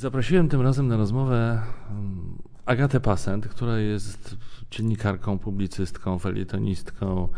Zaprosiłem 0.00 0.48
tym 0.48 0.60
razem 0.60 0.88
na 0.88 0.96
rozmowę 0.96 1.62
mm, 1.90 2.38
Agatę 2.66 3.00
Pasent, 3.00 3.48
która 3.48 3.78
jest 3.78 4.36
dziennikarką, 4.70 5.38
publicystką, 5.38 6.18
felietonistką, 6.18 7.28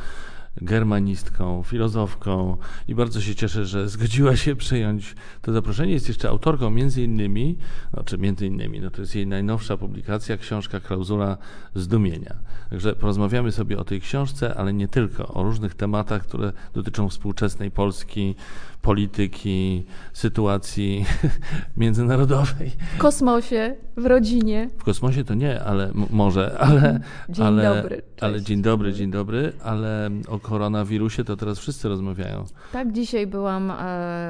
germanistką, 0.57 1.62
filozofką 1.62 2.56
i 2.88 2.94
bardzo 2.94 3.20
się 3.20 3.34
cieszę, 3.34 3.67
że 3.67 3.88
zgodziła 3.88 4.36
się 4.36 4.56
przyjąć 4.56 5.14
to 5.42 5.52
zaproszenie. 5.52 5.92
Jest 5.92 6.08
jeszcze 6.08 6.28
autorką 6.28 6.70
między 6.70 7.02
innymi, 7.02 7.58
znaczy 7.94 8.18
między 8.18 8.46
innymi, 8.46 8.80
no 8.80 8.90
to 8.90 9.00
jest 9.00 9.14
jej 9.14 9.26
najnowsza 9.26 9.76
publikacja, 9.76 10.36
książka 10.36 10.80
Klauzula 10.80 11.38
Zdumienia. 11.74 12.34
Także 12.70 12.96
porozmawiamy 12.96 13.52
sobie 13.52 13.79
o 13.79 13.84
tej 13.84 14.00
książce, 14.00 14.54
ale 14.54 14.72
nie 14.72 14.88
tylko, 14.88 15.29
o 15.29 15.42
różnych 15.42 15.74
tematach, 15.74 16.22
które 16.22 16.52
dotyczą 16.74 17.08
współczesnej 17.08 17.70
Polski, 17.70 18.34
polityki, 18.82 19.86
sytuacji 20.12 21.04
międzynarodowej. 21.76 22.70
W 22.96 22.98
kosmosie, 22.98 23.76
w 23.96 24.06
rodzinie. 24.06 24.68
W 24.78 24.84
kosmosie 24.84 25.24
to 25.24 25.34
nie, 25.34 25.64
ale 25.64 25.90
może, 26.10 26.59
ale. 26.59 27.00
Dzień 27.28 27.46
ale, 27.46 27.74
dobry. 27.74 27.96
Cześć. 27.96 28.23
Ale 28.23 28.42
dzień 28.42 28.62
dobry, 28.62 28.92
dzień 28.92 29.10
dobry, 29.10 29.52
ale 29.62 30.10
o 30.28 30.38
koronawirusie 30.38 31.24
to 31.24 31.37
teraz 31.37 31.59
wszyscy 31.59 31.88
rozmawiają. 31.88 32.45
Tak, 32.73 32.92
dzisiaj 32.92 33.26
byłam 33.26 33.70
e, 33.70 33.74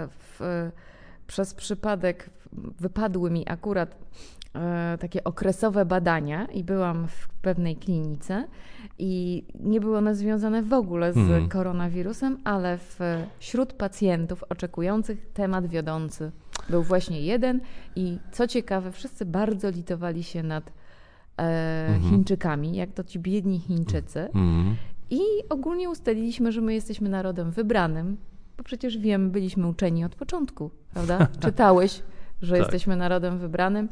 w, 0.08 0.70
przez 1.26 1.54
przypadek, 1.54 2.30
wypadły 2.80 3.30
mi 3.30 3.48
akurat 3.48 3.96
takie 5.00 5.24
okresowe 5.24 5.84
badania 5.84 6.44
i 6.46 6.64
byłam 6.64 7.08
w 7.08 7.28
pewnej 7.28 7.76
klinice 7.76 8.46
i 8.98 9.44
nie 9.60 9.80
było 9.80 9.98
one 9.98 10.14
związane 10.14 10.62
w 10.62 10.72
ogóle 10.72 11.12
z 11.12 11.16
Mhm. 11.16 11.48
koronawirusem, 11.48 12.38
ale 12.44 12.78
wśród 13.38 13.72
pacjentów 13.72 14.44
oczekujących 14.48 15.26
temat 15.34 15.66
wiodący 15.66 16.30
był 16.70 16.82
właśnie 16.82 17.20
jeden 17.20 17.60
i 17.96 18.18
co 18.32 18.46
ciekawe, 18.46 18.92
wszyscy 18.92 19.24
bardzo 19.26 19.70
litowali 19.70 20.22
się 20.22 20.42
nad 20.42 20.72
e, 21.38 21.86
Mhm. 21.88 22.10
Chińczykami, 22.10 22.76
jak 22.76 22.92
to 22.92 23.04
ci 23.04 23.18
biedni 23.18 23.58
Chińczycy. 23.58 24.20
Mhm. 24.20 24.76
I 25.10 25.20
ogólnie 25.48 25.90
ustaliliśmy, 25.90 26.52
że 26.52 26.60
my 26.60 26.74
jesteśmy 26.74 27.08
narodem 27.08 27.50
wybranym, 27.50 28.16
bo 28.56 28.64
przecież 28.64 28.98
wiem, 28.98 29.30
byliśmy 29.30 29.66
uczeni 29.68 30.04
od 30.04 30.14
początku, 30.14 30.70
prawda? 30.94 31.26
Czytałeś, 31.44 32.02
że 32.42 32.52
Tak. 32.54 32.62
jesteśmy 32.62 32.96
narodem 32.96 33.38
wybranym. 33.38 33.88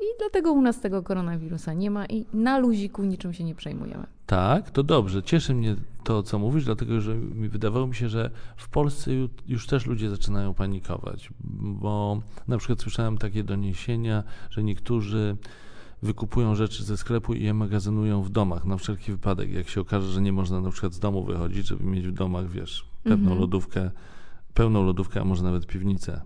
I 0.00 0.04
dlatego 0.18 0.52
u 0.52 0.62
nas 0.62 0.80
tego 0.80 1.02
koronawirusa 1.02 1.72
nie 1.74 1.90
ma 1.90 2.06
i 2.06 2.24
na 2.32 2.58
luziku 2.58 3.04
niczym 3.04 3.32
się 3.32 3.44
nie 3.44 3.54
przejmujemy. 3.54 4.06
Tak, 4.26 4.70
to 4.70 4.82
dobrze. 4.82 5.22
Cieszy 5.22 5.54
mnie 5.54 5.76
to, 6.04 6.22
co 6.22 6.38
mówisz, 6.38 6.64
dlatego 6.64 7.00
że 7.00 7.14
mi 7.16 7.48
wydawało 7.48 7.86
mi 7.86 7.94
się, 7.94 8.08
że 8.08 8.30
w 8.56 8.68
Polsce 8.68 9.10
ju- 9.10 9.28
już 9.48 9.66
też 9.66 9.86
ludzie 9.86 10.10
zaczynają 10.10 10.54
panikować, 10.54 11.30
bo 11.60 12.20
na 12.48 12.58
przykład 12.58 12.80
słyszałem 12.80 13.18
takie 13.18 13.44
doniesienia, 13.44 14.22
że 14.50 14.62
niektórzy 14.62 15.36
wykupują 16.02 16.54
rzeczy 16.54 16.84
ze 16.84 16.96
sklepu 16.96 17.34
i 17.34 17.42
je 17.44 17.54
magazynują 17.54 18.22
w 18.22 18.30
domach 18.30 18.64
na 18.64 18.76
wszelki 18.76 19.12
wypadek. 19.12 19.50
Jak 19.52 19.68
się 19.68 19.80
okaże, 19.80 20.08
że 20.08 20.22
nie 20.22 20.32
można 20.32 20.60
na 20.60 20.70
przykład 20.70 20.92
z 20.94 20.98
domu 20.98 21.24
wychodzić, 21.24 21.66
żeby 21.66 21.84
mieć 21.84 22.06
w 22.08 22.12
domach, 22.12 22.50
wiesz, 22.50 22.86
pewną 23.02 23.18
Mhm. 23.22 23.38
lodówkę, 23.40 23.90
pełną 24.54 24.82
lodówkę, 24.82 25.20
a 25.20 25.24
może 25.24 25.42
nawet 25.44 25.66
piwnicę. 25.66 26.20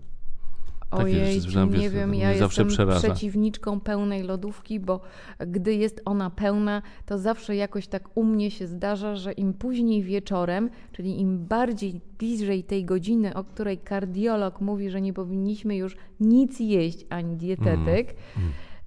Rzeczy 0.97 1.03
Ojej, 1.03 1.41
słyszałem, 1.41 1.73
nie 1.73 1.89
wiem, 1.89 2.13
ja 2.15 2.31
jestem 2.33 2.67
przeraża. 2.67 2.99
przeciwniczką 2.99 3.79
pełnej 3.79 4.23
lodówki, 4.23 4.79
bo 4.79 5.01
gdy 5.39 5.75
jest 5.75 6.01
ona 6.05 6.29
pełna, 6.29 6.81
to 7.05 7.17
zawsze 7.17 7.55
jakoś 7.55 7.87
tak 7.87 8.17
u 8.17 8.23
mnie 8.23 8.51
się 8.51 8.67
zdarza, 8.67 9.15
że 9.15 9.31
im 9.31 9.53
później 9.53 10.03
wieczorem, 10.03 10.69
czyli 10.91 11.21
im 11.21 11.45
bardziej 11.45 12.01
bliżej 12.19 12.63
tej 12.63 12.85
godziny, 12.85 13.33
o 13.33 13.43
której 13.43 13.77
kardiolog 13.77 14.61
mówi, 14.61 14.89
że 14.89 15.01
nie 15.01 15.13
powinniśmy 15.13 15.75
już 15.75 15.97
nic 16.19 16.59
jeść 16.59 17.05
ani 17.09 17.35
dietetyk, 17.37 18.15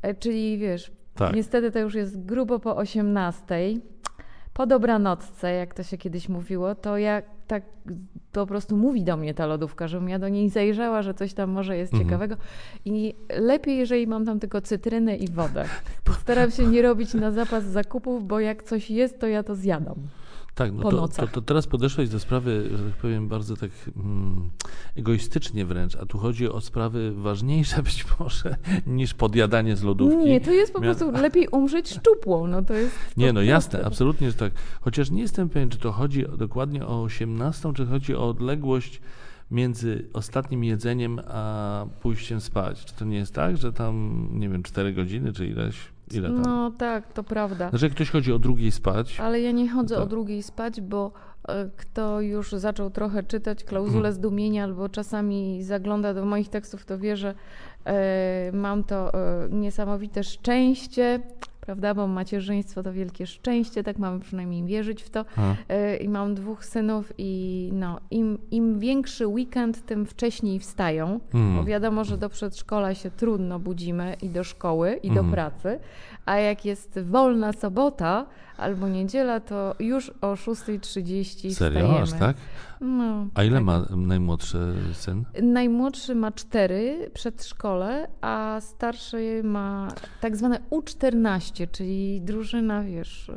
e, 0.03 0.15
czyli 0.15 0.59
wiesz, 0.59 0.91
Tak. 1.15 1.37
niestety 1.37 1.71
to 1.71 1.79
już 1.79 1.95
jest 1.95 2.25
grubo 2.25 2.59
po 2.59 2.77
18. 2.77 3.45
Po 4.53 4.67
dobranocce, 4.67 5.53
jak 5.53 5.75
to 5.75 5.83
się 5.83 5.99
kiedyś 5.99 6.29
mówiło, 6.29 6.75
to 6.75 6.99
ja 6.99 7.23
tak 7.49 7.63
po 8.33 8.47
prostu 8.47 8.77
mówi 8.77 9.03
do 9.05 9.17
mnie 9.17 9.35
ta 9.35 9.47
lodówka, 9.47 9.89
żebym 9.89 10.09
ja 10.09 10.19
do 10.19 10.29
niej 10.29 10.49
zajrzała, 10.51 11.03
że 11.03 11.15
coś 11.15 11.35
tam 11.35 11.51
może 11.51 11.77
jest 11.77 11.93
Mhm. 11.93 12.09
ciekawego. 12.09 12.37
I 12.85 13.15
lepiej, 13.39 13.79
jeżeli 13.79 14.07
mam 14.07 14.25
tam 14.27 14.41
tylko 14.41 14.61
cytrynę 14.61 15.17
i 15.17 15.29
wodę. 15.29 15.65
Staram 16.23 16.51
się 16.51 16.67
nie 16.67 16.83
robić 16.83 17.15
na 17.15 17.31
zapas 17.33 17.65
zakupów, 17.65 18.27
bo 18.27 18.41
jak 18.41 18.63
coś 18.63 18.91
jest, 18.91 19.19
to 19.21 19.27
ja 19.27 19.43
to 19.43 19.55
zjadam. 19.55 19.95
Tak, 20.59 20.73
no 20.73 20.91
to, 20.91 21.09
to, 21.09 21.27
to 21.27 21.43
teraz 21.43 21.67
podeszłeś 21.67 22.09
do 22.09 22.21
sprawy, 22.21 22.69
że 22.73 22.85
tak 22.85 23.01
powiem, 23.01 23.29
bardzo 23.29 23.57
tak 23.57 23.71
mm, 23.97 24.51
egoistycznie 24.97 25.65
wręcz, 25.65 25.97
a 25.97 26.07
tu 26.07 26.19
chodzi 26.19 26.49
o 26.49 26.61
sprawy 26.61 27.13
ważniejsze 27.13 27.83
być 27.83 28.05
może 28.21 28.57
niż 28.87 29.15
podjadanie 29.15 29.77
z 29.77 29.83
lodówki. 29.83 30.25
Nie, 30.25 30.41
to 30.41 30.53
jest 30.53 30.73
po 30.73 30.79
Mia- 30.79 30.83
prostu 30.83 31.11
lepiej 31.11 31.49
umrzeć 31.49 31.91
szczupłą. 31.91 32.47
No 32.47 32.63
to 32.63 32.75
jest 32.75 32.97
Nie, 33.17 33.33
no 33.33 33.43
jasne, 33.43 33.85
absolutnie, 33.85 34.31
że 34.31 34.37
tak. 34.37 34.53
Chociaż 34.81 35.11
nie 35.11 35.23
jestem 35.23 35.49
pewien, 35.49 35.69
czy 35.69 35.79
to 35.79 35.93
chodzi 35.93 36.25
dokładnie 36.39 36.87
o 36.87 37.03
18, 37.03 37.73
czy 37.75 37.87
chodzi 37.87 38.15
o 38.15 38.29
odległość 38.29 39.01
między 39.51 40.09
ostatnim 40.13 40.65
jedzeniem 40.65 41.21
a 41.29 41.87
pójściem 42.01 42.41
spać. 42.41 42.85
Czy 42.85 42.95
to 42.95 43.05
nie 43.05 43.17
jest 43.17 43.35
tak, 43.35 43.57
że 43.57 43.73
tam, 43.73 44.29
nie 44.33 44.49
wiem, 44.49 44.63
4 44.63 44.93
godziny, 44.93 45.33
czy 45.33 45.47
ileś? 45.47 45.77
Ile 46.15 46.29
tam? 46.29 46.43
No 46.43 46.71
tak, 46.71 47.13
to 47.13 47.25
prawda. 47.25 47.71
Znaczy, 47.71 47.85
jak 47.87 47.95
ktoś 47.95 48.11
chodzi 48.11 48.33
o 48.33 48.39
drugiej 48.39 48.71
spać, 48.71 49.21
Ale 49.21 49.41
ja 49.41 49.51
nie 49.53 49.69
chodzę 49.71 49.95
To- 49.97 50.03
o 50.03 50.07
drugiej 50.07 50.43
spać, 50.43 50.81
bo 50.81 51.13
e, 51.49 51.71
kto 51.77 52.21
już 52.21 52.53
zaczął 52.53 52.91
trochę 52.91 53.23
czytać 53.23 53.65
klauzulę 53.65 54.13
zdumienia 54.13 54.65
albo 54.65 54.89
czasami 54.89 55.63
zagląda 55.63 56.15
do 56.15 56.25
moich 56.25 56.49
tekstów, 56.49 56.85
to 56.85 56.99
wie, 56.99 57.17
że 57.17 57.35
e, 57.87 58.51
mam 58.53 58.85
to 58.85 59.15
e, 59.15 59.49
niesamowite 59.51 60.25
szczęście, 60.25 61.21
prawda, 61.69 61.95
bo 61.95 62.07
macierzyństwo 62.07 62.83
to 62.83 62.93
wielkie 62.93 63.27
szczęście, 63.27 63.83
tak 63.83 63.99
mamy 63.99 64.21
przynajmniej 64.21 64.65
wierzyć 64.65 65.03
w 65.03 65.11
to. 65.11 65.25
E, 65.69 65.97
I 65.97 66.09
mam 66.09 66.35
dwóch 66.35 66.65
synów 66.65 67.13
i 67.19 67.71
no, 67.73 68.01
im, 68.11 68.39
im 68.51 68.79
większy 68.79 69.27
weekend, 69.27 69.87
tym 69.87 70.07
wcześniej 70.07 70.59
wstają, 70.59 71.21
Mm. 71.35 71.57
bo 71.57 71.65
wiadomo, 71.65 72.05
że 72.05 72.19
do 72.19 72.29
przedszkola 72.29 72.95
się 72.95 73.11
trudno 73.11 73.59
budzimy 73.59 74.17
i 74.23 74.29
do 74.29 74.45
szkoły, 74.45 75.01
i 75.03 75.09
Mhm. 75.09 75.27
do 75.27 75.33
pracy, 75.33 75.79
a 76.27 76.37
jak 76.37 76.65
jest 76.65 77.01
wolna 77.03 77.53
sobota 77.53 78.27
albo 78.59 78.89
niedziela, 78.89 79.41
to 79.41 79.75
już 79.81 80.11
o 80.21 80.35
6.30 80.35 81.55
serio, 81.55 81.79
wstajemy. 81.81 81.99
aż 82.03 82.13
tak? 82.13 82.37
No, 82.81 83.27
A 83.35 83.45
ile 83.45 83.57
tak. 83.57 83.65
ma 83.65 83.85
najmłodszy 83.97 84.59
syn? 84.93 85.25
Najmłodszy 85.43 86.15
ma 86.15 86.33
cztery 86.33 87.11
przedszkole, 87.15 88.09
a 88.21 88.59
starszy 88.61 89.41
ma 89.45 89.89
tak 90.21 90.37
zwane 90.37 90.61
U14, 90.71 91.69
czyli 91.73 92.21
drużyna, 92.21 92.83
wiesz, 92.85 93.31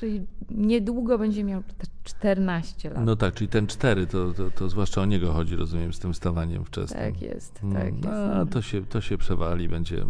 czyli 0.00 0.26
niedługo 0.50 1.18
będzie 1.18 1.44
miał 1.44 1.62
te 1.62 1.86
14 2.04 2.90
lat. 2.90 3.04
No 3.04 3.16
tak, 3.16 3.34
czyli 3.34 3.48
ten 3.48 3.66
cztery, 3.66 4.06
to, 4.06 4.32
to, 4.32 4.50
to 4.50 4.68
zwłaszcza 4.68 5.00
o 5.02 5.04
niego 5.06 5.32
chodzi, 5.32 5.56
rozumiem, 5.56 5.92
z 5.92 5.98
tym 5.98 6.12
wstawaniem 6.12 6.64
wczesnym. 6.64 7.12
Tak 7.12 7.22
jest, 7.22 7.60
Mm, 7.62 7.74
tak 7.76 7.94
jest. 7.94 8.06
A, 8.08 8.46
to 8.46 8.62
się, 8.62 8.86
to 8.86 9.00
się 9.00 9.18
przewali, 9.18 9.68
będzie, 9.68 10.04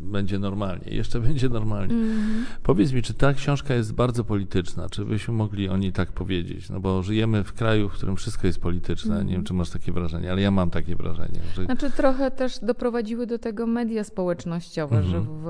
będzie 0.00 0.38
normalnie, 0.38 0.94
jeszcze 0.94 1.20
będzie 1.20 1.48
normalnie. 1.48 1.94
Mhm. 1.94 2.44
Powiedz 2.62 2.92
mi, 2.92 3.02
czy 3.02 3.14
ta 3.14 3.32
książka 3.34 3.74
jest 3.74 3.92
bardzo 4.00 4.24
polityczna? 4.24 4.88
Czy 4.88 5.04
byśmy 5.04 5.34
mogli 5.34 5.68
o 5.68 5.76
niej 5.76 5.92
tak 5.92 6.12
powiedzieć? 6.12 6.70
No 6.70 6.80
bo 6.80 7.02
żyjemy 7.02 7.44
w 7.44 7.52
kraju, 7.52 7.88
w 7.88 7.92
którym 7.92 8.16
wszystko 8.16 8.46
jest 8.46 8.60
polityczne. 8.60 9.10
Nie 9.14 9.20
Mhm. 9.20 9.34
wiem, 9.36 9.44
czy 9.44 9.54
masz 9.54 9.70
takie 9.70 9.92
wrażenie, 9.92 10.32
ale 10.32 10.40
ja 10.42 10.50
mam 10.50 10.70
takie 10.70 10.96
wrażenie, 10.96 11.40
że 11.54 11.64
Znaczy 11.64 11.90
trochę 11.90 12.30
też 12.30 12.58
doprowadziły 12.58 13.26
do 13.26 13.38
tego 13.38 13.66
media 13.66 14.04
społecznościowe, 14.04 14.96
Mhm. 14.96 15.12
że 15.12 15.20
w, 15.30 15.46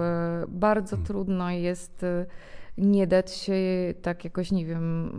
bardzo 0.59 0.97
trudno 0.97 1.50
jest 1.50 2.03
y, 2.03 2.27
nie 2.81 3.07
dać 3.07 3.33
się 3.33 3.55
tak 4.03 4.25
jakoś, 4.25 4.53
nie 4.53 4.67
wiem, 4.67 5.11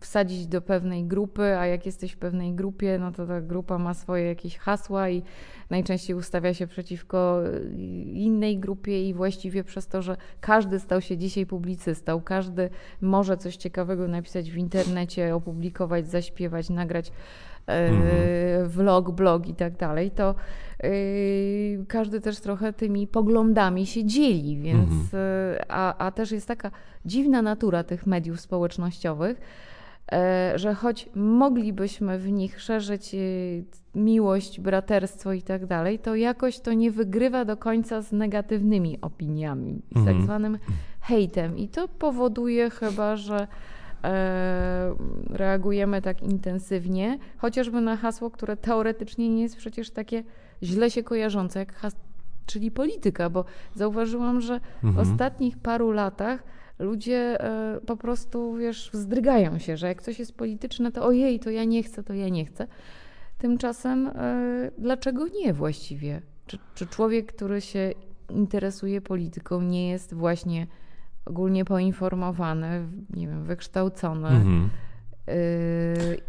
wsadzić 0.00 0.46
do 0.46 0.60
pewnej 0.60 1.04
grupy, 1.04 1.42
a 1.42 1.66
jak 1.66 1.86
jesteś 1.86 2.12
w 2.12 2.18
pewnej 2.18 2.54
grupie, 2.54 2.98
no 3.00 3.12
to 3.12 3.26
ta 3.26 3.40
grupa 3.40 3.78
ma 3.78 3.94
swoje 3.94 4.24
jakieś 4.24 4.58
hasła 4.58 5.08
i 5.08 5.22
najczęściej 5.70 6.16
ustawia 6.16 6.54
się 6.54 6.66
przeciwko 6.66 7.42
y, 7.46 7.74
innej 8.12 8.58
grupie 8.58 9.08
i 9.08 9.14
właściwie 9.14 9.64
przez 9.64 9.86
to, 9.86 10.02
że 10.02 10.16
każdy 10.40 10.80
stał 10.80 11.00
się 11.00 11.16
dzisiaj 11.16 11.46
publicystą, 11.46 12.20
każdy 12.20 12.70
może 13.00 13.36
coś 13.36 13.56
ciekawego 13.56 14.08
napisać 14.08 14.50
w 14.50 14.56
internecie, 14.56 15.34
opublikować, 15.34 16.08
zaśpiewać, 16.08 16.70
nagrać 16.70 17.12
e, 17.68 18.64
vlog, 18.66 19.10
blog 19.10 19.48
i 19.48 19.54
tak 19.54 19.76
dalej, 19.76 20.10
to 20.10 20.34
e, 20.80 20.88
każdy 21.88 22.20
też 22.20 22.40
trochę 22.40 22.72
tymi 22.72 23.06
poglądami 23.06 23.86
się 23.86 24.04
dzieli, 24.04 24.58
więc 24.58 25.14
e, 25.14 25.64
a, 25.68 26.06
a 26.06 26.10
też 26.10 26.30
jest 26.32 26.48
taka 26.48 26.70
dziwna 27.04 27.42
natura 27.42 27.84
tych 27.84 28.06
mediów 28.06 28.40
społecznościowych, 28.40 29.40
że 30.54 30.74
choć 30.74 31.08
moglibyśmy 31.14 32.18
w 32.18 32.32
nich 32.32 32.60
szerzyć 32.60 33.16
miłość, 33.94 34.60
braterstwo 34.60 35.32
i 35.32 35.42
tak 35.42 35.66
dalej, 35.66 35.98
to 35.98 36.14
jakoś 36.14 36.60
to 36.60 36.72
nie 36.72 36.90
wygrywa 36.90 37.44
do 37.44 37.56
końca 37.56 38.02
z 38.02 38.12
negatywnymi 38.12 38.98
opiniami, 39.00 39.82
z 39.90 39.94
tak 39.94 39.98
Mhm. 39.98 40.22
zwanym 40.22 40.58
hejtem. 41.00 41.58
I 41.58 41.68
to 41.68 41.88
powoduje 41.88 42.70
chyba, 42.70 43.16
że 43.16 43.48
reagujemy 45.30 46.02
tak 46.02 46.22
intensywnie, 46.22 47.18
chociażby 47.36 47.80
na 47.80 47.96
hasło, 47.96 48.30
które 48.30 48.56
teoretycznie 48.56 49.28
nie 49.28 49.42
jest 49.42 49.56
przecież 49.56 49.90
takie 49.90 50.24
źle 50.62 50.90
się 50.90 51.02
kojarzące, 51.02 51.58
jak 51.58 51.74
has 51.74 51.96
czyli 52.46 52.70
polityka, 52.70 53.30
bo 53.30 53.44
zauważyłam, 53.74 54.40
że 54.40 54.60
Mhm. 54.82 54.94
w 54.94 54.98
ostatnich 54.98 55.58
paru 55.58 55.90
latach 55.90 56.42
ludzie 56.78 57.40
e, 57.40 57.80
po 57.86 57.96
prostu, 57.96 58.54
wiesz, 58.54 58.90
wzdrygają 58.92 59.58
się, 59.58 59.76
że 59.76 59.86
jak 59.88 60.02
coś 60.02 60.18
jest 60.18 60.34
polityczne, 60.36 60.92
to 60.92 61.04
ojej, 61.04 61.40
to 61.40 61.50
ja 61.50 61.64
nie 61.64 61.82
chcę, 61.82 62.02
to 62.02 62.14
ja 62.14 62.28
nie 62.28 62.44
chcę. 62.44 62.66
Tymczasem 63.38 64.06
e, 64.06 64.70
dlaczego 64.78 65.26
nie 65.28 65.52
właściwie? 65.52 66.22
Czy, 66.46 66.58
czy 66.74 66.86
człowiek, 66.86 67.32
który 67.32 67.60
się 67.60 67.92
interesuje 68.30 69.00
polityką, 69.00 69.62
nie 69.62 69.90
jest 69.90 70.14
właśnie 70.14 70.66
ogólnie 71.28 71.64
poinformowany, 71.64 72.86
nie 73.10 73.28
wiem, 73.28 73.44
wykształcony 73.44 74.28
Mhm. 74.28 74.70
yy, 75.26 75.34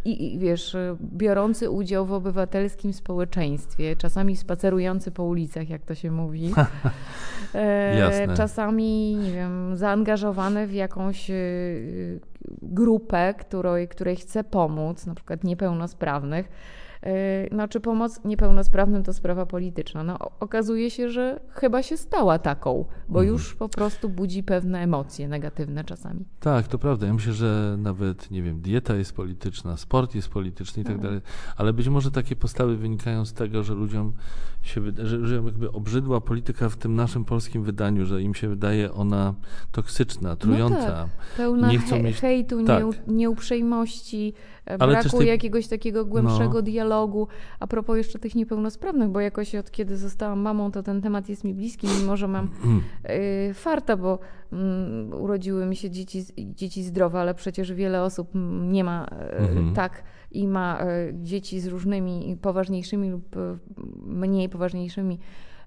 i, 0.05 0.33
i 0.35 0.39
wiesz, 0.39 0.77
biorący 1.01 1.69
udział 1.69 2.05
w 2.05 2.13
obywatelskim 2.13 2.93
społeczeństwie, 2.93 3.95
czasami 3.95 4.35
spacerujący 4.35 5.11
po 5.11 5.23
ulicach, 5.23 5.69
jak 5.69 5.85
to 5.85 5.95
się 5.95 6.11
mówi, 6.11 6.53
e, 7.55 7.97
Jasne. 7.99 8.35
czasami, 8.35 9.15
nie 9.15 9.31
wiem, 9.31 9.77
zaangażowany 9.77 10.67
w 10.67 10.73
jakąś 10.73 11.29
yy, 11.29 12.19
grupę, 12.61 13.33
której, 13.39 13.87
której 13.87 14.15
chce 14.15 14.43
pomóc, 14.43 15.05
na 15.05 15.15
przykład 15.15 15.43
niepełnosprawnych. 15.43 16.49
Yy, 17.03 17.09
No, 17.51 17.67
czy 17.67 17.79
pomoc 17.79 18.23
niepełnosprawnym 18.25 19.03
to 19.03 19.13
sprawa 19.13 19.45
polityczna? 19.45 20.03
No, 20.03 20.17
okazuje 20.39 20.91
się, 20.91 21.09
że 21.09 21.39
chyba 21.49 21.83
się 21.83 21.97
stała 21.97 22.39
taką, 22.39 22.85
bo 23.09 23.19
Mhm. 23.19 23.27
już 23.27 23.55
po 23.55 23.69
prostu 23.69 24.09
budzi 24.09 24.43
pewne 24.43 24.79
emocje 24.79 25.27
negatywne 25.27 25.83
czasami. 25.83 26.25
Tak, 26.39 26.67
to 26.67 26.77
prawda. 26.79 27.07
Ja 27.07 27.13
myślę, 27.13 27.33
że 27.33 27.75
nawet, 27.79 28.31
nie 28.31 28.41
wiem, 28.43 28.61
dieta 28.61 28.95
jest 28.95 29.13
polityczna, 29.15 29.77
sport 29.77 30.15
jest 30.15 30.29
polityczny 30.29 30.81
i 30.83 30.85
tak 30.85 30.99
dalej, 30.99 31.21
ale 31.57 31.73
być 31.73 31.87
może 31.89 32.11
takie 32.11 32.35
postawy 32.35 32.77
wynikają 32.77 33.25
z 33.25 33.33
tego, 33.33 33.63
że 33.63 33.73
ludziom 33.73 34.13
się 34.69 34.81
że, 35.03 35.25
że 35.27 35.35
jakby 35.35 35.71
obrzydła 35.71 36.21
polityka 36.21 36.69
w 36.69 36.77
tym 36.77 36.95
naszym 36.95 37.25
polskim 37.25 37.63
wydaniu, 37.63 38.05
że 38.05 38.21
im 38.21 38.33
się 38.35 38.47
wydaje 38.49 38.93
ona 38.93 39.33
toksyczna, 39.71 40.35
trująca. 40.35 40.85
tak. 40.91 41.07
Pełna 41.37 41.71
Nie 41.71 41.79
chcą 41.79 42.03
mieć- 42.03 42.19
hejtu, 42.21 42.63
tak. 42.65 42.79
nieu, 42.83 42.91
nieuprzejmości, 43.07 44.33
e, 44.67 44.81
Ale 44.81 44.93
braku 44.93 45.17
tej- 45.17 45.27
jakiegoś 45.27 45.67
takiego 45.67 46.05
głębszego 46.05 46.53
No. 46.53 46.61
dialogu. 46.61 47.27
A 47.59 47.67
propos 47.67 47.97
jeszcze 47.97 48.19
tych 48.19 48.35
niepełnosprawnych, 48.35 49.09
bo 49.09 49.19
jakoś 49.19 49.55
od 49.55 49.71
kiedy 49.71 49.97
zostałam 49.97 50.39
mamą, 50.39 50.71
to 50.71 50.83
ten 50.83 51.01
temat 51.01 51.29
jest 51.29 51.43
mi 51.43 51.53
bliski, 51.53 51.87
mimo 52.01 52.17
że 52.17 52.27
mam 52.27 52.49
y, 53.49 53.53
farta, 53.53 53.97
bo 53.97 54.19
mm, 54.53 55.13
urodziły 55.13 55.65
mi 55.65 55.75
się 55.75 55.89
dzieci, 55.89 56.23
dzieci 56.37 56.83
zdrowe, 56.83 57.19
ale 57.19 57.33
przecież 57.33 57.73
wiele 57.73 58.03
osób 58.03 58.29
nie 58.69 58.83
ma 58.83 59.05
e, 59.11 59.37
Mhm. 59.39 59.73
tak 59.73 60.03
i 60.31 60.47
ma 60.47 60.79
e, 60.79 60.85
dzieci 61.13 61.59
z 61.59 61.67
różnymi 61.67 62.37
poważniejszymi 62.41 63.09
lub 63.09 63.35
mniej 64.05 64.49
poważniejszymi 64.49 64.58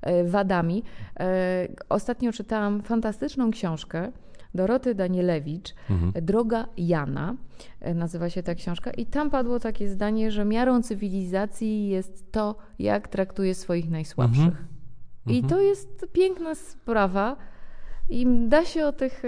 e, 0.02 0.24
wadami. 0.24 0.82
E, 1.20 1.68
Ostatnio 1.88 2.32
czytałam 2.32 2.82
fantastyczną 2.82 3.50
książkę 3.50 4.12
Doroty 4.54 4.94
Danielewicz, 4.94 5.74
Mhm. 5.90 6.24
Droga 6.26 6.66
Jana, 6.76 7.36
e, 7.80 7.94
nazywa 7.94 8.30
się 8.30 8.42
ta 8.42 8.54
książka, 8.54 8.90
i 8.90 9.06
tam 9.06 9.30
padło 9.30 9.60
takie 9.60 9.88
zdanie, 9.88 10.30
że 10.30 10.44
miarą 10.44 10.82
cywilizacji 10.82 11.88
jest 11.88 12.32
to, 12.32 12.56
jak 12.78 13.08
traktuje 13.08 13.54
swoich 13.54 13.90
najsłabszych. 13.90 14.44
Mhm. 14.44 14.66
I 15.26 15.34
Mhm. 15.36 15.48
to 15.50 15.60
jest 15.60 16.06
piękna 16.12 16.54
sprawa. 16.54 17.36
I 18.10 18.26
da 18.48 18.64
się 18.64 18.86
o 18.86 18.92
tych, 18.92 19.22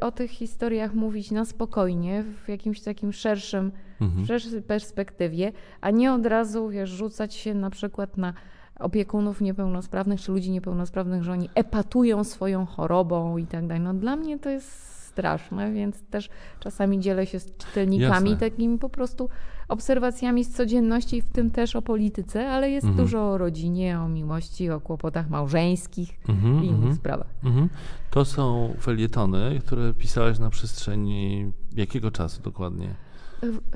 o 0.00 0.12
tych 0.12 0.30
historiach 0.30 0.94
mówić 0.94 1.30
na 1.30 1.44
spokojnie, 1.44 2.22
w 2.44 2.48
jakimś 2.48 2.80
takim 2.80 3.12
szerszym, 3.12 3.72
Mhm. 4.00 4.26
szerszej 4.26 4.62
perspektywie, 4.62 5.52
a 5.80 5.90
nie 5.90 6.12
od 6.12 6.26
razu 6.26 6.68
wiesz, 6.68 6.90
rzucać 6.90 7.34
się 7.34 7.54
na 7.54 7.70
przykład 7.70 8.16
na 8.16 8.34
opiekunów 8.78 9.40
niepełnosprawnych 9.40 10.20
czy 10.20 10.32
ludzi 10.32 10.50
niepełnosprawnych, 10.50 11.22
że 11.22 11.32
oni 11.32 11.48
epatują 11.54 12.24
swoją 12.24 12.66
chorobą 12.66 13.36
i 13.36 13.46
tak 13.46 13.66
dalej. 13.66 13.82
No 13.82 13.94
dla 13.94 14.16
mnie 14.16 14.38
to 14.38 14.50
jest 14.50 14.96
straszne, 15.06 15.72
więc 15.72 16.02
też 16.02 16.28
czasami 16.60 17.00
dzielę 17.00 17.26
się 17.26 17.40
z 17.40 17.56
czytelnikami 17.56 18.30
Jasne. 18.30 18.50
takimi 18.50 18.78
po 18.78 18.88
prostu 18.88 19.28
obserwacjami 19.68 20.44
z 20.44 20.54
codzienności, 20.56 21.22
w 21.22 21.28
tym 21.32 21.50
też 21.50 21.76
o 21.76 21.82
polityce, 21.82 22.50
ale 22.50 22.70
jest 22.70 22.86
Mhm. 22.86 23.04
dużo 23.04 23.30
o 23.30 23.38
rodzinie, 23.38 24.00
o 24.00 24.08
miłości, 24.08 24.70
o 24.70 24.80
kłopotach 24.80 25.30
małżeńskich 25.30 26.18
Mhm, 26.28 26.54
i 26.64 26.66
innych 26.66 26.74
mhm. 26.78 26.94
sprawach. 26.94 27.26
Mhm. 27.44 27.68
To 28.10 28.24
są 28.24 28.74
felietony, 28.80 29.58
które 29.66 29.94
pisałaś 29.94 30.38
na 30.38 30.50
przestrzeni 30.50 31.52
jakiego 31.76 32.10
czasu 32.10 32.42
dokładnie? 32.42 32.94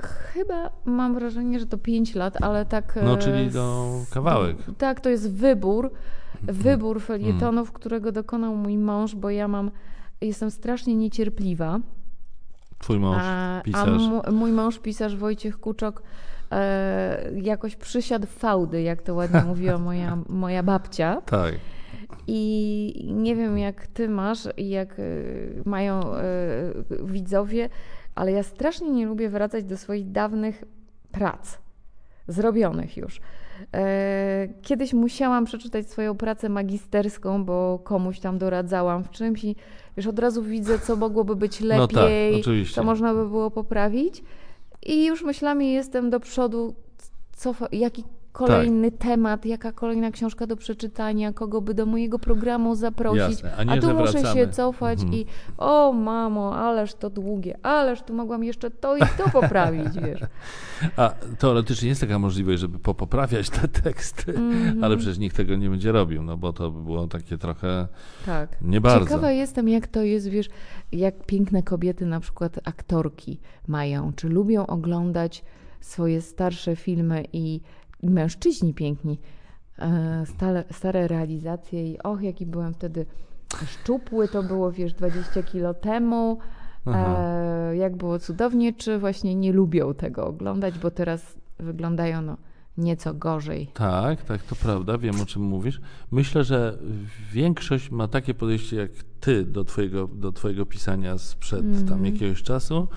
Chyba 0.01 0.69
mam 0.85 1.13
wrażenie, 1.13 1.59
że 1.59 1.65
to 1.65 1.77
5 1.77 2.15
lat, 2.15 2.43
ale 2.43 2.65
tak. 2.65 2.99
No, 3.03 3.13
e, 3.13 3.17
czyli 3.17 3.49
no, 3.53 3.87
s- 4.03 4.09
kawałek. 4.09 4.57
Tak, 4.77 4.99
to 5.01 5.09
jest 5.09 5.31
wybór. 5.31 5.91
Wybór 6.41 6.97
Mhm. 6.97 7.05
felietonów, 7.19 7.71
którego 7.71 8.11
dokonał 8.11 8.55
mój 8.55 8.77
mąż, 8.77 9.15
bo 9.15 9.29
ja 9.29 9.47
mam. 9.47 9.71
Jestem 10.21 10.51
strasznie 10.51 10.95
niecierpliwa. 10.95 11.79
Twój 12.79 12.99
mąż, 12.99 13.17
a, 13.21 13.57
a 13.59 13.61
pisarz. 13.61 14.01
mu, 14.01 14.21
mój 14.31 14.51
mąż, 14.51 14.79
pisarz 14.79 15.15
Wojciech 15.15 15.59
Kuczok, 15.59 16.03
e, 16.51 17.31
jakoś 17.41 17.75
przysiadł 17.75 18.27
fałdy, 18.27 18.81
jak 18.81 19.01
to 19.01 19.15
ładnie 19.15 19.41
mówiła 19.47 19.77
moja, 19.77 20.17
moja 20.29 20.63
babcia. 20.63 21.21
Tak. 21.25 21.53
I 22.27 23.09
nie 23.13 23.35
wiem, 23.35 23.57
jak 23.57 23.87
ty 23.87 24.09
masz 24.09 24.47
i 24.57 24.69
jak 24.69 24.99
y, 24.99 25.61
mają 25.65 26.01
y, 26.15 26.21
widzowie, 27.03 27.69
ale 28.21 28.31
ja 28.31 28.43
strasznie 28.43 28.89
nie 28.89 29.05
lubię 29.05 29.29
wracać 29.29 29.65
do 29.65 29.77
swoich 29.77 30.11
dawnych 30.11 30.63
prac, 31.11 31.57
zrobionych 32.27 32.97
już. 32.97 33.19
E, 33.73 34.47
Kiedyś 34.61 34.93
musiałam 34.93 35.45
przeczytać 35.45 35.89
swoją 35.89 36.15
pracę 36.15 36.49
magisterską, 36.49 37.45
bo 37.45 37.79
komuś 37.83 38.19
tam 38.19 38.37
doradzałam 38.37 39.03
w 39.03 39.09
czymś 39.09 39.43
i 39.43 39.55
wiesz, 39.97 40.07
od 40.07 40.19
razu 40.19 40.43
widzę, 40.43 40.79
co 40.79 40.95
mogłoby 40.95 41.35
być 41.35 41.61
No 41.61 41.87
tak, 41.87 41.95
lepiej, 41.95 42.43
co 42.73 42.83
można 42.83 43.13
by 43.13 43.29
było 43.29 43.51
poprawić. 43.51 44.23
I 44.85 45.05
już 45.05 45.23
myślami 45.23 45.73
jestem 45.73 46.09
do 46.09 46.19
przodu, 46.19 46.73
co, 47.35 47.55
jaki 47.71 48.03
kolejny 48.31 48.91
temat, 48.91 49.45
jaka 49.45 49.71
kolejna 49.71 50.11
książka 50.11 50.47
do 50.47 50.55
przeczytania, 50.55 51.33
kogo 51.33 51.61
by 51.61 51.73
do 51.73 51.85
mojego 51.85 52.19
programu 52.19 52.75
zaprosić. 52.75 53.19
Jasne, 53.21 53.55
a 53.55 53.63
nie, 53.63 53.81
tu 53.81 53.87
że 53.87 53.93
muszę 53.93 54.33
się 54.33 54.47
cofać 54.47 54.99
Mhm. 55.01 55.13
i 55.21 55.25
o 55.57 55.93
mamo, 55.93 56.55
ależ 56.57 56.93
to 56.93 57.09
długie, 57.09 57.57
ależ 57.65 58.01
tu 58.01 58.13
mogłam 58.13 58.43
jeszcze 58.43 58.71
to 58.71 58.97
i 58.97 58.99
to 58.99 59.29
poprawić, 59.41 59.93
wiesz. 60.03 60.21
A 60.97 61.09
teoretycznie 61.39 61.89
jest 61.89 62.01
taka 62.01 62.19
możliwość, 62.19 62.59
żeby 62.61 62.79
popoprawiać 62.79 63.49
te 63.49 63.67
teksty, 63.67 64.33
Mhm. 64.35 64.83
ale 64.83 64.97
przecież 64.97 65.17
nikt 65.17 65.37
tego 65.37 65.55
nie 65.55 65.69
będzie 65.69 65.91
robił, 65.91 66.23
no 66.23 66.37
bo 66.37 66.53
to 66.53 66.71
by 66.71 66.83
było 66.83 67.07
takie 67.07 67.37
trochę 67.37 67.87
Tak. 68.25 68.57
nie 68.61 68.81
bardzo. 68.81 69.05
Ciekawa 69.05 69.31
jestem, 69.31 69.69
jak 69.69 69.87
to 69.87 70.01
jest, 70.03 70.27
wiesz, 70.27 70.49
jak 70.91 71.25
piękne 71.25 71.63
kobiety, 71.63 72.05
na 72.05 72.19
przykład 72.19 72.59
aktorki 72.63 73.39
mają, 73.67 74.13
czy 74.15 74.29
lubią 74.29 74.67
oglądać 74.67 75.43
swoje 75.79 76.21
starsze 76.21 76.75
filmy 76.75 77.23
i 77.33 77.61
mężczyźni 78.03 78.73
piękni, 78.73 79.19
e, 79.79 80.23
stale, 80.25 80.63
stare 80.71 81.07
realizacje 81.07 81.91
i 81.91 81.99
och, 82.03 82.21
jaki 82.21 82.45
byłem 82.45 82.73
wtedy 82.73 83.05
szczupły, 83.65 84.27
to 84.27 84.43
było, 84.43 84.71
wiesz, 84.71 84.93
20 84.93 85.43
kilo 85.43 85.73
temu, 85.73 86.37
e, 86.87 87.75
jak 87.75 87.95
było 87.95 88.19
cudownie, 88.19 88.73
czy 88.73 88.99
właśnie 88.99 89.35
nie 89.35 89.53
lubią 89.53 89.93
tego 89.93 90.27
oglądać, 90.27 90.79
bo 90.79 90.91
teraz 90.91 91.37
wyglądają 91.59 92.21
no, 92.21 92.37
nieco 92.77 93.13
gorzej. 93.13 93.67
Tak, 93.73 94.23
tak, 94.23 94.43
to 94.43 94.55
prawda, 94.55 94.97
wiem 94.97 95.21
o 95.21 95.25
czym 95.25 95.41
mówisz. 95.41 95.81
Myślę, 96.11 96.43
że 96.43 96.77
większość 97.31 97.91
ma 97.91 98.07
takie 98.07 98.33
podejście 98.33 98.75
jak 98.75 98.91
ty 99.19 99.45
do 99.45 99.63
twojego, 99.63 100.07
do 100.07 100.31
twojego 100.31 100.65
pisania 100.65 101.17
sprzed 101.17 101.61
tam 101.61 101.79
Mhm. 101.81 102.05
jakiegoś 102.05 102.43
czasu. 102.43 102.87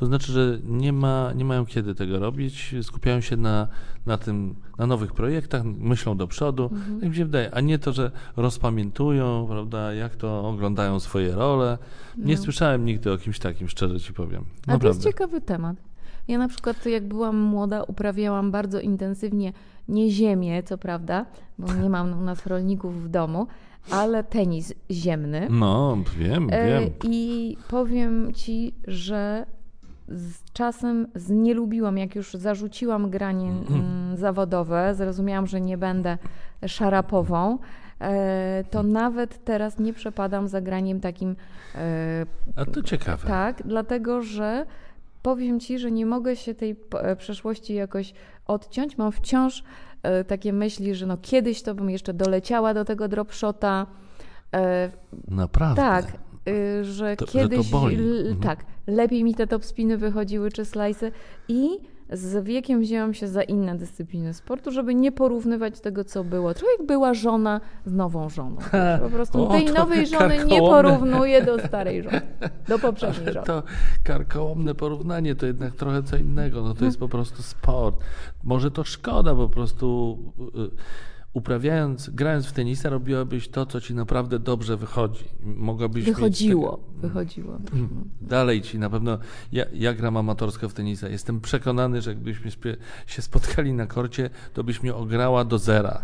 To 0.00 0.06
znaczy, 0.06 0.32
że 0.32 0.58
nie, 0.64 0.92
ma, 0.92 1.32
nie 1.32 1.44
mają 1.44 1.66
kiedy 1.66 1.94
tego 1.94 2.18
robić, 2.18 2.74
skupiają 2.82 3.20
się 3.20 3.36
na, 3.36 3.68
na 4.06 4.18
tym, 4.18 4.54
na 4.78 4.86
nowych 4.86 5.12
projektach, 5.12 5.64
myślą 5.64 6.16
do 6.16 6.26
przodu, 6.26 6.70
tak 7.00 7.08
mi 7.08 7.16
się 7.16 7.24
wydaje, 7.24 7.54
a 7.54 7.60
nie 7.60 7.78
to, 7.78 7.92
że 7.92 8.10
rozpamiętują, 8.36 9.46
prawda, 9.50 9.92
jak 9.94 10.16
to 10.16 10.48
oglądają 10.48 11.00
swoje 11.00 11.34
role. 11.34 11.78
Nie 12.18 12.36
No. 12.36 12.42
słyszałem 12.42 12.84
nigdy 12.84 13.12
o 13.12 13.18
kimś 13.18 13.38
takim, 13.38 13.68
szczerze 13.68 14.00
ci 14.00 14.12
powiem. 14.12 14.44
A 14.62 14.64
to 14.66 14.72
Naprawdę. 14.72 14.88
jest 14.88 15.02
ciekawy 15.02 15.40
temat. 15.40 15.76
Ja 16.28 16.38
na 16.38 16.48
przykład 16.48 16.86
jak 16.86 17.04
byłam 17.04 17.36
młoda, 17.38 17.82
uprawiałam 17.82 18.50
bardzo 18.50 18.80
intensywnie 18.80 19.52
nie 19.88 20.10
ziemię, 20.10 20.62
co 20.62 20.78
prawda, 20.78 21.26
bo 21.58 21.74
nie 21.74 21.90
mam 21.90 22.18
u 22.18 22.20
nas 22.20 22.46
rolników 22.46 23.04
w 23.04 23.08
domu, 23.08 23.46
ale 23.90 24.24
tenis 24.24 24.74
ziemny. 24.90 25.46
No, 25.50 25.96
wiem, 26.18 26.48
E, 26.52 26.80
wiem. 26.80 26.90
I 27.04 27.56
powiem 27.68 28.32
ci, 28.34 28.74
że 28.86 29.46
z 30.08 30.52
czasem 30.52 31.06
znielubiłam, 31.14 31.98
jak 31.98 32.14
już 32.14 32.34
zarzuciłam 32.34 33.10
granie 33.10 33.50
mm, 33.70 34.16
zawodowe, 34.16 34.94
zrozumiałam, 34.94 35.46
że 35.46 35.60
nie 35.60 35.78
będę 35.78 36.18
szarapową, 36.66 37.58
e, 38.00 38.64
to 38.70 38.82
nawet 38.82 39.44
teraz 39.44 39.78
nie 39.78 39.92
przepadam 39.92 40.48
za 40.48 40.60
graniem 40.60 41.00
takim 41.00 41.36
e, 41.74 42.26
A 42.56 42.64
to 42.64 42.82
ciekawe. 42.82 43.28
tak, 43.28 43.62
dlatego 43.64 44.22
że 44.22 44.66
powiem 45.24 45.60
ci, 45.60 45.78
że 45.78 45.90
nie 45.90 46.06
mogę 46.06 46.36
się 46.36 46.54
tej 46.54 46.74
p- 46.74 47.16
przeszłości 47.16 47.74
jakoś 47.74 48.12
odciąć. 48.46 48.98
Mam 48.98 49.12
wciąż 49.12 49.62
e, 50.02 50.24
takie 50.24 50.52
myśli, 50.52 50.94
że 50.94 51.06
no 51.06 51.16
kiedyś 51.22 51.62
to 51.62 51.74
bym 51.74 51.90
jeszcze 51.90 52.14
doleciała 52.14 52.74
do 52.74 52.84
tego 52.84 53.08
dropshota. 53.08 53.86
E, 54.54 54.90
Naprawdę. 55.28 55.82
tak, 55.82 56.04
że 56.06 56.12
To- 56.82 56.84
że 56.84 57.16
to 57.16 57.26
kiedyś 57.26 57.70
boli. 57.70 57.96
Mhm. 57.96 58.40
tak, 58.40 58.64
lepiej 58.86 59.24
mi 59.24 59.34
te 59.34 59.46
top 59.46 59.64
spiny 59.64 59.98
wychodziły 59.98 60.50
czy 60.50 60.64
slajsy 60.64 61.12
i 61.48 61.68
z 62.16 62.44
wiekiem 62.44 62.80
wzięłam 62.80 63.14
się 63.14 63.28
za 63.28 63.42
inne 63.42 63.78
dyscypliny 63.78 64.34
sportu, 64.34 64.70
żeby 64.70 64.94
nie 64.94 65.12
porównywać 65.12 65.80
tego, 65.80 66.04
co 66.04 66.24
było. 66.24 66.54
Trochę 66.54 66.72
jak 66.78 66.86
była 66.86 67.14
żona 67.14 67.60
z 67.86 67.92
nową 67.92 68.28
żoną. 68.28 68.56
wiesz, 68.72 69.00
Po 69.02 69.10
prostu 69.10 69.48
O, 69.48 69.52
tej 69.52 69.64
nowej 69.64 70.06
żony 70.06 70.44
nie 70.44 70.58
porównuje 70.60 71.42
do 71.44 71.58
starej 71.58 72.02
żony, 72.02 72.20
do 72.68 72.78
poprzedniej 72.78 73.32
żony. 73.32 73.46
To 73.46 73.62
karkołomne 74.04 74.74
porównanie 74.74 75.34
to 75.34 75.46
jednak 75.46 75.74
trochę 75.74 76.02
co 76.02 76.16
innego. 76.16 76.62
No 76.62 76.74
to 76.74 76.84
jest 76.84 76.98
po 76.98 77.08
prostu 77.08 77.42
sport. 77.42 77.96
Może 78.44 78.70
to 78.70 78.84
szkoda 78.84 79.34
po 79.34 79.48
prostu. 79.48 80.18
y, 80.56 81.13
Uprawiając, 81.34 82.10
grając 82.10 82.46
w 82.46 82.52
tenisa, 82.52 82.88
robiłabyś 82.88 83.48
to, 83.48 83.66
co 83.66 83.80
ci 83.80 83.94
naprawdę 83.94 84.38
dobrze 84.38 84.76
wychodzi. 84.76 85.24
Mogłabyś 85.42 86.04
Wychodziło, 86.04 86.76
takie- 86.76 87.00
wychodziło. 87.08 87.58
Dalej 88.20 88.62
ci 88.62 88.78
na 88.78 88.90
pewno. 88.90 89.18
Ja, 89.52 89.64
ja 89.72 89.94
gram 89.94 90.16
amatorsko 90.16 90.68
w 90.68 90.74
tenisa. 90.74 91.08
Jestem 91.08 91.40
przekonany, 91.40 92.02
że 92.02 92.14
gdybyśmy 92.14 92.50
się 93.06 93.22
spotkali 93.22 93.72
na 93.72 93.86
korcie, 93.86 94.30
to 94.52 94.64
byś 94.64 94.82
mnie 94.82 94.94
ograła 94.94 95.44
do 95.44 95.58
zera. 95.58 96.02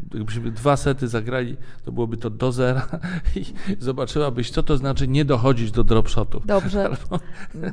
Gdybyśmy 0.00 0.50
dwa 0.50 0.76
sety 0.76 1.08
zagrali, 1.08 1.56
to 1.84 1.92
byłoby 1.92 2.16
to 2.16 2.30
do 2.30 2.52
zera 2.52 2.86
i 3.36 3.44
zobaczyłabyś, 3.78 4.50
co 4.50 4.62
to 4.62 4.76
znaczy 4.76 5.08
nie 5.08 5.24
dochodzić 5.24 5.70
do 5.70 5.84
dropshotów. 5.84 6.46
Dobrze, 6.46 6.90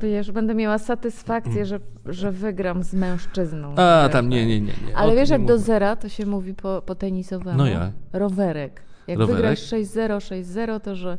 wiesz, 0.02 0.32
będę 0.32 0.56
miała 0.56 0.78
satysfakcję, 0.78 1.66
że, 1.66 1.80
że 2.06 2.32
wygram 2.32 2.84
z 2.84 2.94
mężczyzną. 2.94 3.76
A, 3.76 4.10
tam 4.10 4.30
nie, 4.30 4.40
tak. 4.40 4.48
nie, 4.48 4.62
nie. 4.62 4.74
nie. 4.88 4.98
Ale 4.98 5.16
wiesz, 5.16 5.30
nie 5.30 5.34
jak 5.34 5.46
do 5.46 5.54
mówmy. 5.54 5.66
zera 5.66 5.96
to 5.96 6.10
się 6.10 6.26
mówi 6.26 6.54
po, 6.54 6.82
po 6.86 6.96
tenisowemu? 6.96 7.58
No 7.58 7.66
jak? 7.68 7.92
Rowerek. 8.14 8.82
Jak 9.08 9.20
Rowerek? 9.20 9.36
wygrasz 9.36 9.60
6-0, 9.60 10.44
6-0, 10.44 10.80
to 10.80 10.96
że 10.96 11.18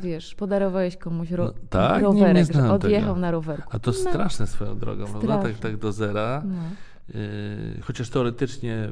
wiesz, 0.00 0.34
podarowałeś 0.34 0.96
komuś 0.96 1.30
ro- 1.30 1.44
No, 1.44 1.52
tak? 1.70 1.96
Nie- 1.96 2.02
rowerek, 2.08 2.34
nie 2.36 2.44
że 2.44 2.52
znałem 2.52 2.70
odjechał 2.70 3.08
tego. 3.08 3.20
na 3.20 3.30
rowerku. 3.30 3.68
A 3.70 3.78
to 3.78 3.90
No, 3.90 3.96
straszne 3.96 4.46
swoją 4.46 4.78
drogą, 4.78 5.04
prawda? 5.06 5.28
Tak, 5.28 5.40
Straszne. 5.40 5.70
tak 5.70 5.76
do 5.76 5.92
zera. 5.92 6.42
No. 6.46 6.54
Yy, 7.14 7.80
chociaż 7.82 8.10
teoretycznie 8.10 8.70
yy, 8.70 8.90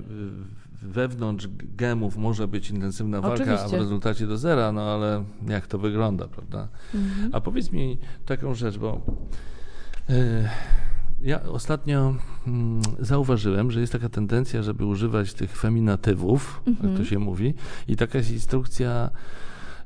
wewnątrz 0.82 1.48
gemów 1.60 2.16
może 2.16 2.48
być 2.48 2.70
intensywna 2.70 3.20
walka, 3.20 3.44
a 3.44 3.46
w 3.46 3.50
Oczywiście. 3.50 3.78
rezultacie 3.78 4.26
do 4.26 4.38
zera, 4.38 4.72
no 4.72 4.82
ale 4.82 5.24
jak 5.48 5.66
to 5.66 5.78
wygląda, 5.78 6.28
prawda? 6.28 6.68
Mhm. 6.94 7.30
A 7.34 7.40
powiedz 7.40 7.72
mi 7.72 7.98
taką 8.26 8.54
rzecz, 8.54 8.78
bo 8.78 9.00
yy, 10.08 10.16
ja 11.22 11.42
ostatnio 11.42 12.14
mm, 12.46 12.82
zauważyłem, 12.98 13.70
że 13.70 13.80
jest 13.80 13.92
taka 13.92 14.08
tendencja, 14.08 14.62
żeby 14.62 14.84
używać 14.84 15.34
tych 15.34 15.56
feminatywów, 15.56 16.62
Mhm. 16.66 16.88
jak 16.90 16.98
to 16.98 17.04
się 17.04 17.18
mówi, 17.18 17.54
i 17.88 17.96
taka 17.96 18.18
jest 18.18 18.30
instrukcja 18.30 19.10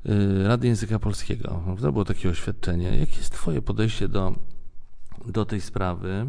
yy, 0.04 0.48
Rady 0.48 0.66
Języka 0.66 0.98
Polskiego. 0.98 1.62
To 1.80 1.92
było 1.92 2.04
takie 2.04 2.30
oświadczenie. 2.30 2.96
Jakie 2.96 3.16
jest 3.16 3.32
Twoje 3.32 3.62
podejście 3.62 4.08
do, 4.08 4.34
do 5.26 5.44
tej 5.44 5.60
sprawy? 5.60 6.26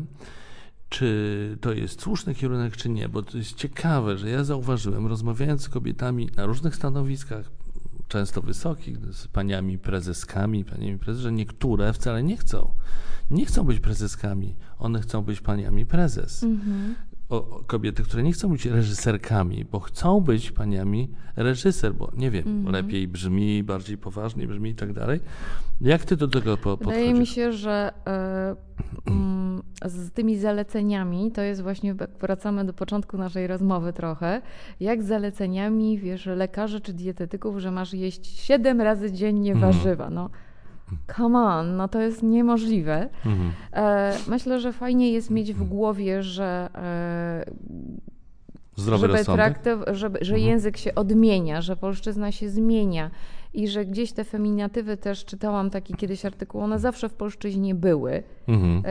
Czy 0.94 1.58
to 1.62 1.74
jest 1.74 2.02
słuszny 2.02 2.36
kierunek, 2.36 2.78
czy 2.78 2.90
nie? 2.90 3.10
Bo 3.10 3.22
to 3.22 3.38
jest 3.38 3.56
ciekawe, 3.56 4.18
że 4.18 4.30
ja 4.30 4.44
zauważyłem, 4.44 5.08
rozmawiając 5.08 5.62
z 5.62 5.70
kobietami 5.70 6.30
na 6.36 6.46
różnych 6.46 6.76
stanowiskach, 6.76 7.52
często 8.08 8.42
wysokich, 8.42 8.98
z 9.14 9.28
paniami 9.28 9.78
prezeskami, 9.78 10.66
paniami 10.66 11.00
prezes, 11.00 11.22
że 11.22 11.32
niektóre 11.32 11.94
wcale 11.94 12.24
nie 12.24 12.38
chcą. 12.38 12.74
Nie 13.32 13.46
chcą 13.46 13.64
być 13.64 13.80
prezeskami, 13.80 14.56
one 14.80 15.02
chcą 15.02 15.22
być 15.22 15.42
paniami 15.42 15.86
prezes. 15.86 16.44
Mhm. 16.44 16.96
O, 17.34 17.64
kobiety, 17.68 18.04
które 18.04 18.24
nie 18.24 18.32
chcą 18.32 18.50
być 18.50 18.66
reżyserkami, 18.66 19.66
bo 19.72 19.80
chcą 19.80 20.22
być 20.22 20.52
paniami 20.52 21.10
reżyser, 21.36 21.94
bo 21.94 22.12
nie 22.18 22.32
wiem, 22.32 22.44
Mhm. 22.48 22.74
lepiej 22.76 23.08
brzmi, 23.08 23.64
bardziej 23.64 23.98
poważnie 23.98 24.48
brzmi 24.48 24.70
i 24.70 24.76
tak 24.76 24.94
dalej. 24.94 25.20
Jak 25.82 26.06
ty 26.06 26.16
do 26.18 26.28
tego 26.28 26.58
po, 26.58 26.64
podchodzisz? 26.64 26.96
Wydaje 27.00 27.14
mi 27.14 27.28
się, 27.28 27.52
że 27.52 27.92
mm, 29.08 29.62
z 29.86 30.12
tymi 30.12 30.38
zaleceniami 30.38 31.32
to 31.32 31.42
jest 31.42 31.62
właśnie, 31.62 31.96
wracamy 32.22 32.66
do 32.66 32.74
początku 32.74 33.18
naszej 33.18 33.48
rozmowy 33.48 33.94
trochę, 33.94 34.42
jak 34.80 35.04
z 35.04 35.08
zaleceniami, 35.08 35.98
wiesz, 35.98 36.26
lekarzy 36.26 36.82
czy 36.82 36.94
dietetyków, 36.94 37.58
że 37.60 37.72
masz 37.72 37.94
jeść 37.94 38.28
7 38.40 38.82
razy 38.82 39.12
dziennie 39.12 39.52
Mhm. 39.52 39.74
warzywa. 39.74 40.10
No, 40.10 40.30
come 41.18 41.40
on, 41.40 41.76
no 41.78 41.88
to 41.88 42.02
jest 42.02 42.24
niemożliwe. 42.24 43.10
Mhm. 43.26 43.52
E, 43.74 44.14
myślę, 44.28 44.60
że 44.60 44.74
fajnie 44.74 45.12
jest 45.12 45.30
mieć 45.30 45.54
w 45.54 45.64
głowie, 45.64 46.24
że 46.24 46.70
e, 46.76 47.46
Zdrowy 48.76 49.08
żeby 49.08 49.24
traktow- 49.24 49.84
żeby, 49.96 50.20
że 50.22 50.36
Mhm. 50.36 50.52
język 50.52 50.78
się 50.78 50.96
odmienia, 50.96 51.62
że 51.62 51.76
polszczyzna 51.76 52.32
się 52.32 52.50
zmienia 52.50 53.12
i 53.54 53.68
że 53.68 53.86
gdzieś 53.86 54.12
te 54.12 54.24
feminatywy 54.24 54.98
też 54.98 55.26
czytałam 55.26 55.70
taki 55.70 55.94
kiedyś 55.94 56.26
artykuł, 56.26 56.62
one 56.62 56.80
zawsze 56.80 57.10
w 57.10 57.14
polszczyźnie 57.14 57.76
były. 57.76 58.24
Mhm. 58.48 58.84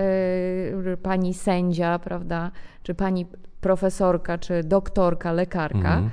E, 0.93 0.97
pani 0.97 1.35
sędzia, 1.35 1.99
prawda, 1.99 2.51
czy 2.83 2.95
pani 2.95 3.27
profesorka, 3.61 4.39
czy 4.39 4.65
doktorka, 4.65 5.33
lekarka. 5.33 5.79
Mhm. 5.95 6.11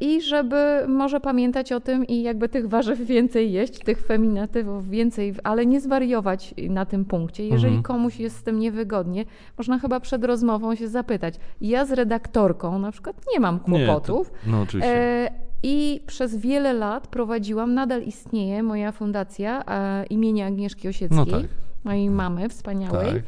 I 0.00 0.20
żeby 0.22 0.56
może 0.88 1.20
pamiętać 1.20 1.72
o 1.72 1.80
tym 1.80 2.06
i 2.06 2.22
jakby 2.22 2.48
tych 2.48 2.68
warzyw 2.68 3.00
więcej 3.00 3.52
jeść, 3.52 3.78
tych 3.78 4.00
feminatywów 4.02 4.88
więcej, 4.88 5.34
ale 5.44 5.66
nie 5.66 5.80
zwariować 5.80 6.54
na 6.68 6.84
tym 6.86 7.04
punkcie. 7.04 7.42
Jeżeli 7.46 7.66
Mhm. 7.76 7.82
komuś 7.82 8.20
jest 8.20 8.36
z 8.36 8.42
tym 8.42 8.58
niewygodnie, 8.58 9.24
można 9.58 9.78
chyba 9.78 10.00
przed 10.00 10.24
rozmową 10.24 10.74
się 10.74 10.88
zapytać. 10.88 11.34
Ja 11.60 11.84
z 11.84 11.92
redaktorką 11.92 12.78
na 12.78 12.92
przykład 12.92 13.16
nie 13.34 13.40
mam 13.40 13.60
Nie, 13.68 13.86
kłopotów. 13.86 14.30
to, 14.30 14.36
no 14.46 14.60
oczywiście. 14.60 14.96
E, 15.24 15.30
I 15.62 16.00
przez 16.06 16.36
wiele 16.36 16.72
lat 16.72 17.06
prowadziłam, 17.06 17.74
nadal 17.74 18.02
istnieje 18.02 18.62
moja 18.62 18.92
fundacja 18.92 19.62
e, 19.66 20.06
imienia 20.06 20.46
Agnieszki 20.46 20.88
Osieckiej, 20.88 21.18
No 21.18 21.26
tak. 21.26 21.42
mojej 21.84 22.10
mamy 22.10 22.48
wspaniałej. 22.48 23.06
Tak. 23.06 23.22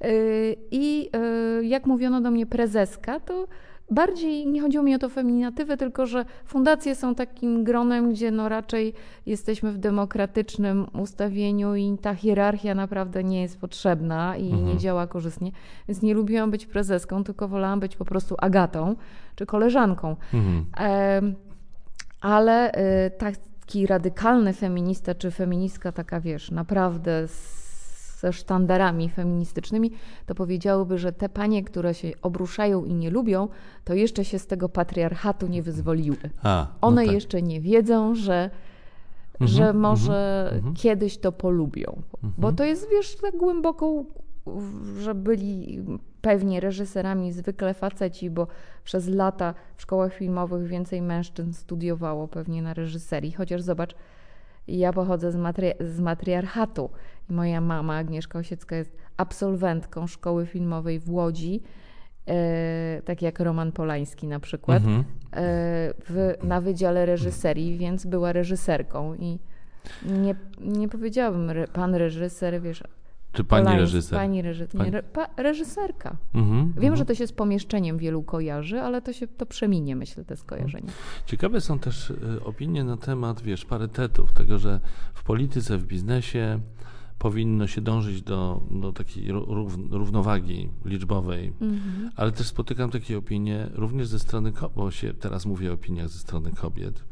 E, 0.00 0.08
I 0.70 1.10
jak 1.62 1.86
mówiono 1.86 2.20
do 2.20 2.30
mnie 2.30 2.46
prezeska, 2.46 3.20
to 3.20 3.46
bardziej 3.90 4.46
nie 4.46 4.60
chodziło 4.60 4.84
mi 4.84 4.94
o 4.94 4.98
to 4.98 5.08
feminatywy, 5.08 5.76
tylko 5.76 6.06
że 6.06 6.24
fundacje 6.44 6.94
są 6.94 7.14
takim 7.14 7.64
gronem, 7.64 8.10
gdzie 8.12 8.30
no 8.30 8.48
raczej 8.48 8.94
jesteśmy 9.26 9.72
w 9.72 9.78
demokratycznym 9.78 10.86
ustawieniu 11.00 11.74
i 11.74 11.98
ta 12.02 12.14
hierarchia 12.14 12.74
naprawdę 12.74 13.24
nie 13.24 13.42
jest 13.42 13.60
potrzebna 13.60 14.36
i 14.36 14.46
Mhm. 14.46 14.66
nie 14.66 14.76
działa 14.78 15.06
korzystnie. 15.06 15.52
Więc 15.88 16.02
nie 16.02 16.14
lubiłam 16.14 16.50
być 16.50 16.66
prezeską, 16.66 17.24
tylko 17.24 17.48
wolałam 17.48 17.80
być 17.80 17.96
po 17.96 18.04
prostu 18.04 18.34
Agatą 18.38 18.96
czy 19.34 19.46
koleżanką. 19.46 20.16
Mhm. 20.34 20.64
Ale 22.20 22.72
y, 23.06 23.10
taki 23.10 23.86
radykalny 23.86 24.52
feminista 24.52 25.14
czy 25.14 25.30
feministka, 25.30 25.92
taka 25.92 26.20
wiesz, 26.20 26.50
naprawdę 26.50 27.28
z, 27.28 27.59
ze 28.20 28.32
sztandarami 28.32 29.08
feministycznymi, 29.08 29.90
to 30.26 30.34
powiedziałyby, 30.34 30.98
że 30.98 31.12
te 31.12 31.28
panie, 31.28 31.64
które 31.64 31.94
się 31.94 32.10
obruszają 32.22 32.84
i 32.84 32.94
nie 32.94 33.10
lubią, 33.10 33.48
to 33.84 33.94
jeszcze 33.94 34.24
się 34.24 34.38
z 34.38 34.46
tego 34.46 34.68
patriarchatu 34.68 35.46
nie 35.46 35.62
wyzwoliły. 35.62 36.16
A, 36.42 36.66
no 36.82 36.88
One 36.88 37.04
tak. 37.04 37.14
jeszcze 37.14 37.42
nie 37.42 37.60
wiedzą, 37.60 38.14
że, 38.14 38.50
Mhm, 39.40 39.50
że 39.56 39.62
mhm, 39.62 39.80
może 39.80 40.50
mhm. 40.54 40.74
kiedyś 40.74 41.18
to 41.18 41.32
polubią. 41.32 42.02
Bo 42.22 42.28
Mhm. 42.48 42.56
to 42.56 42.64
jest, 42.64 42.88
wiesz, 42.90 43.16
tak 43.16 43.36
głęboko, 43.36 44.04
że 44.98 45.14
byli 45.14 45.84
pewnie 46.20 46.60
reżyserami 46.60 47.32
zwykle 47.32 47.74
faceci, 47.74 48.30
bo 48.30 48.46
przez 48.84 49.08
lata 49.08 49.54
w 49.76 49.82
szkołach 49.82 50.14
filmowych 50.14 50.66
więcej 50.66 51.02
mężczyzn 51.02 51.52
studiowało 51.52 52.28
pewnie 52.28 52.62
na 52.62 52.74
reżyserii. 52.74 53.32
Chociaż 53.32 53.62
zobacz, 53.62 53.94
ja 54.68 54.92
pochodzę 54.92 55.32
z, 55.32 55.36
matri- 55.36 55.74
z 55.86 56.00
matriarchatu 56.00 56.90
moja 57.30 57.60
mama, 57.60 57.96
Agnieszka 57.96 58.38
Osiecka, 58.38 58.76
jest 58.76 58.96
absolwentką 59.16 60.06
szkoły 60.06 60.46
filmowej 60.46 61.00
w 61.00 61.10
Łodzi, 61.10 61.62
e, 62.26 63.02
tak 63.04 63.22
jak 63.22 63.40
Roman 63.40 63.72
Polański 63.72 64.26
na 64.26 64.40
przykład 64.40 64.82
Mhm. 64.82 65.00
e, 65.00 65.04
w, 66.08 66.34
na 66.42 66.60
Wydziale 66.60 67.06
Reżyserii, 67.06 67.78
więc 67.78 68.06
była 68.06 68.32
reżyserką 68.32 69.14
i 69.14 69.38
nie, 70.06 70.34
nie 70.60 70.88
powiedziałabym 70.88 71.50
re, 71.50 71.68
pan 71.68 71.94
reżyser, 71.94 72.62
wiesz, 72.62 72.82
Czy 73.32 73.44
pani 73.44 73.64
Polański, 73.64 73.80
reżyser? 73.80 74.18
Pani 74.18 74.42
nie, 74.42 74.90
re, 74.90 75.02
pa, 75.02 75.26
reżyserka. 75.36 76.16
Mhm, 76.34 76.66
Wiem, 76.66 76.76
mhm. 76.76 76.96
że 76.96 77.04
to 77.04 77.14
się 77.14 77.26
z 77.26 77.32
pomieszczeniem 77.32 77.98
wielu 77.98 78.22
kojarzy, 78.22 78.80
ale 78.80 79.02
to 79.02 79.12
się 79.12 79.26
to 79.28 79.46
przeminie, 79.46 79.96
myślę, 79.96 80.24
te 80.24 80.36
skojarzenie. 80.36 80.88
Ciekawe 81.26 81.60
są 81.60 81.78
też 81.78 82.10
y, 82.10 82.16
opinie 82.44 82.84
na 82.84 82.96
temat, 82.96 83.42
wiesz, 83.42 83.64
parytetów, 83.64 84.32
tego, 84.32 84.58
że 84.58 84.80
w 85.14 85.22
polityce, 85.22 85.78
w 85.78 85.84
biznesie 85.86 86.60
powinno 87.24 87.66
się 87.66 87.80
dążyć 87.80 88.22
do, 88.22 88.60
do 88.70 88.92
takiej 88.92 89.32
równowagi 89.90 90.68
liczbowej, 90.84 91.52
Mhm. 91.60 92.10
ale 92.16 92.32
też 92.32 92.46
spotykam 92.46 92.90
takie 92.90 93.18
opinie 93.18 93.68
również 93.74 94.06
ze 94.08 94.18
strony, 94.18 94.52
ko- 94.52 94.70
bo 94.76 94.90
się 94.90 95.14
teraz 95.14 95.46
mówię 95.46 95.70
o 95.70 95.74
opiniach 95.74 96.08
ze 96.08 96.18
strony 96.18 96.52
kobiet, 96.52 97.04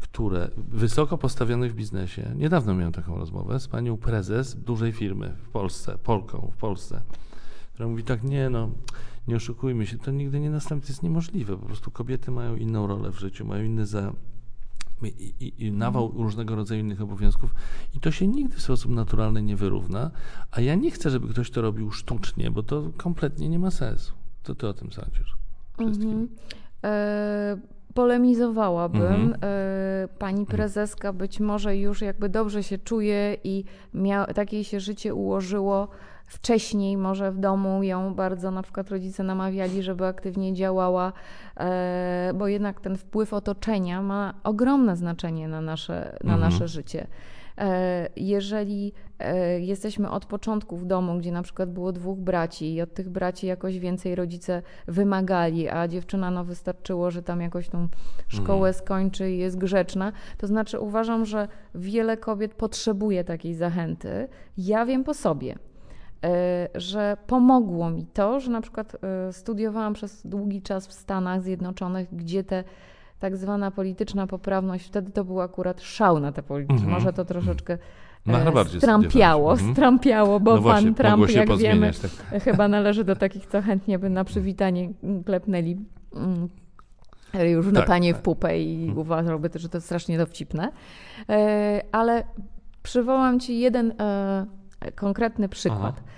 które 0.00 0.50
wysoko 0.56 1.18
postawionych 1.18 1.72
w 1.72 1.74
biznesie, 1.74 2.32
niedawno 2.36 2.74
miałem 2.74 2.92
taką 2.92 3.18
rozmowę 3.18 3.60
z 3.60 3.68
panią 3.68 3.96
prezes 3.96 4.54
dużej 4.56 4.92
firmy 4.92 5.34
w 5.42 5.48
Polsce, 5.48 5.98
Polką 5.98 6.50
w 6.54 6.56
Polsce, 6.56 7.02
która 7.74 7.88
mówi 7.88 8.02
tak, 8.04 8.22
nie 8.24 8.50
no, 8.50 8.70
nie 9.28 9.36
oszukujmy 9.36 9.86
się, 9.86 9.98
to 9.98 10.10
nigdy 10.10 10.40
nie 10.40 10.50
nastąpi, 10.50 10.86
to 10.86 10.92
jest 10.92 11.02
niemożliwe, 11.02 11.56
po 11.56 11.66
prostu 11.66 11.90
kobiety 11.90 12.30
mają 12.30 12.56
inną 12.56 12.86
rolę 12.86 13.12
w 13.12 13.18
życiu, 13.18 13.44
mają 13.46 13.64
inny 13.64 13.86
za, 13.86 14.12
i, 15.02 15.34
i, 15.40 15.66
i 15.66 15.72
nawał 15.72 16.12
różnego 16.16 16.56
rodzaju 16.56 16.80
innych 16.80 17.02
obowiązków 17.02 17.54
i 17.94 18.00
to 18.00 18.10
się 18.10 18.26
nigdy 18.26 18.56
w 18.56 18.62
sposób 18.62 18.92
naturalny 18.92 19.42
nie 19.42 19.56
wyrówna, 19.56 20.10
a 20.50 20.60
ja 20.60 20.74
nie 20.74 20.90
chcę, 20.90 21.10
żeby 21.10 21.28
ktoś 21.28 21.50
to 21.50 21.62
robił 21.62 21.90
sztucznie, 21.90 22.50
bo 22.50 22.62
to 22.62 22.90
kompletnie 22.96 23.48
nie 23.48 23.58
ma 23.58 23.70
sensu. 23.70 24.12
Co 24.42 24.54
ty 24.54 24.68
o 24.68 24.74
tym 24.74 24.92
sądzisz? 24.92 25.36
Mhm. 25.78 26.28
E, 26.84 27.56
polemizowałabym. 27.94 29.02
Mhm. 29.02 29.34
E, 29.42 30.08
pani 30.18 30.46
prezeska 30.46 31.12
być 31.12 31.40
może 31.40 31.76
już 31.76 32.00
jakby 32.02 32.28
dobrze 32.28 32.62
się 32.62 32.78
czuje 32.78 33.36
i 33.44 33.64
mia- 33.94 34.32
takie 34.34 34.64
się 34.64 34.80
życie 34.80 35.14
ułożyło 35.14 35.88
wcześniej, 36.26 36.96
może 36.96 37.32
w 37.32 37.38
domu 37.38 37.82
ją 37.82 38.14
bardzo 38.14 38.50
na 38.50 38.62
przykład 38.62 38.88
rodzice 38.90 39.22
namawiali, 39.22 39.82
żeby 39.82 40.06
aktywnie 40.06 40.54
działała, 40.54 41.12
e, 41.56 42.32
bo 42.34 42.48
jednak 42.48 42.80
ten 42.80 42.96
wpływ 42.96 43.32
otoczenia 43.34 44.02
ma 44.02 44.34
ogromne 44.44 44.96
znaczenie 44.96 45.48
na 45.48 45.60
nasze, 45.60 46.16
na 46.24 46.34
Mhm. 46.34 46.40
nasze 46.52 46.68
życie. 46.68 47.06
E, 47.58 48.08
Jeżeli 48.16 48.92
e, 49.18 49.60
jesteśmy 49.60 50.10
od 50.10 50.26
początku 50.26 50.76
w 50.76 50.84
domu, 50.86 51.18
gdzie 51.18 51.32
na 51.32 51.42
przykład 51.42 51.70
było 51.72 51.92
dwóch 51.92 52.18
braci 52.18 52.74
i 52.74 52.82
od 52.82 52.94
tych 52.94 53.08
braci 53.08 53.46
jakoś 53.46 53.78
więcej 53.78 54.14
rodzice 54.14 54.62
wymagali, 54.86 55.68
a 55.68 55.88
dziewczyna 55.88 56.30
no 56.30 56.44
wystarczyło, 56.44 57.10
że 57.10 57.22
tam 57.22 57.40
jakoś 57.40 57.68
tą 57.68 57.88
szkołę 58.28 58.72
skończy 58.72 59.30
i 59.30 59.38
jest 59.38 59.58
grzeczna, 59.58 60.12
to 60.38 60.46
znaczy 60.46 60.80
uważam, 60.80 61.24
że 61.24 61.48
wiele 61.74 62.16
kobiet 62.16 62.54
potrzebuje 62.54 63.24
takiej 63.24 63.54
zachęty. 63.54 64.28
Ja 64.58 64.86
wiem 64.86 65.04
po 65.04 65.14
sobie, 65.14 65.54
że 66.74 67.16
pomogło 67.26 67.90
mi 67.90 68.06
to, 68.06 68.40
że 68.40 68.50
na 68.50 68.60
przykład 68.60 68.96
e, 69.28 69.32
studiowałam 69.32 69.94
przez 69.94 70.26
długi 70.26 70.62
czas 70.62 70.86
w 70.86 70.92
Stanach 70.92 71.42
Zjednoczonych, 71.42 72.08
gdzie 72.12 72.44
te 72.44 72.64
tak 73.18 73.36
zwana 73.36 73.70
polityczna 73.70 74.26
poprawność, 74.26 74.86
wtedy 74.86 75.12
to 75.12 75.24
był 75.24 75.40
akurat 75.40 75.80
szał 75.82 76.20
na 76.20 76.32
te 76.32 76.42
polityczne, 76.42 76.76
Mhm. 76.76 76.92
może 76.94 77.12
to 77.12 77.24
troszeczkę 77.24 77.78
e, 78.28 78.32
Harvardzie 78.32 78.78
strampiało. 78.78 79.52
Mhm. 79.52 79.72
strampiało, 79.72 80.40
bo 80.40 80.54
No 80.54 80.60
właśnie, 80.60 80.92
pan 80.94 81.16
Trump, 81.16 81.30
jak 81.30 81.56
wiemy, 81.58 81.90
tak. 82.02 82.42
chyba 82.46 82.68
należy 82.68 83.04
do 83.04 83.16
takich, 83.16 83.46
co 83.46 83.62
chętnie 83.62 83.98
by 83.98 84.10
na 84.10 84.24
przywitanie 84.24 84.90
klepnęli 85.24 85.76
mm, 86.14 86.48
już 87.50 87.66
na 87.66 87.80
Tak, 87.80 87.88
panie 87.88 88.12
tak. 88.12 88.20
w 88.20 88.24
pupę 88.24 88.62
i 88.62 88.92
uważałby 88.96 89.50
też, 89.50 89.62
że 89.62 89.68
to 89.68 89.80
strasznie 89.80 90.18
dowcipne. 90.18 90.72
Ale 91.92 92.24
przywołam 92.82 93.40
ci 93.40 93.58
jeden 93.58 93.92
konkretny 94.94 95.48
przykład 95.48 95.98
e, 95.98 96.15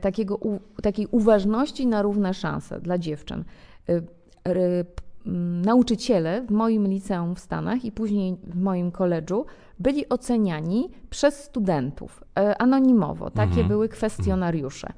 takiego, 0.00 0.36
u, 0.36 0.60
takiej 0.82 1.06
uważności 1.10 1.86
na 1.86 2.02
równe 2.02 2.34
szanse 2.34 2.80
dla 2.80 2.98
dziewczyn. 2.98 3.44
E, 3.88 4.02
Nauczyciele 5.64 6.42
w 6.42 6.50
moim 6.50 6.86
liceum 6.88 7.34
w 7.34 7.40
Stanach 7.40 7.84
i 7.84 7.92
później 7.92 8.36
w 8.44 8.60
moim 8.60 8.90
koledżu 8.90 9.46
byli 9.78 10.08
oceniani 10.08 10.88
przez 11.10 11.44
studentów 11.44 12.24
e, 12.38 12.62
anonimowo. 12.62 13.30
Takie 13.30 13.50
Mhm. 13.50 13.68
były 13.68 13.88
kwestionariusze. 13.88 14.92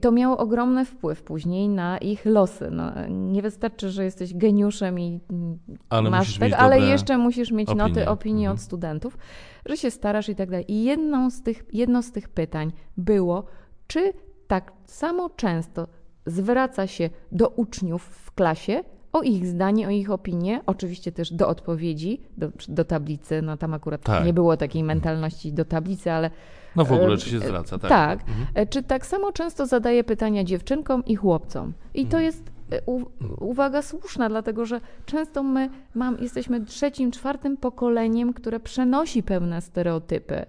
To 0.00 0.12
miało 0.12 0.36
ogromny 0.38 0.84
wpływ 0.84 1.22
później 1.22 1.68
na 1.68 1.98
ich 1.98 2.24
losy. 2.26 2.68
No, 2.70 2.92
nie 3.08 3.42
wystarczy, 3.42 3.90
że 3.90 4.04
jesteś 4.04 4.34
geniuszem 4.34 4.98
i 5.00 5.20
mm, 5.30 5.58
Ale 5.90 6.10
masz 6.10 6.38
tego, 6.38 6.56
ale 6.56 6.80
jeszcze 6.80 7.18
musisz 7.18 7.50
mieć 7.52 7.68
noty 7.74 7.90
opinie. 7.90 8.08
opinii 8.10 8.44
Mhm. 8.46 8.54
od 8.56 8.60
studentów, 8.62 9.18
że 9.66 9.76
się 9.76 9.90
starasz 9.90 10.28
i 10.28 10.34
tak 10.34 10.50
dalej. 10.50 10.72
I 10.72 10.84
jedną 10.84 11.30
z 11.30 11.42
tych, 11.42 11.64
jedno 11.72 12.02
z 12.02 12.12
tych 12.12 12.28
pytań 12.28 12.72
było, 12.96 13.44
czy 13.86 14.12
tak 14.48 14.72
samo 14.86 15.30
często 15.30 15.88
zwraca 16.26 16.86
się 16.86 17.10
do 17.32 17.48
uczniów 17.48 18.02
w 18.02 18.32
klasie 18.32 18.84
o 19.12 19.22
ich 19.22 19.46
zdanie, 19.46 19.86
o 19.86 19.90
ich 19.90 20.10
opinię, 20.10 20.60
oczywiście 20.66 21.12
też 21.12 21.32
do 21.32 21.48
odpowiedzi, 21.48 22.20
do, 22.36 22.48
do 22.68 22.84
tablicy, 22.84 23.42
no 23.42 23.56
tam 23.56 23.74
akurat 23.74 24.02
Tak. 24.02 24.24
nie 24.26 24.32
było 24.32 24.56
takiej 24.56 24.84
mentalności 24.84 25.52
do 25.52 25.64
tablicy, 25.64 26.12
ale 26.12 26.30
No 26.76 26.84
w 26.84 26.92
ogóle, 26.92 27.14
E, 27.14 27.16
czy 27.16 27.30
się 27.30 27.38
zwraca, 27.40 27.78
tak? 27.78 27.88
tak. 27.90 28.20
Mhm. 28.20 28.46
E, 28.54 28.66
Czy 28.66 28.82
tak 28.82 29.06
samo 29.06 29.32
często 29.32 29.66
zadaje 29.66 30.04
pytania 30.04 30.44
dziewczynkom 30.44 31.04
i 31.04 31.16
chłopcom? 31.16 31.72
I 31.94 32.00
Mhm. 32.00 32.10
to 32.10 32.20
jest 32.20 32.42
e, 32.72 32.80
u, 32.86 33.02
uwaga 33.40 33.82
słuszna, 33.82 34.28
dlatego 34.28 34.66
że 34.66 34.80
często 35.06 35.42
my 35.42 35.68
mam, 35.94 36.18
jesteśmy 36.20 36.64
trzecim, 36.64 37.10
czwartym 37.10 37.56
pokoleniem, 37.56 38.32
które 38.32 38.60
przenosi 38.60 39.22
pewne 39.22 39.60
stereotypy. 39.60 40.46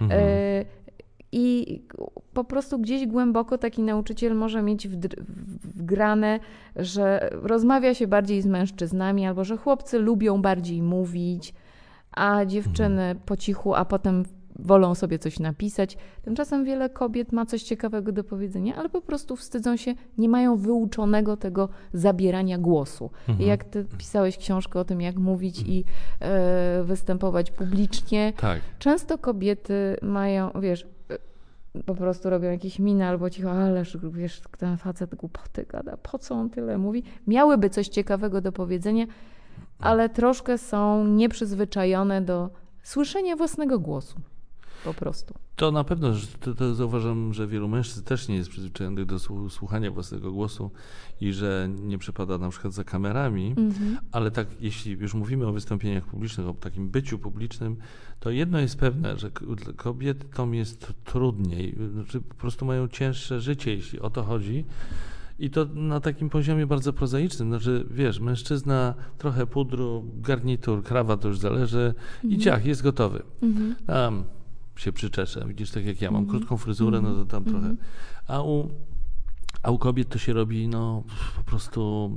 Mhm. 0.00 0.20
I 1.36 1.82
po 2.34 2.44
prostu 2.44 2.78
gdzieś 2.78 3.06
głęboko 3.06 3.58
taki 3.58 3.82
nauczyciel 3.82 4.34
może 4.34 4.62
mieć 4.62 4.88
wgrane, 5.74 6.40
że 6.76 7.30
rozmawia 7.32 7.94
się 7.94 8.06
bardziej 8.06 8.42
z 8.42 8.46
mężczyznami, 8.46 9.26
albo 9.26 9.44
że 9.44 9.56
chłopcy 9.56 9.98
lubią 9.98 10.42
bardziej 10.42 10.82
mówić, 10.82 11.54
a 12.10 12.44
dziewczyny 12.44 13.16
po 13.26 13.36
cichu, 13.36 13.74
a 13.74 13.84
potem 13.84 14.24
wolą 14.58 14.94
sobie 14.94 15.18
coś 15.18 15.38
napisać. 15.38 15.96
Tymczasem 16.22 16.64
wiele 16.64 16.90
kobiet 16.90 17.32
ma 17.32 17.46
coś 17.46 17.62
ciekawego 17.62 18.12
do 18.12 18.24
powiedzenia, 18.24 18.76
ale 18.76 18.88
po 18.88 19.00
prostu 19.00 19.36
wstydzą 19.36 19.76
się, 19.76 19.94
nie 20.18 20.28
mają 20.28 20.56
wyuczonego 20.56 21.36
tego 21.36 21.68
zabierania 21.92 22.58
głosu. 22.58 23.10
I 23.38 23.46
jak 23.46 23.64
ty 23.64 23.86
pisałeś 23.98 24.38
książkę 24.38 24.80
o 24.80 24.84
tym, 24.84 25.00
jak 25.00 25.16
mówić 25.16 25.60
i 25.66 25.84
e, 26.20 26.82
występować 26.84 27.50
publicznie, 27.50 28.32
Tak. 28.36 28.60
Często 28.78 29.18
kobiety 29.18 29.96
mają, 30.02 30.50
wiesz, 30.60 30.86
po 31.86 31.94
prostu 31.94 32.30
robią 32.30 32.50
jakieś 32.50 32.78
miny 32.78 33.06
albo 33.06 33.30
cicho, 33.30 33.50
ależ 33.50 33.96
wiesz, 34.02 34.42
ten 34.58 34.76
facet 34.76 35.14
głupoty 35.14 35.66
gada, 35.68 35.96
po 35.96 36.18
co 36.18 36.34
on 36.34 36.50
tyle 36.50 36.78
mówi? 36.78 37.02
Miałyby 37.26 37.70
coś 37.70 37.88
ciekawego 37.88 38.40
do 38.40 38.52
powiedzenia, 38.52 39.06
ale 39.78 40.08
troszkę 40.08 40.58
są 40.58 41.06
nieprzyzwyczajone 41.06 42.22
do 42.22 42.50
słyszenia 42.82 43.36
własnego 43.36 43.78
głosu. 43.78 44.20
Po 44.84 44.94
prostu. 44.94 45.34
To 45.56 45.70
na 45.70 45.84
pewno, 45.84 46.12
to, 46.40 46.54
to 46.54 46.74
zauważam, 46.74 47.34
że 47.34 47.46
wielu 47.46 47.68
mężczyzn 47.68 48.04
też 48.04 48.28
nie 48.28 48.36
jest 48.36 48.50
przyzwyczajonych 48.50 49.06
do 49.06 49.16
słu- 49.16 49.50
słuchania 49.50 49.90
własnego 49.90 50.32
głosu 50.32 50.70
i 51.20 51.32
że 51.32 51.68
nie 51.82 51.98
przepada 51.98 52.38
na 52.38 52.48
przykład 52.48 52.72
za 52.72 52.84
kamerami, 52.84 53.54
ale 54.12 54.30
tak, 54.30 54.48
jeśli 54.60 54.92
już 54.92 55.14
mówimy 55.14 55.46
o 55.46 55.52
wystąpieniach 55.52 56.04
publicznych, 56.06 56.48
o 56.48 56.54
takim 56.54 56.88
byciu 56.88 57.18
publicznym, 57.18 57.76
to 58.20 58.30
jedno 58.30 58.58
jest 58.58 58.78
pewne, 58.78 59.18
że 59.18 59.30
kobietom 59.76 60.54
jest 60.54 60.92
trudniej, 61.04 61.76
znaczy 61.92 62.20
po 62.20 62.34
prostu 62.34 62.64
mają 62.64 62.88
cięższe 62.88 63.40
życie, 63.40 63.74
jeśli 63.74 64.00
o 64.00 64.10
to 64.10 64.22
chodzi. 64.22 64.64
I 65.38 65.50
to 65.50 65.64
na 65.74 66.00
takim 66.00 66.30
poziomie 66.30 66.66
bardzo 66.66 66.92
prozaicznym. 66.92 67.48
Znaczy, 67.48 67.86
wiesz, 67.90 68.20
mężczyzna, 68.20 68.94
trochę 69.18 69.46
pudru, 69.46 70.04
garnitur, 70.16 70.82
krawat, 70.82 71.20
to 71.20 71.28
już 71.28 71.38
zależy 71.38 71.94
i 72.28 72.38
ciach, 72.38 72.66
jest 72.66 72.82
gotowy. 72.82 73.22
Tam 73.86 74.24
się 74.76 74.92
przyczeszę. 74.92 75.44
Widzisz, 75.48 75.70
tak 75.70 75.84
jak 75.84 76.00
ja 76.00 76.10
mam 76.10 76.26
krótką 76.26 76.56
fryzurę, 76.56 77.00
no 77.00 77.14
to 77.14 77.26
tam 77.26 77.44
trochę. 77.44 77.74
A 78.28 78.42
u, 78.42 78.70
a 79.62 79.70
u 79.70 79.78
kobiet 79.78 80.08
to 80.08 80.18
się 80.18 80.32
robi 80.32 80.68
no, 80.68 81.04
po 81.36 81.44
prostu 81.44 82.10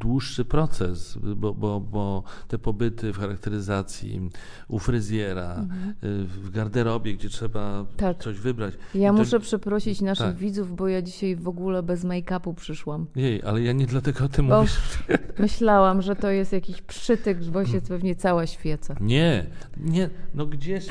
dłuższy 0.00 0.44
proces, 0.44 1.18
bo, 1.36 1.54
bo, 1.54 1.80
bo 1.80 2.22
te 2.48 2.58
pobyty 2.58 3.12
w 3.12 3.18
charakteryzacji, 3.18 4.30
u 4.68 4.78
fryzjera, 4.78 5.66
y, 6.04 6.24
w 6.24 6.50
garderobie, 6.50 7.14
gdzie 7.14 7.28
trzeba 7.28 7.84
Tak. 7.96 8.18
coś 8.22 8.38
wybrać. 8.38 8.74
Ja 8.94 9.10
to- 9.10 9.16
muszę 9.18 9.40
przeprosić 9.40 10.00
naszych 10.00 10.26
tak. 10.26 10.36
widzów, 10.36 10.76
bo 10.76 10.88
ja 10.88 11.02
dzisiaj 11.02 11.36
w 11.36 11.48
ogóle 11.48 11.82
bez 11.82 12.04
make-upu 12.04 12.54
przyszłam. 12.54 13.06
Jej, 13.16 13.42
ale 13.42 13.62
ja 13.62 13.72
nie 13.72 13.86
dlatego 13.86 14.24
o 14.24 14.28
tym 14.28 14.48
Bo 14.48 14.60
mówię. 14.60 14.70
myślałam, 15.38 16.02
że 16.02 16.16
to 16.16 16.30
jest 16.30 16.52
jakiś 16.52 16.82
przytyk, 16.82 17.44
bo 17.44 17.64
się 17.64 17.80
pewnie 17.80 18.14
cała 18.14 18.46
świeca. 18.46 18.94
Nie, 19.00 19.46
nie, 19.76 20.10
no 20.34 20.46
gdzież, 20.46 20.86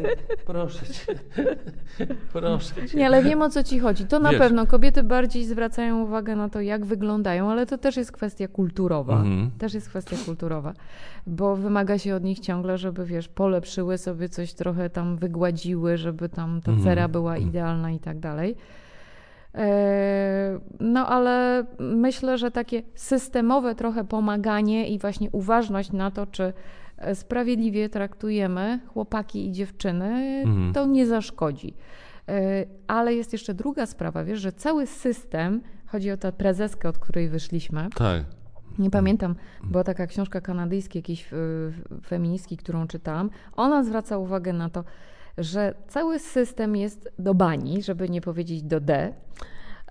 proszę 0.46 0.86
cię, 0.86 1.14
proszę 2.32 2.88
cię. 2.88 2.98
Nie, 2.98 3.06
ale 3.06 3.22
wiem 3.22 3.42
o 3.42 3.50
co 3.50 3.64
ci 3.64 3.78
chodzi. 3.80 4.04
To 4.06 4.18
na 4.18 4.30
Wiesz. 4.30 4.38
pewno 4.38 4.66
kobiety 4.66 5.02
bardziej 5.02 5.44
zwracają 5.44 6.02
uwagę 6.02 6.36
na 6.36 6.48
to, 6.48 6.60
jak 6.60 6.84
wyglądają, 6.84 7.50
ale 7.50 7.66
to 7.66 7.78
też 7.78 7.96
jest 7.96 8.12
kwestia 8.12 8.48
kulturowa. 8.50 9.14
Mhm. 9.16 9.50
Też 9.58 9.74
jest 9.74 9.88
kwestia 9.88 10.16
kulturowa, 10.26 10.72
bo 11.26 11.56
wymaga 11.56 11.98
się 11.98 12.14
od 12.14 12.24
nich 12.24 12.40
ciągle, 12.40 12.78
żeby 12.78 13.04
wiesz, 13.06 13.28
polepszyły 13.28 13.98
sobie 13.98 14.28
coś 14.28 14.52
trochę 14.52 14.90
tam 14.90 15.16
wygładziły, 15.16 15.96
żeby 15.96 16.28
tam 16.28 16.60
ta 16.60 16.70
Mhm. 16.72 16.84
cera 16.88 17.08
była 17.08 17.36
idealna 17.38 17.90
i 17.90 17.98
tak 17.98 18.18
dalej. 18.18 18.56
E, 19.54 20.58
No 20.80 21.06
ale 21.08 21.64
myślę, 21.78 22.38
że 22.38 22.50
takie 22.50 22.82
systemowe 22.94 23.74
trochę 23.74 24.04
pomaganie 24.04 24.88
i 24.88 24.98
właśnie 24.98 25.30
uważność 25.30 25.92
na 25.92 26.10
to, 26.10 26.26
czy 26.26 26.52
sprawiedliwie 27.14 27.88
traktujemy 27.88 28.80
chłopaki 28.86 29.46
i 29.48 29.52
dziewczyny, 29.52 30.42
mhm. 30.44 30.72
to 30.72 30.86
nie 30.86 31.06
zaszkodzi. 31.06 31.74
E, 32.28 32.64
ale 32.86 33.14
jest 33.14 33.32
jeszcze 33.32 33.54
druga 33.54 33.86
sprawa, 33.86 34.24
wiesz, 34.24 34.40
że 34.40 34.52
cały 34.52 34.86
system, 34.86 35.60
chodzi 35.86 36.10
o 36.10 36.16
tę 36.16 36.32
prezeskę, 36.32 36.88
od 36.88 36.98
której 36.98 37.28
wyszliśmy. 37.28 37.88
Tak. 37.94 38.22
Nie 38.80 38.90
pamiętam, 38.90 39.34
była 39.64 39.84
taka 39.84 40.06
książka 40.06 40.40
kanadyjska, 40.40 40.98
jakiejś 40.98 41.30
feministki, 42.06 42.56
którą 42.56 42.86
czytałam. 42.86 43.30
Ona 43.56 43.84
zwraca 43.84 44.18
uwagę 44.18 44.52
na 44.52 44.70
to, 44.70 44.84
że 45.38 45.74
cały 45.88 46.18
system 46.18 46.76
jest 46.76 47.08
do 47.18 47.34
bani, 47.34 47.82
żeby 47.82 48.08
nie 48.08 48.20
powiedzieć 48.20 48.62
do 48.62 48.80
D, 48.80 49.14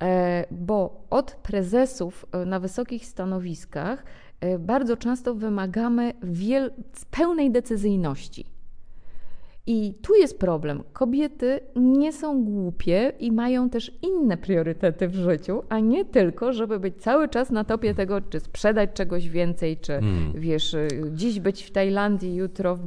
e, 0.01 0.45
bo 0.51 1.05
od 1.09 1.31
prezesów 1.31 2.25
e, 2.31 2.45
na 2.45 2.59
wysokich 2.59 3.05
stanowiskach 3.05 4.03
e, 4.41 4.59
bardzo 4.59 4.97
często 4.97 5.35
wymagamy 5.35 6.13
wiel- 6.23 6.71
pełnej 7.11 7.51
decyzyjności. 7.51 8.45
I 9.71 9.93
tu 10.01 10.15
jest 10.15 10.39
problem. 10.39 10.83
Kobiety 10.93 11.59
nie 11.75 12.13
są 12.13 12.43
głupie 12.43 13.11
i 13.19 13.31
mają 13.31 13.69
też 13.69 13.91
inne 14.01 14.37
priorytety 14.37 15.07
w 15.07 15.15
życiu, 15.15 15.63
a 15.69 15.79
nie 15.79 16.05
tylko, 16.05 16.53
żeby 16.53 16.79
być 16.79 16.95
cały 16.97 17.29
czas 17.29 17.51
na 17.51 17.63
topie 17.63 17.95
tego, 17.95 18.21
czy 18.21 18.39
sprzedać 18.39 18.89
czegoś 18.93 19.29
więcej, 19.29 19.77
czy 19.77 19.93
hmm. 19.93 20.33
wiesz, 20.35 20.75
dziś 21.11 21.39
być 21.39 21.63
w 21.63 21.71
Tajlandii, 21.71 22.35
jutro 22.35 22.75
w, 22.75 22.81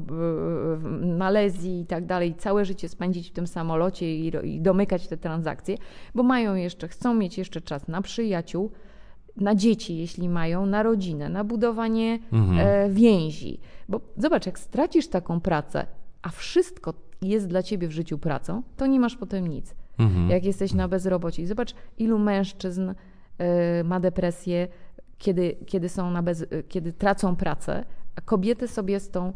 w 0.76 1.16
Malezji 1.18 1.80
i 1.80 1.86
tak 1.86 2.06
dalej, 2.06 2.34
całe 2.34 2.64
życie 2.64 2.88
spędzić 2.88 3.30
w 3.30 3.32
tym 3.32 3.46
samolocie 3.46 4.16
i, 4.16 4.32
i 4.44 4.60
domykać 4.60 5.08
te 5.08 5.16
transakcje, 5.16 5.76
bo 6.14 6.22
mają 6.22 6.54
jeszcze, 6.54 6.88
chcą 6.88 7.14
mieć 7.14 7.38
jeszcze 7.38 7.60
czas 7.60 7.88
na 7.88 8.02
przyjaciół, 8.02 8.70
na 9.36 9.54
dzieci, 9.54 9.96
jeśli 9.96 10.28
mają, 10.28 10.66
na 10.66 10.82
rodzinę, 10.82 11.28
na 11.28 11.44
budowanie 11.44 12.18
mhm. 12.32 12.58
e, 12.58 12.90
więzi. 12.90 13.60
Bo 13.88 14.00
zobacz, 14.16 14.46
jak 14.46 14.58
stracisz 14.58 15.08
taką 15.08 15.40
pracę, 15.40 15.86
a 16.22 16.28
wszystko 16.28 16.94
jest 17.22 17.46
dla 17.48 17.62
ciebie 17.62 17.88
w 17.88 17.92
życiu 17.92 18.18
pracą, 18.18 18.62
to 18.76 18.86
nie 18.86 19.00
masz 19.00 19.16
potem 19.16 19.46
nic. 19.46 19.74
Mhm. 19.98 20.30
Jak 20.30 20.44
jesteś 20.44 20.74
na 20.74 20.88
bezrobocie. 20.88 21.42
I 21.42 21.46
zobacz, 21.46 21.74
ilu 21.98 22.18
mężczyzn 22.18 22.90
y, 22.90 22.94
ma 23.84 24.00
depresję, 24.00 24.68
kiedy, 25.18 25.56
kiedy, 25.66 25.88
są 25.88 26.10
na 26.10 26.22
bez, 26.22 26.46
kiedy 26.68 26.92
tracą 26.92 27.36
pracę, 27.36 27.84
a 28.16 28.20
kobiety 28.20 28.68
sobie 28.68 29.00
z 29.00 29.10
tą, 29.10 29.32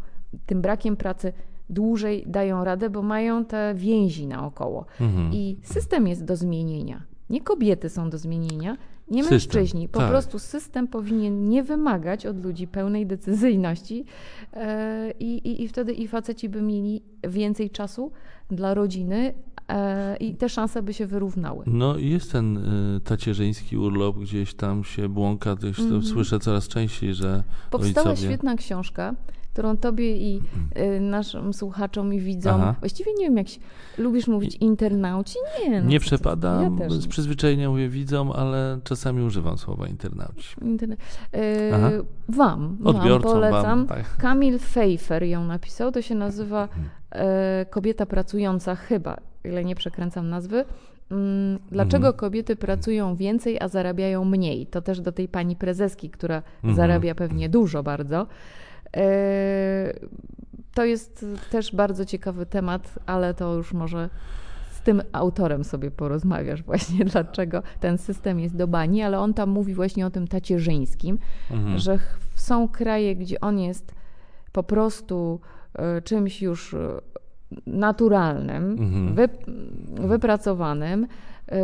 tym 0.47 0.63
brakiem 0.63 0.97
pracy 0.97 1.33
dłużej 1.71 2.25
dają 2.27 2.65
radę, 2.65 2.91
bo 2.91 3.03
mają 3.03 3.45
te 3.45 3.75
więzi 3.75 4.27
naokoło. 4.27 4.87
Mhm. 5.01 5.31
I 5.33 5.59
system 5.63 6.09
jest 6.09 6.25
do 6.25 6.37
zmienienia. 6.37 7.03
Nie 7.31 7.41
kobiety 7.41 7.89
są 7.89 8.11
do 8.11 8.19
zmienienia, 8.19 8.77
nie 9.09 9.23
system, 9.23 9.35
mężczyźni. 9.35 9.89
Po 9.89 9.99
tak. 9.99 10.11
prostu 10.11 10.39
system 10.39 10.89
powinien 10.89 11.49
nie 11.49 11.63
wymagać 11.63 12.27
od 12.27 12.45
ludzi 12.45 12.67
pełnej 12.67 13.07
decyzyjności 13.07 14.05
e, 14.53 15.11
i, 15.21 15.63
i 15.63 15.69
wtedy 15.69 15.93
i 15.93 16.09
faceci 16.09 16.49
by 16.49 16.63
mieli 16.63 17.03
więcej 17.29 17.71
czasu 17.71 18.13
dla 18.51 18.75
rodziny, 18.75 19.35
e, 19.69 20.17
i 20.17 20.35
te 20.35 20.49
szanse 20.49 20.83
by 20.83 20.95
się 20.95 21.07
wyrównały. 21.07 21.65
No 21.67 21.99
jest 21.99 22.33
ten 22.33 22.57
y, 22.97 23.01
tacierzyński 23.01 23.77
urlop, 23.77 24.19
gdzieś 24.19 24.55
tam 24.55 24.85
się 24.85 25.09
błąka, 25.09 25.57
gdzieś 25.57 25.79
mm 25.79 26.01
-hmm. 26.01 26.13
słyszę 26.13 26.41
coraz 26.41 26.69
częściej, 26.69 27.15
że 27.15 27.43
Powstała 27.71 28.11
ojcowie... 28.11 28.29
świetna 28.29 28.57
książka, 28.57 29.15
którą 29.57 29.77
tobie 29.77 30.17
i 30.17 30.43
y, 30.97 31.01
naszym 31.01 31.55
słuchaczom 31.55 32.15
i 32.15 32.21
widzom, 32.21 32.61
Aha. 32.61 32.75
właściwie 32.81 33.15
nie 33.19 33.25
wiem, 33.25 33.37
jak 33.37 33.49
się, 33.49 33.61
lubisz 33.99 34.27
mówić 34.27 34.57
internauci? 34.57 35.35
Nie. 35.65 35.81
No, 35.81 35.89
nie 35.89 36.01
przepadam, 36.01 36.79
ja 36.79 36.91
z 36.91 37.07
przyzwyczajenia 37.07 37.71
mówię 37.71 37.89
widzom, 37.89 38.33
ale 38.33 38.79
czasami 38.85 39.23
używam 39.23 39.59
słowa 39.59 39.89
internauci. 39.89 40.57
Interne... 40.63 40.97
Y, 41.35 41.39
wam, 42.29 42.77
wam 42.81 43.21
polecam. 43.23 43.63
Wam, 43.63 43.87
tak. 43.87 44.17
Kamil 44.17 44.59
Fejfer 44.59 45.25
ją 45.25 45.45
napisał, 45.45 45.93
to 45.93 46.03
się 46.03 46.15
nazywa 46.15 46.69
y, 47.15 47.19
Kobieta 47.71 48.07
pracująca 48.07 48.75
chyba, 48.75 49.17
ile 49.45 49.65
nie 49.65 49.75
przekręcam 49.75 50.29
nazwy. 50.29 50.65
Mm, 51.11 51.59
dlaczego 51.71 52.07
mhm. 52.07 52.15
kobiety 52.15 52.57
pracują 52.57 53.17
więcej, 53.17 53.61
a 53.61 53.69
zarabiają 53.69 54.25
mniej? 54.25 54.67
To 54.67 54.83
też 54.83 55.01
do 55.01 55.13
tej 55.13 55.29
pani 55.29 55.57
prezeski, 55.57 56.11
która 56.11 56.43
mhm. 56.57 56.75
zarabia 56.75 57.15
pewnie 57.15 57.49
dużo 57.49 57.83
bardzo. 57.83 58.27
E, 58.97 59.93
to 60.75 60.85
jest 60.85 61.27
też 61.51 61.75
bardzo 61.75 62.05
ciekawy 62.05 62.47
temat, 62.47 62.99
ale 63.07 63.35
to 63.35 63.55
już 63.55 63.73
może 63.73 64.11
z 64.71 64.81
tym 64.81 65.03
autorem 65.13 65.65
sobie 65.65 65.91
porozmawiasz 65.91 66.63
właśnie, 66.63 67.05
dlaczego 67.13 67.63
ten 67.81 67.99
system 67.99 68.41
jest 68.41 68.57
do 68.57 68.69
bani, 68.69 69.03
ale 69.03 69.19
on 69.21 69.35
tam 69.35 69.51
mówi 69.51 69.75
właśnie 69.75 70.07
o 70.07 70.11
tym 70.11 70.29
tacierzyńskim, 70.29 71.19
mhm. 71.51 71.79
że 71.79 71.99
są 72.35 72.69
kraje, 72.69 73.17
gdzie 73.17 73.41
on 73.41 73.59
jest 73.59 73.95
po 74.53 74.63
prostu 74.63 75.41
e, 75.75 76.03
czymś 76.03 76.43
już 76.43 76.75
e, 76.75 77.01
naturalnym, 77.67 78.71
mhm. 78.71 79.15
wy, 79.15 79.29
wypracowanym, 80.09 81.07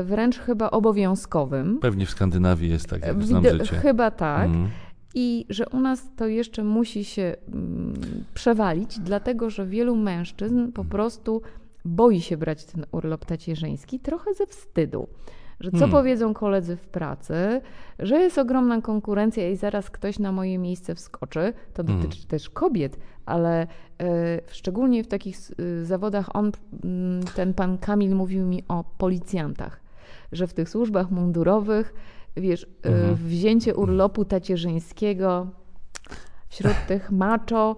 wręcz 0.04 0.38
chyba 0.38 0.70
obowiązkowym. 0.70 1.78
Pewnie 1.78 2.06
w 2.06 2.10
Skandynawii 2.10 2.70
jest 2.70 2.88
tak, 2.88 3.06
jak 3.06 3.22
znam 3.22 3.44
życie. 3.44 3.76
Chyba 3.76 4.10
tak. 4.10 4.46
Mhm 4.46 4.70
i 5.14 5.46
że 5.48 5.68
u 5.68 5.80
nas 5.80 6.08
to 6.16 6.26
jeszcze 6.26 6.64
musi 6.64 7.04
się 7.04 7.36
mm, 7.48 7.94
przewalić, 8.34 8.98
dlatego 8.98 9.50
że 9.50 9.66
wielu 9.66 9.96
mężczyzn 9.96 10.72
po 10.72 10.84
prostu 10.84 11.42
boi 11.84 12.20
się 12.20 12.36
brać 12.36 12.64
ten 12.64 12.86
urlop 12.92 13.24
tacierzyński 13.24 14.00
trochę 14.00 14.34
ze 14.34 14.46
wstydu. 14.46 15.08
Że 15.60 15.70
co 15.70 15.78
hmm. 15.78 15.90
powiedzą 15.90 16.34
koledzy 16.34 16.76
w 16.76 16.88
pracy, 16.88 17.60
że 17.98 18.20
jest 18.20 18.38
ogromna 18.38 18.80
konkurencja 18.80 19.50
i 19.50 19.56
zaraz 19.56 19.90
ktoś 19.90 20.18
na 20.18 20.32
moje 20.32 20.58
miejsce 20.58 20.94
wskoczy. 20.94 21.52
To 21.74 21.82
hmm. 21.84 22.02
dotyczy 22.02 22.18
hmm. 22.18 22.28
też 22.28 22.50
kobiet, 22.50 22.98
ale 23.26 23.62
y, 23.62 23.66
szczególnie 24.46 25.04
w 25.04 25.08
takich 25.08 25.36
y, 25.60 25.84
zawodach 25.84 26.36
on, 26.36 26.48
y, 26.48 27.34
ten 27.34 27.54
pan 27.54 27.78
Kamil 27.78 28.14
mówił 28.14 28.46
mi 28.46 28.62
o 28.68 28.84
policjantach, 28.98 29.80
że 30.32 30.46
w 30.46 30.54
tych 30.54 30.68
służbach 30.68 31.10
mundurowych 31.10 31.94
wiesz, 32.36 32.66
e, 32.84 32.88
mhm. 32.88 33.14
wzięcie 33.14 33.74
urlopu 33.74 34.24
tacierzyńskiego 34.24 35.46
wśród 36.48 36.74
tych 36.88 37.10
macho 37.10 37.76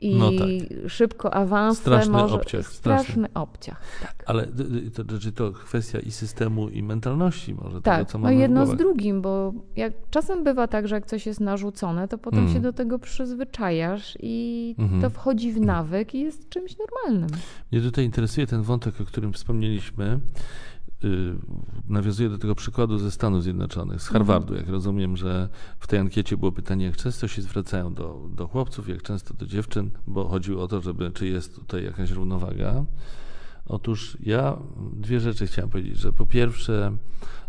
i 0.00 0.14
no 0.14 0.30
tak. 0.32 0.48
szybko 0.90 1.34
awanse 1.34 1.80
straszny 1.80 2.12
może... 2.12 2.34
Obciach, 2.34 2.66
straszny, 2.66 3.04
straszny 3.04 3.28
obciach. 3.34 3.80
Tak. 4.02 4.24
Ale 4.26 4.46
to, 4.94 5.04
to, 5.04 5.14
to 5.34 5.52
kwestia 5.52 6.00
i 6.00 6.10
systemu, 6.10 6.68
i 6.68 6.82
mentalności 6.82 7.54
może 7.54 7.82
tak, 7.82 7.98
tego, 7.98 8.10
co 8.10 8.18
mamy 8.18 8.34
no 8.34 8.40
jedno 8.40 8.66
z 8.66 8.76
drugim, 8.76 9.22
bo 9.22 9.52
jak 9.76 9.92
czasem 10.10 10.44
bywa 10.44 10.66
tak, 10.66 10.88
że 10.88 10.94
jak 10.94 11.06
coś 11.06 11.26
jest 11.26 11.40
narzucone, 11.40 12.08
to 12.08 12.18
potem 12.18 12.40
mm. 12.40 12.52
się 12.52 12.60
do 12.60 12.72
tego 12.72 12.98
przyzwyczajasz 12.98 14.18
i 14.20 14.74
mm 14.78 14.90
-hmm. 14.90 15.02
to 15.02 15.10
wchodzi 15.10 15.52
w 15.52 15.60
nawyk 15.60 16.14
i 16.14 16.20
jest 16.20 16.48
czymś 16.48 16.76
normalnym. 16.78 17.38
Mnie 17.72 17.80
tutaj 17.80 18.04
interesuje 18.04 18.46
ten 18.46 18.62
wątek, 18.62 19.00
o 19.00 19.04
którym 19.04 19.32
wspomnieliśmy, 19.32 20.20
nawiązuję 21.88 22.28
do 22.28 22.38
tego 22.38 22.54
przykładu 22.54 22.98
ze 22.98 23.10
Stanów 23.10 23.42
Zjednoczonych, 23.42 24.02
z 24.02 24.08
Harvardu. 24.08 24.54
Jak 24.54 24.68
rozumiem, 24.68 25.16
że 25.16 25.48
w 25.78 25.86
tej 25.86 25.98
ankiecie 25.98 26.36
było 26.36 26.52
pytanie, 26.52 26.84
jak 26.84 26.96
często 26.96 27.28
się 27.28 27.42
zwracają 27.42 27.94
do, 27.94 28.28
do 28.34 28.48
chłopców, 28.48 28.88
jak 28.88 29.02
często 29.02 29.34
do 29.34 29.46
dziewczyn, 29.46 29.90
bo 30.06 30.28
chodziło 30.28 30.62
o 30.62 30.68
to, 30.68 30.80
żeby, 30.80 31.10
czy 31.10 31.26
jest 31.26 31.54
tutaj 31.54 31.84
jakaś 31.84 32.10
równowaga. 32.10 32.84
Otóż 33.66 34.16
ja 34.20 34.58
dwie 34.92 35.20
rzeczy 35.20 35.46
chciałem 35.46 35.70
powiedzieć, 35.70 35.98
że 35.98 36.12
po 36.12 36.26
pierwsze 36.26 36.96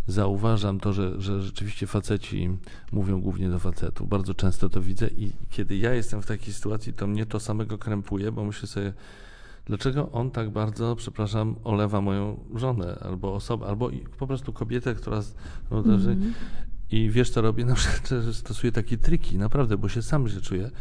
zauważam 0.08 0.80
to, 0.80 0.94
że, 0.94 1.22
że 1.22 1.42
rzeczywiście 1.42 1.88
faceci 1.88 2.50
mówią 2.92 3.22
głównie 3.22 3.50
do 3.50 3.60
facetów. 3.60 4.10
Bardzo 4.10 4.34
często 4.34 4.70
to 4.70 4.82
widzę 4.82 5.08
i 5.08 5.32
kiedy 5.50 5.78
ja 5.78 5.94
jestem 5.94 6.22
w 6.22 6.26
takiej 6.26 6.54
sytuacji, 6.54 6.94
to 6.94 7.08
mnie 7.08 7.26
to 7.26 7.40
samego 7.40 7.78
krępuje, 7.78 8.32
bo 8.32 8.46
myślę 8.46 8.68
sobie, 8.68 8.94
dlaczego 9.68 10.12
on 10.12 10.32
tak 10.32 10.50
bardzo, 10.50 10.96
przepraszam, 10.96 11.56
olewa 11.64 12.02
moją 12.02 12.40
żonę 12.56 13.00
albo 13.02 13.34
osobę, 13.34 13.66
albo 13.66 13.90
po 14.20 14.28
prostu 14.28 14.54
kobietę, 14.54 14.96
która. 14.96 15.22
No, 15.72 15.80
mm. 15.80 16.34
I 16.92 17.10
wiesz, 17.10 17.30
co 17.30 17.42
robię? 17.42 17.66
Na 17.74 17.76
przykład 17.76 18.14
stosuję 18.32 18.72
takie 18.72 18.98
triki, 18.98 19.38
naprawdę, 19.38 19.78
bo 19.78 19.90
się 19.90 20.02
sam 20.02 20.28
źle 20.28 20.42
czuję. 20.42 20.72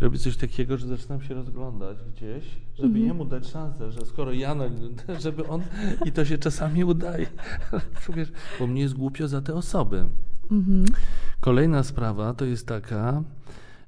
robię 0.00 0.18
coś 0.18 0.36
takiego, 0.36 0.76
że 0.76 0.88
zaczynam 0.88 1.22
się 1.22 1.34
rozglądać 1.34 1.98
gdzieś, 2.16 2.44
żeby 2.74 2.88
mm 2.88 3.02
-hmm. 3.02 3.06
jemu 3.06 3.24
dać 3.24 3.46
szansę, 3.46 3.92
że 3.92 4.06
skoro 4.06 4.32
ja, 4.32 4.54
no, 4.54 4.64
żeby 5.24 5.46
on, 5.48 5.62
i 6.04 6.12
to 6.12 6.24
się 6.24 6.38
czasami 6.38 6.84
udaje. 6.84 7.26
Wiesz, 8.16 8.32
bo 8.58 8.66
mnie 8.66 8.80
jest 8.80 8.94
głupio 8.94 9.28
za 9.28 9.40
te 9.40 9.54
osoby. 9.54 10.08
Mm 10.50 10.64
-hmm. 10.64 10.94
Kolejna 11.40 11.82
sprawa 11.82 12.34
to 12.34 12.44
jest 12.44 12.66
taka, 12.66 13.22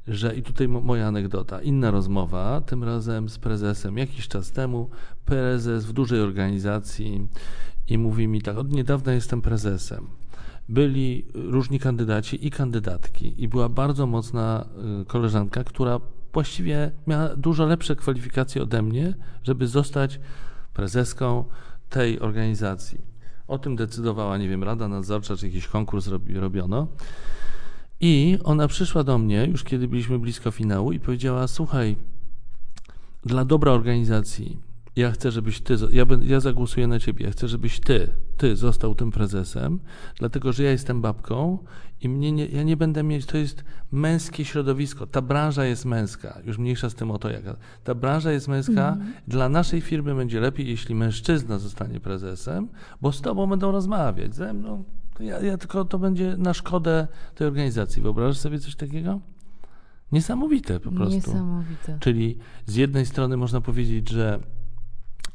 że 0.09 0.35
i 0.35 0.43
tutaj 0.43 0.69
moja 0.69 1.07
anegdota, 1.07 1.63
inna 1.63 1.91
rozmowa, 1.91 2.61
tym 2.61 2.85
razem 2.85 3.29
z 3.29 3.39
prezesem 3.39 3.99
jakiś 3.99 4.29
czas 4.29 4.53
temu, 4.53 4.91
prezes 5.25 5.87
w 5.87 5.93
dużej 5.93 6.21
organizacji 6.21 7.29
i 7.89 7.99
mówi 7.99 8.29
mi 8.29 8.43
tak, 8.43 8.57
od 8.59 8.73
niedawna 8.73 9.13
jestem 9.13 9.43
prezesem. 9.43 10.07
Byli 10.69 11.27
różni 11.35 11.79
kandydaci 11.79 12.47
i 12.47 12.51
kandydatki 12.51 13.43
i 13.43 13.49
była 13.49 13.69
bardzo 13.69 14.07
mocna 14.07 14.67
y, 15.03 15.05
koleżanka, 15.05 15.65
która 15.65 16.01
właściwie 16.33 16.91
miała 17.07 17.37
dużo 17.37 17.67
lepsze 17.67 17.97
kwalifikacje 17.97 18.63
ode 18.63 18.83
mnie, 18.83 19.15
żeby 19.43 19.67
zostać 19.67 20.21
prezeską 20.75 21.45
tej 21.91 22.21
organizacji. 22.21 22.99
O 23.49 23.59
tym 23.59 23.77
decydowała, 23.77 24.39
nie 24.39 24.49
wiem, 24.49 24.65
Rada 24.65 24.89
Nadzorcza, 24.89 25.37
czy 25.37 25.47
jakiś 25.47 25.69
konkurs 25.69 26.09
robiono. 26.35 26.89
I 28.07 28.39
ona 28.45 28.69
przyszła 28.69 29.05
do 29.05 29.19
mnie, 29.19 29.47
już 29.51 29.65
kiedy 29.65 29.89
byliśmy 29.89 30.19
blisko 30.19 30.51
finału, 30.51 30.93
i 30.93 31.01
powiedziała: 31.01 31.47
Słuchaj, 31.47 31.97
dla 33.23 33.45
dobra 33.45 33.73
organizacji 33.73 34.59
ja 34.97 35.11
chcę, 35.11 35.31
żebyś 35.31 35.61
ty, 35.61 35.77
ja, 35.91 36.07
ben, 36.07 36.25
ja 36.25 36.41
zagłosuję 36.41 36.87
na 36.87 36.99
ciebie, 36.99 37.25
ja 37.25 37.31
chcę, 37.31 37.49
żebyś 37.49 37.81
ty, 37.81 38.09
ty 38.37 38.57
został 38.57 38.95
tym 38.95 39.11
prezesem, 39.11 39.81
dlatego 40.19 40.53
że 40.53 40.63
ja 40.63 40.71
jestem 40.71 41.01
babką 41.01 41.59
i 42.01 42.09
mnie 42.09 42.33
nie, 42.33 42.47
ja 42.47 42.63
nie 42.63 42.77
będę 42.77 43.03
mieć, 43.03 43.27
to 43.27 43.39
jest 43.39 43.65
męskie 43.93 44.45
środowisko, 44.45 45.07
ta 45.07 45.23
branża 45.23 45.65
jest 45.65 45.85
męska, 45.85 46.41
już 46.45 46.59
mniejsza 46.59 46.91
z 46.91 46.95
tym 46.95 47.11
o 47.11 47.19
to 47.19 47.31
jaka. 47.31 47.57
Ta 47.85 47.95
branża 47.95 48.33
jest 48.33 48.49
męska, 48.49 48.93
mm. 48.93 49.13
dla 49.29 49.49
naszej 49.49 49.81
firmy 49.81 50.15
będzie 50.15 50.41
lepiej, 50.41 50.69
jeśli 50.69 50.95
mężczyzna 50.95 51.59
zostanie 51.59 52.01
prezesem, 52.01 52.69
bo 53.01 53.13
z 53.13 53.21
tobą 53.21 53.47
będą 53.47 53.73
rozmawiać, 53.73 54.35
ze 54.35 54.53
mną, 54.53 54.85
ja, 55.21 55.41
ja 55.41 55.59
tylko 55.59 55.85
to 55.85 55.99
będzie 55.99 56.37
na 56.37 56.55
szkodę 56.55 57.09
tej 57.35 57.47
organizacji. 57.47 58.03
Wyobrażasz 58.03 58.39
sobie 58.39 58.59
coś 58.59 58.77
takiego? 58.77 59.21
Niesamowite 60.13 60.81
po 60.81 60.93
prostu. 60.93 61.15
Niesamowite. 61.15 61.99
Czyli 62.01 62.39
z 62.67 62.75
jednej 62.75 63.07
strony 63.07 63.37
można 63.37 63.61
powiedzieć, 63.61 64.09
że 64.09 64.41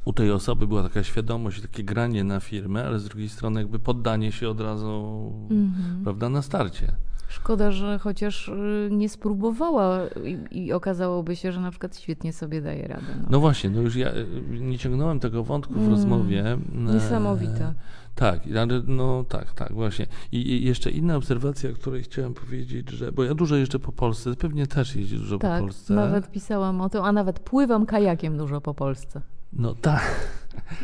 u 0.06 0.14
tej 0.14 0.32
osoby 0.32 0.68
była 0.68 0.84
taka 0.84 1.04
świadomość, 1.04 1.62
takie 1.62 1.84
granie 1.84 2.24
na 2.24 2.40
firmę, 2.40 2.86
ale 2.86 3.00
z 3.00 3.04
drugiej 3.04 3.30
strony 3.30 3.60
jakby 3.60 3.80
poddanie 3.80 4.32
się 4.32 4.50
od 4.50 4.62
razu, 4.62 5.32
mhm. 5.52 6.04
prawda, 6.04 6.30
na 6.30 6.42
starcie. 6.42 6.96
Szkoda, 7.30 7.72
że 7.72 8.00
chociaż 8.00 8.48
y, 8.48 8.90
nie 8.92 9.10
spróbowała 9.10 10.00
i, 10.24 10.66
i, 10.66 10.74
okazałoby 10.74 11.36
się, 11.36 11.52
że 11.52 11.62
na 11.62 11.72
przykład 11.72 11.98
świetnie 11.98 12.34
sobie 12.34 12.62
daje 12.62 12.88
radę. 12.88 13.06
No, 13.22 13.28
no 13.30 13.40
właśnie, 13.40 13.70
no 13.70 13.82
już 13.82 13.96
ja 13.96 14.14
y, 14.14 14.26
nie 14.50 14.78
ciągnąłem 14.78 15.20
tego 15.20 15.44
wątku 15.44 15.74
w 15.74 15.78
mm, 15.78 15.90
rozmowie. 15.90 16.58
Niesamowite. 16.94 17.64
E, 17.64 17.74
tak, 18.16 18.40
ale 18.58 18.82
no 18.88 19.24
tak, 19.24 19.54
tak, 19.54 19.74
właśnie. 19.74 20.08
I, 20.32 20.66
jeszcze 20.66 20.92
inna 20.92 21.16
obserwacja, 21.16 21.70
o 21.70 21.74
której 21.74 22.04
chciałem 22.04 22.34
powiedzieć, 22.34 22.90
że, 22.90 23.12
bo 23.12 23.24
ja 23.24 23.34
dużo 23.34 23.56
jeżdżę 23.56 23.80
po 23.80 23.92
Polsce, 23.92 24.36
pewnie 24.36 24.68
też 24.68 24.96
jeździ 24.96 25.18
dużo 25.18 25.38
tak, 25.38 25.60
po 25.60 25.66
Polsce. 25.66 25.94
nawet 25.94 26.32
pisałam 26.32 26.82
o 26.82 26.90
tym, 26.90 27.04
a 27.04 27.12
nawet 27.12 27.40
pływam 27.40 27.86
kajakiem 27.86 28.38
dużo 28.38 28.62
po 28.62 28.74
Polsce. 28.74 29.22
No 29.54 29.76
tak. 29.76 30.32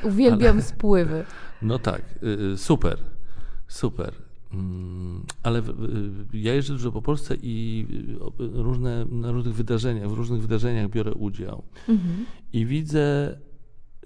Uwielbiam 0.03 0.55
ale, 0.55 0.62
spływy. 0.62 1.25
No 1.62 1.79
tak, 1.79 2.01
y, 2.53 2.58
super, 2.58 2.97
super. 3.67 4.24
Mm, 4.56 5.26
ale 5.44 5.62
ja 6.34 6.54
jeżdżę 6.54 6.74
dużo 6.74 6.91
po 6.91 7.02
Polsce 7.02 7.36
i 7.41 7.86
y, 8.39 8.63
różne, 8.63 9.06
na 9.06 9.32
różnych 9.32 9.56
wydarzeniach, 9.56 10.10
w 10.10 10.13
różnych 10.13 10.41
wydarzeniach 10.41 10.89
biorę 10.89 11.13
udział. 11.13 11.63
Mhm. 11.89 12.26
I 12.54 12.65
widzę, 12.65 13.38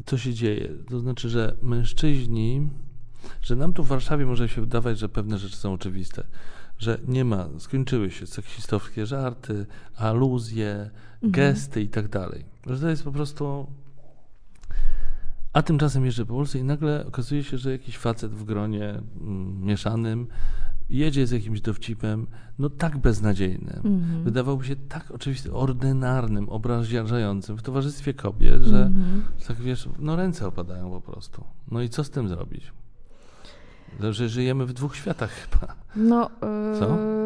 co 0.06 0.18
się 0.18 0.34
dzieje. 0.34 0.70
To 0.90 1.00
znaczy, 1.00 1.30
że 1.30 1.56
mężczyźni, 1.62 2.70
że 3.42 3.56
nam 3.56 3.74
tu 3.74 3.84
w 3.84 3.88
Warszawie 3.88 4.26
może 4.26 4.50
się 4.50 4.62
wydawać, 4.62 5.00
że 5.00 5.10
pewne 5.10 5.38
rzeczy 5.38 5.56
są 5.56 5.74
oczywiste. 5.74 6.28
Że 6.78 7.00
nie 7.08 7.26
ma, 7.26 7.50
skończyły 7.58 8.12
się 8.12 8.28
seksistowskie 8.28 9.06
żarty, 9.06 9.66
aluzje, 9.96 10.90
mhm. 11.24 11.32
gesty 11.32 11.82
i 11.82 11.90
tak 11.90 12.08
dalej. 12.08 12.46
Że 12.68 12.80
to 12.80 12.90
jest 12.90 13.04
po 13.04 13.12
prostu 13.12 13.68
a 15.54 15.62
tymczasem 15.62 16.06
jeżdżę 16.06 16.26
po 16.26 16.34
Polsce 16.34 16.60
i 16.60 16.64
nagle 16.64 17.06
okazuje 17.06 17.44
się, 17.44 17.58
że 17.58 17.72
jakiś 17.72 17.98
facet 17.98 18.32
w 18.32 18.44
gronie 18.44 19.02
mm, 19.22 19.66
mieszanym 19.66 20.28
jedzie 20.90 21.28
z 21.28 21.32
jakimś 21.32 21.62
dowcipem, 21.62 22.28
no 22.60 22.70
tak 22.70 22.98
beznadziejnym. 22.98 23.82
Mm-hmm. 23.84 24.24
Wydawałoby 24.24 24.66
się 24.66 24.76
tak 24.76 25.12
oczywiście 25.12 25.54
ordynarnym, 25.54 26.50
obrażającym 26.50 27.58
w 27.58 27.62
towarzystwie 27.62 28.14
kobiet, 28.14 28.64
że 28.64 28.92
mm-hmm. 28.92 29.48
tak 29.48 29.58
wiesz, 29.58 29.90
no 30.00 30.16
ręce 30.16 30.48
opadają 30.48 30.90
po 30.90 31.12
prostu. 31.12 31.44
No 31.72 31.82
i 31.82 31.90
co 31.90 32.04
z 32.04 32.10
tym 32.10 32.28
zrobić? 32.28 32.72
Że 34.10 34.30
żyjemy 34.30 34.66
w 34.66 34.74
dwóch 34.74 34.96
światach 34.96 35.32
chyba. 35.32 35.76
No, 35.96 36.30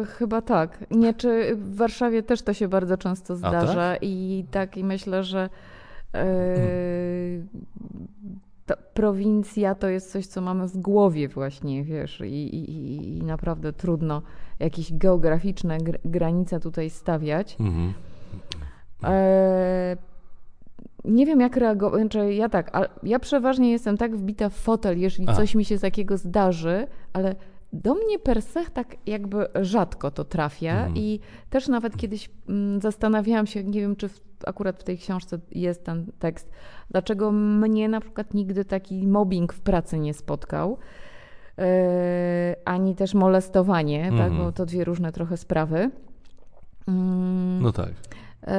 yy, 0.00 0.06
chyba 0.06 0.42
tak. 0.42 0.84
Nie, 0.90 1.14
czy 1.14 1.56
w 1.56 1.76
Warszawie 1.76 2.22
też 2.22 2.42
to 2.42 2.52
się 2.52 2.68
bardzo 2.68 2.96
często 2.96 3.36
zdarza 3.36 3.92
tak? 3.92 3.98
i 4.02 4.44
tak 4.50 4.76
i 4.76 4.84
myślę, 4.84 5.24
że 5.24 5.50
ta 8.66 8.76
prowincja 8.94 9.74
to 9.74 9.88
jest 9.88 10.12
coś, 10.12 10.26
co 10.26 10.40
mamy 10.40 10.68
w 10.68 10.76
głowie 10.76 11.28
właśnie, 11.28 11.84
wiesz, 11.84 12.20
i, 12.20 12.56
i, 12.56 13.18
i 13.18 13.22
naprawdę 13.22 13.72
trudno 13.72 14.22
jakieś 14.60 14.92
geograficzne 14.92 15.78
gr 15.78 15.98
granice 16.04 16.60
tutaj 16.60 16.90
stawiać. 16.90 17.56
Mhm. 17.60 17.92
E, 19.04 19.96
nie 21.04 21.26
wiem, 21.26 21.40
jak 21.40 21.56
reagować. 21.56 22.00
Znaczy, 22.00 22.34
ja 22.34 22.48
tak, 22.48 22.88
ja 23.02 23.18
przeważnie 23.18 23.70
jestem 23.70 23.96
tak 23.96 24.16
wbita 24.16 24.48
w 24.48 24.54
fotel, 24.54 24.98
jeżeli 24.98 25.28
A. 25.28 25.32
coś 25.32 25.54
mi 25.54 25.64
się 25.64 25.78
takiego 25.78 26.16
zdarzy, 26.16 26.86
ale 27.12 27.34
do 27.74 27.94
mnie 27.94 28.18
per 28.18 28.42
se 28.42 28.64
tak 28.64 28.96
jakby 29.06 29.46
rzadko 29.62 30.10
to 30.10 30.24
trafia 30.24 30.72
mhm. 30.72 30.96
i 30.96 31.20
też 31.50 31.68
nawet 31.68 31.96
kiedyś 31.96 32.30
mm, 32.48 32.80
zastanawiałam 32.80 33.46
się, 33.46 33.64
nie 33.64 33.80
wiem, 33.80 33.96
czy 33.96 34.08
w, 34.08 34.20
akurat 34.46 34.80
w 34.80 34.84
tej 34.84 34.98
książce 34.98 35.38
jest 35.50 35.84
ten 35.84 36.12
tekst, 36.18 36.50
dlaczego 36.90 37.32
mnie 37.32 37.88
na 37.88 38.00
przykład 38.00 38.34
nigdy 38.34 38.64
taki 38.64 39.06
mobbing 39.06 39.52
w 39.52 39.60
pracy 39.60 39.98
nie 39.98 40.14
spotkał, 40.14 40.78
yy, 41.58 41.64
ani 42.64 42.94
też 42.94 43.14
molestowanie, 43.14 44.02
tak, 44.02 44.12
mhm. 44.12 44.30
tak, 44.30 44.38
bo 44.38 44.52
to 44.52 44.66
dwie 44.66 44.84
różne 44.84 45.12
trochę 45.12 45.36
sprawy. 45.36 45.90
Yy, 46.88 46.94
no 47.60 47.72
tak. 47.72 47.88
Yy, 47.88 48.52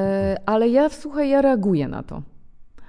ale 0.46 0.68
ja, 0.68 0.88
słuchaj, 0.88 1.28
ja 1.28 1.42
reaguję 1.42 1.88
na 1.88 2.02
to. 2.02 2.22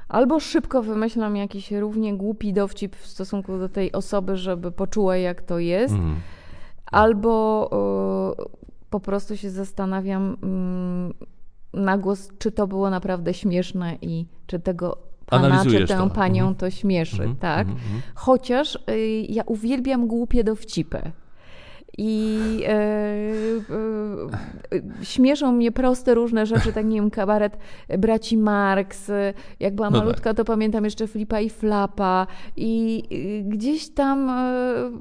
Albo 0.09 0.39
szybko 0.39 0.83
wymyślam 0.83 1.35
jakiś 1.35 1.71
równie 1.71 2.17
głupi 2.17 2.53
dowcip 2.53 2.95
w 2.95 3.07
stosunku 3.07 3.57
do 3.57 3.69
tej 3.69 3.91
osoby, 3.91 4.37
żeby 4.37 4.71
poczuła, 4.71 5.17
jak 5.17 5.41
to 5.41 5.59
jest, 5.59 5.93
mm. 5.93 6.15
albo 6.91 7.69
y, 8.39 8.89
po 8.89 8.99
prostu 8.99 9.37
się 9.37 9.49
zastanawiam 9.49 10.37
y, 11.73 11.77
na 11.77 11.97
głos, 11.97 12.29
czy 12.39 12.51
to 12.51 12.67
było 12.67 12.89
naprawdę 12.89 13.33
śmieszne 13.33 13.97
i 14.01 14.25
czy 14.47 14.59
tego 14.59 14.97
pana, 15.25 15.65
czy 15.65 15.87
tę 15.87 15.97
to. 15.97 16.09
panią 16.09 16.43
mm. 16.43 16.55
to 16.55 16.69
śmieszy, 16.69 17.23
mm. 17.23 17.35
tak? 17.35 17.67
Mhm, 17.67 17.85
mhm. 17.85 18.01
Chociaż 18.15 18.75
y, 18.75 19.25
ja 19.29 19.43
uwielbiam 19.43 20.07
głupie 20.07 20.43
dowcipy. 20.43 21.11
I 21.97 22.39
e, 22.67 22.73
e, 24.73 25.05
śmieszą 25.05 25.51
mnie 25.51 25.71
proste 25.71 26.13
różne 26.13 26.45
rzeczy, 26.45 26.73
tak 26.73 26.85
nie 26.85 26.95
wiem, 26.95 27.09
kabaret 27.09 27.57
braci 27.97 28.37
Marx. 28.37 29.11
Jak 29.59 29.75
była 29.75 29.89
no 29.89 29.99
malutka, 29.99 30.23
tak. 30.23 30.37
to 30.37 30.45
pamiętam 30.45 30.83
jeszcze 30.83 31.07
Flipa 31.07 31.39
i 31.39 31.49
Flapa. 31.49 32.27
I 32.55 33.03
gdzieś 33.45 33.89
tam... 33.89 34.29
E, 34.29 34.91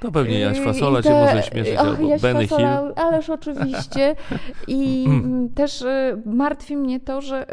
to 0.00 0.12
pewnie 0.12 0.40
Jaś 0.40 0.60
Fasola 0.60 1.02
te, 1.02 1.08
cię 1.08 1.14
może 1.14 1.42
śmieszyć, 1.42 1.74
ach, 1.78 1.86
albo 1.86 2.08
Jaś 2.08 2.22
Benny 2.22 2.46
Fasola, 2.46 2.80
Hill. 2.80 2.92
Ależ 3.04 3.30
oczywiście. 3.30 4.16
I 4.68 5.06
też 5.54 5.84
martwi 6.26 6.76
mnie 6.76 7.00
to, 7.00 7.20
że 7.20 7.46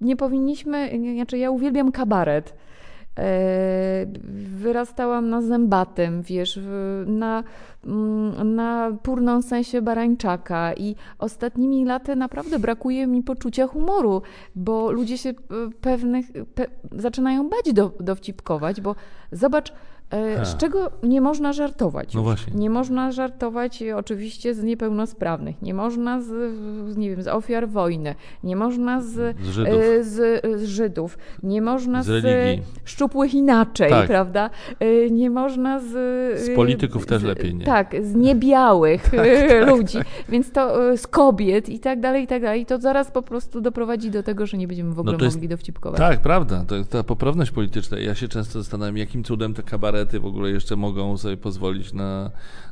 nie 0.00 0.16
powinniśmy, 0.16 0.90
znaczy 1.14 1.38
ja 1.38 1.50
uwielbiam 1.50 1.92
kabaret. 1.92 2.54
E, 3.18 4.06
wyrastałam 4.56 5.28
na 5.28 5.42
zębatym, 5.42 6.22
wiesz, 6.22 6.60
na, 7.06 7.44
mm, 7.84 8.54
na 8.54 8.92
purną 9.02 9.42
sensie 9.42 9.82
barańczaka 9.82 10.72
i 10.74 10.96
ostatnimi 11.18 11.84
laty 11.84 12.16
naprawdę 12.16 12.58
brakuje 12.58 13.06
mi 13.06 13.22
poczucia 13.22 13.66
humoru, 13.66 14.22
bo 14.54 14.92
ludzie 14.92 15.18
się 15.18 15.30
e, 15.30 15.34
pewnych, 15.80 16.26
pe, 16.54 16.66
zaczynają 16.92 17.48
bać 17.48 17.72
do, 17.74 17.92
dowcipkować, 18.00 18.80
bo 18.80 18.94
zobacz, 19.32 19.72
E, 20.10 20.46
z 20.46 20.56
czego 20.56 20.90
nie 21.02 21.20
można 21.20 21.52
żartować? 21.52 22.14
No 22.14 22.22
właśnie. 22.22 22.52
Nie 22.54 22.70
można 22.70 23.12
żartować 23.12 23.82
oczywiście 23.96 24.54
z 24.54 24.62
niepełnosprawnych, 24.62 25.62
nie 25.62 25.74
można 25.74 26.22
z, 26.22 26.96
nie 26.96 27.10
wiem, 27.10 27.22
z 27.22 27.28
ofiar 27.28 27.68
wojny, 27.68 28.14
nie 28.44 28.56
można 28.56 29.02
z, 29.02 29.36
z, 29.42 29.48
Żydów. 29.50 29.74
E, 29.74 30.04
z, 30.04 30.44
z 30.60 30.64
Żydów, 30.64 31.18
nie 31.42 31.62
można 31.62 32.02
z, 32.02 32.24
szczupłych 32.84 33.34
inaczej, 33.34 33.90
tak. 33.90 34.06
prawda? 34.06 34.50
E, 34.80 35.10
nie 35.10 35.30
można 35.30 35.80
z... 35.80 35.90
Z 36.40 36.56
polityków 36.56 37.06
też 37.06 37.22
lepiej, 37.22 37.54
nie? 37.54 37.64
Tak, 37.64 37.96
z 38.02 38.14
niebiałych 38.14 39.02
tak, 39.10 39.28
tak, 39.48 39.68
ludzi, 39.76 39.98
tak. 39.98 40.06
więc 40.28 40.52
to 40.52 40.96
z 40.96 41.06
kobiet 41.06 41.68
i 41.68 41.80
tak 41.80 42.00
dalej, 42.00 42.24
i 42.24 42.26
tak 42.26 42.42
dalej. 42.42 42.66
To 42.66 42.78
zaraz 42.78 43.10
po 43.10 43.22
prostu 43.22 43.60
doprowadzi 43.60 44.10
do 44.10 44.22
tego, 44.22 44.46
że 44.46 44.58
nie 44.58 44.68
będziemy 44.68 44.94
w 44.94 45.00
ogóle 45.00 45.16
no 45.18 45.24
jest, 45.24 45.36
mogli 45.36 45.48
dowcipkować. 45.48 45.98
Tak, 45.98 46.20
prawda. 46.20 46.64
To 46.68 46.74
jest 46.74 46.90
ta 46.90 47.02
poprawność 47.02 47.50
polityczna. 47.50 47.98
Ja 47.98 48.14
się 48.14 48.28
często 48.28 48.62
zastanawiam, 48.62 48.96
jakim 48.96 49.24
cudem 49.24 49.54
te 49.54 49.62
kabarety 49.62 49.97
kabarety 49.98 50.20
w 50.20 50.26
ogóle 50.26 50.50
jeszcze 50.50 50.76
mogą 50.76 51.16
sobie 51.16 51.36
pozwolić 51.36 51.92
na, 51.92 52.30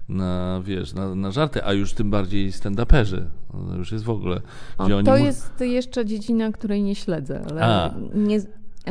na 0.08 0.60
wiesz, 0.64 0.94
na, 0.94 1.14
na 1.14 1.30
żarty, 1.30 1.64
a 1.64 1.72
już 1.72 1.92
tym 1.92 2.10
bardziej 2.10 2.52
stand-uperzy. 2.52 3.22
To 3.68 3.76
już 3.76 3.92
jest 3.92 4.04
w 4.04 4.10
ogóle... 4.10 4.40
O, 4.78 4.88
to 5.04 5.16
jest 5.16 5.60
jeszcze 5.60 6.06
dziedzina, 6.06 6.52
której 6.52 6.82
nie 6.82 6.94
śledzę, 6.94 7.44
ale 7.50 7.64
a. 7.64 7.94
nie 8.14 8.40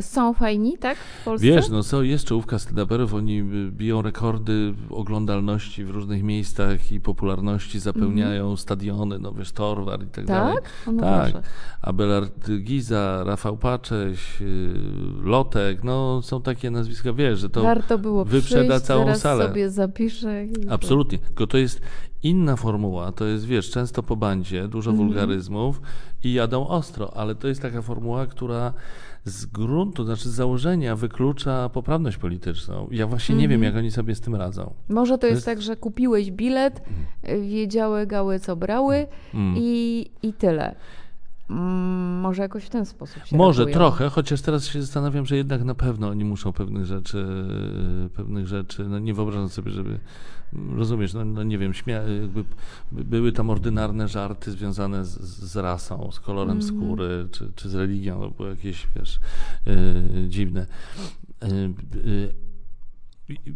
są 0.01 0.33
fajni, 0.33 0.77
tak? 0.77 0.97
W 0.97 1.25
Polsce? 1.25 1.47
Wiesz, 1.47 1.69
no 1.69 1.83
co, 1.83 2.03
jest 2.03 2.25
czołówka 2.25 2.57
stand-uperów, 2.57 3.15
oni 3.15 3.43
biją 3.71 4.01
rekordy 4.01 4.73
oglądalności 4.89 5.85
w 5.85 5.89
różnych 5.89 6.23
miejscach 6.23 6.91
i 6.91 6.99
popularności, 6.99 7.79
zapełniają 7.79 8.43
mm 8.43 8.55
-hmm. 8.55 8.59
stadiony, 8.59 9.19
no 9.19 9.31
wiesz, 9.31 9.51
Torwar 9.51 10.03
i 10.03 10.07
tak, 10.07 10.13
tak? 10.13 10.25
dalej. 10.25 10.57
No 10.87 11.01
tak? 11.01 11.43
Abelard 11.81 12.51
Giza, 12.51 13.23
Rafał 13.23 13.57
Pacześ, 13.57 14.41
y, 14.41 14.73
Lotek, 15.23 15.83
no 15.83 16.21
są 16.21 16.41
takie 16.41 16.71
nazwiska, 16.71 17.13
wiesz, 17.13 17.39
że 17.39 17.49
to 17.49 17.63
Warto 17.63 17.97
było 17.97 18.25
wyprzeda 18.25 18.63
przyjść, 18.69 18.85
całą 18.85 19.05
zaraz 19.05 19.21
salę. 19.21 19.47
sobie 19.47 19.69
zapiszę. 19.69 20.45
Absolutnie, 20.69 21.17
tylko 21.17 21.47
to 21.47 21.57
jest 21.57 21.81
Inna 22.25 22.55
formuła 22.55 23.11
to 23.11 23.25
jest, 23.25 23.45
wiesz, 23.45 23.69
często 23.71 24.03
po 24.03 24.15
bandzie, 24.15 24.67
dużo 24.67 24.91
Mhm. 24.91 25.07
wulgaryzmów 25.07 25.81
i 26.23 26.33
jadą 26.33 26.67
ostro, 26.67 27.17
ale 27.17 27.35
to 27.35 27.47
jest 27.47 27.61
taka 27.61 27.81
formuła, 27.81 28.25
która 28.25 28.73
z 29.25 29.45
gruntu, 29.45 30.03
znaczy 30.05 30.29
z 30.29 30.33
założenia 30.33 30.95
wyklucza 30.95 31.69
poprawność 31.69 32.17
polityczną. 32.17 32.87
Ja 32.91 33.07
właśnie 33.07 33.35
nie 33.35 33.47
wiem, 33.47 33.55
Mhm. 33.57 33.73
jak 33.73 33.79
oni 33.83 33.91
sobie 33.91 34.15
z 34.15 34.21
tym 34.21 34.35
radzą. 34.35 34.73
Może 34.89 35.17
to 35.17 35.27
jest, 35.27 35.35
jest- 35.37 35.45
tak, 35.45 35.61
że 35.61 35.75
kupiłeś 35.75 36.31
bilet, 36.31 36.81
y, 37.29 37.41
wiedziały 37.41 38.07
gały, 38.07 38.39
co 38.39 38.55
brały 38.55 39.07
Mm. 39.33 39.55
i, 39.57 40.05
i 40.23 40.33
tyle. 40.33 40.75
Mm, 41.49 42.19
może 42.19 42.41
jakoś 42.41 42.63
w 42.63 42.69
ten 42.69 42.85
sposób 42.85 43.25
się 43.25 43.37
Może 43.37 43.57
reagują. 43.65 43.73
trochę, 43.75 44.09
chociaż 44.09 44.41
teraz 44.41 44.67
się 44.67 44.81
zastanawiam, 44.81 45.25
że 45.25 45.37
jednak 45.37 45.63
na 45.63 45.75
pewno 45.75 46.07
oni 46.09 46.25
muszą 46.25 46.53
pewnych 46.53 46.85
rzeczy, 46.85 47.27
pewnych 48.13 48.47
rzeczy, 48.47 48.85
no 48.89 48.99
nie 48.99 49.13
wyobrażam 49.13 49.49
sobie, 49.49 49.71
żeby, 49.71 49.99
rozumiesz, 50.75 51.13
no, 51.13 51.25
no 51.25 51.43
nie 51.43 51.57
wiem, 51.57 51.71
śmia- 51.71 52.21
jakby 52.21 52.43
były 52.91 53.31
tam 53.31 53.49
ordynarne 53.49 54.07
żarty 54.07 54.51
związane 54.51 55.05
z, 55.05 55.19
z 55.21 55.55
rasą, 55.55 56.09
z 56.11 56.19
kolorem 56.19 56.57
Mhm. 56.57 56.75
skóry, 56.77 57.27
czy, 57.31 57.51
czy 57.55 57.69
z 57.69 57.75
religią, 57.75 58.19
no 58.19 58.29
były 58.29 58.49
jakieś, 58.49 58.87
wiesz, 58.95 59.19
yy, 59.65 60.29
dziwne. 60.29 60.65
Yy, 61.41 61.49
yy, 62.11 62.44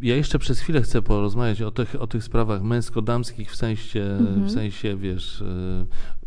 ja 0.01 0.15
jeszcze 0.15 0.39
przez 0.39 0.59
chwilę 0.59 0.81
chcę 0.81 1.01
porozmawiać 1.01 1.61
o 1.61 1.71
tych, 1.71 1.95
o 2.01 2.07
tych 2.07 2.23
sprawach 2.23 2.61
męsko-damskich 2.61 3.51
w 3.51 3.55
sensie, 3.55 4.03
Mhm. 4.19 4.43
w 4.45 4.51
sensie, 4.51 4.97
wiesz, 4.97 5.43
yy, 5.47 5.85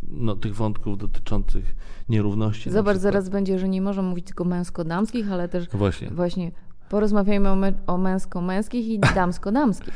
no, 0.09 0.37
tych 0.37 0.55
wątków 0.57 0.99
dotyczących 0.99 1.75
nierówności. 2.09 2.71
Zobacz, 2.71 2.97
zaraz 2.97 3.29
będzie, 3.29 3.59
że 3.59 3.69
nie 3.69 3.83
można 3.83 4.03
mówić 4.03 4.27
tylko 4.27 4.45
męsko-damskich, 4.45 5.33
ale 5.33 5.49
też 5.49 5.69
Właśnie. 5.69 6.11
właśnie 6.11 6.53
porozmawiajmy 6.89 7.49
o, 7.51 7.57
o 7.87 7.99
męsko-męskich 7.99 8.87
i 8.89 8.99
damsko-damskich. 9.15 9.95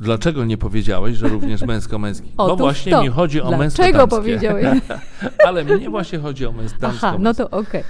Dlaczego 0.00 0.44
nie 0.44 0.58
powiedziałeś, 0.58 1.16
że 1.16 1.28
również 1.28 1.62
męsko-męskich? 1.72 2.34
Bo 2.36 2.56
właśnie 2.56 2.92
to. 2.92 3.02
mi 3.02 3.08
chodzi 3.08 3.40
o 3.40 3.48
Dlaczego 3.48 3.64
męsko-damskie. 3.64 4.08
powiedziałeś? 4.08 4.80
Ale 5.46 5.64
mnie 5.64 5.90
właśnie 5.90 6.18
chodzi 6.18 6.46
o 6.46 6.52
męsko 6.52 6.78
Aha, 6.86 7.16
no 7.20 7.34
to 7.34 7.50
okej. 7.50 7.82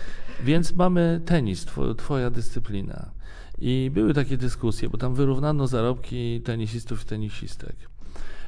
Więc 0.44 0.74
mamy 0.74 1.20
tenis, 1.24 1.64
two, 1.64 1.94
twoja 1.94 2.30
dyscyplina. 2.30 3.10
I 3.58 3.90
były 3.94 4.14
takie 4.14 4.36
dyskusje, 4.36 4.88
bo 4.88 4.98
tam 4.98 5.14
wyrównano 5.14 5.66
zarobki 5.66 6.40
tenisistów 6.40 7.02
i 7.02 7.06
tenisistek. 7.06 7.76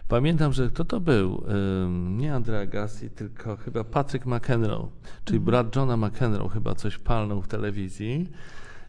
Pamiętam, 0.09 0.53
że 0.53 0.68
kto 0.68 0.85
to 0.85 1.01
był? 1.01 1.44
Nie 2.11 2.35
Andrea 2.35 2.66
Gassi, 2.66 3.11
tylko 3.11 3.57
chyba 3.57 3.85
Patrick 3.85 4.27
McEnroe, 4.27 4.88
czyli 5.25 5.40
brat 5.40 5.77
Johna 5.77 5.97
McEnroe 5.97 6.49
chyba 6.49 6.75
coś 6.75 6.99
palnął 6.99 7.42
w 7.42 7.49
telewizji, 7.49 8.29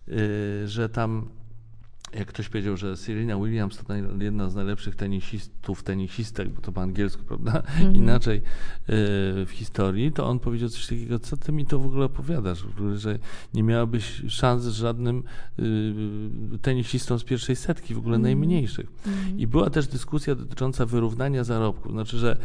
yy, 0.07 0.67
że 0.67 0.89
tam 0.89 1.29
jak 2.13 2.27
ktoś 2.27 2.49
powiedział, 2.49 2.77
że 2.77 2.97
Serena 2.97 3.37
Williams 3.37 3.77
to 3.77 3.93
jedna 4.19 4.49
z 4.49 4.55
najlepszych 4.55 4.95
tenisistów, 4.95 5.83
tenisistek, 5.83 6.49
bo 6.49 6.61
to 6.61 6.71
po 6.71 6.81
angielsku, 6.81 7.23
prawda, 7.23 7.63
inaczej 7.93 8.35
yy, 8.35 8.43
w 9.45 9.49
historii, 9.51 10.11
to 10.11 10.27
on 10.27 10.39
powiedział 10.39 10.69
coś 10.69 10.87
takiego, 10.87 11.19
co 11.19 11.37
ty 11.37 11.51
mi 11.51 11.65
to 11.65 11.79
w 11.79 11.85
ogóle 11.85 12.05
opowiadasz, 12.05 12.65
że 12.95 13.19
nie 13.53 13.63
miałabyś 13.63 14.21
szans 14.27 14.63
z 14.63 14.69
żadnym 14.69 15.23
yy, 15.57 16.59
tenisistą 16.61 17.19
z 17.19 17.23
pierwszej 17.23 17.55
setki, 17.55 17.93
w 17.93 17.97
ogóle 17.97 18.17
najmniejszych. 18.17 18.91
I 19.37 19.47
była 19.47 19.69
też 19.69 19.87
dyskusja 19.87 20.35
dotycząca 20.35 20.85
wyrównania 20.85 21.43
zarobków, 21.43 21.91
znaczy, 21.91 22.17
że 22.17 22.37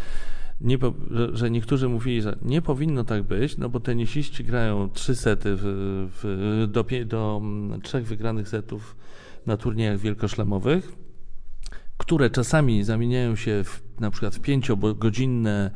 nie, 0.61 0.79
że, 1.11 1.37
że 1.37 1.51
niektórzy 1.51 1.89
mówili, 1.89 2.23
że 2.23 2.37
nie 2.43 2.63
powinno 2.63 3.05
tak 3.05 3.23
być, 3.23 3.57
no 3.57 3.69
bo 3.69 3.81
tenisiści 3.81 4.45
grają 4.45 4.91
trzy 4.91 5.15
sety 5.15 5.57
w, 5.57 5.63
w, 6.23 6.67
do, 6.73 6.85
do 7.07 7.41
mm, 7.43 7.81
trzech 7.81 8.07
wygranych 8.07 8.49
setów 8.49 8.97
na 9.47 9.57
turniejach 9.57 9.99
wielkoszlemowych, 9.99 10.93
które 11.97 12.31
czasami 12.31 12.85
zamieniają 12.85 13.37
się 13.37 13.65
w, 13.65 13.83
na 14.01 14.11
przykład 14.11 14.35
w 14.35 14.41
pięciogodzinne 14.41 15.71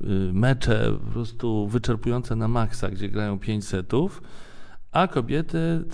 y, 0.00 0.04
mecze 0.32 0.92
po 1.04 1.12
prostu 1.12 1.68
wyczerpujące 1.68 2.36
na 2.36 2.48
maksa, 2.48 2.90
gdzie 2.90 3.08
grają 3.08 3.38
pięć 3.38 3.64
setów, 3.64 4.22
a 4.94 5.08
kobiety 5.08 5.84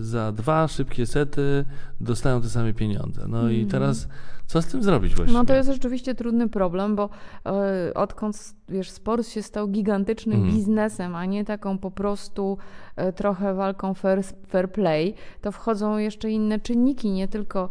za 0.00 0.32
dwa 0.32 0.68
szybkie 0.68 1.06
sety 1.06 1.64
dostają 2.00 2.42
te 2.42 2.48
same 2.48 2.72
pieniądze. 2.74 3.24
No 3.28 3.50
i 3.50 3.66
teraz 3.66 4.08
co 4.46 4.62
z 4.62 4.66
tym 4.66 4.82
zrobić 4.82 5.14
właściwie? 5.14 5.38
No 5.38 5.44
to 5.44 5.54
jest 5.54 5.70
rzeczywiście 5.70 6.14
trudny 6.14 6.48
problem, 6.48 6.96
bo 6.96 7.08
e, 7.46 7.94
odkąd 7.94 8.54
wiesz, 8.68 8.90
sport 8.90 9.28
się 9.28 9.42
stał 9.42 9.68
gigantycznym 9.68 10.36
Mhm. 10.36 10.54
biznesem, 10.56 11.14
a 11.16 11.24
nie 11.26 11.44
taką 11.44 11.78
po 11.78 11.90
prostu 11.90 12.58
e, 12.96 13.12
trochę 13.12 13.54
walką 13.54 13.94
fair, 13.94 14.22
fair 14.48 14.72
play, 14.72 15.14
to 15.40 15.52
wchodzą 15.52 15.98
jeszcze 15.98 16.30
inne 16.30 16.60
czynniki, 16.60 17.10
nie 17.10 17.28
tylko 17.28 17.70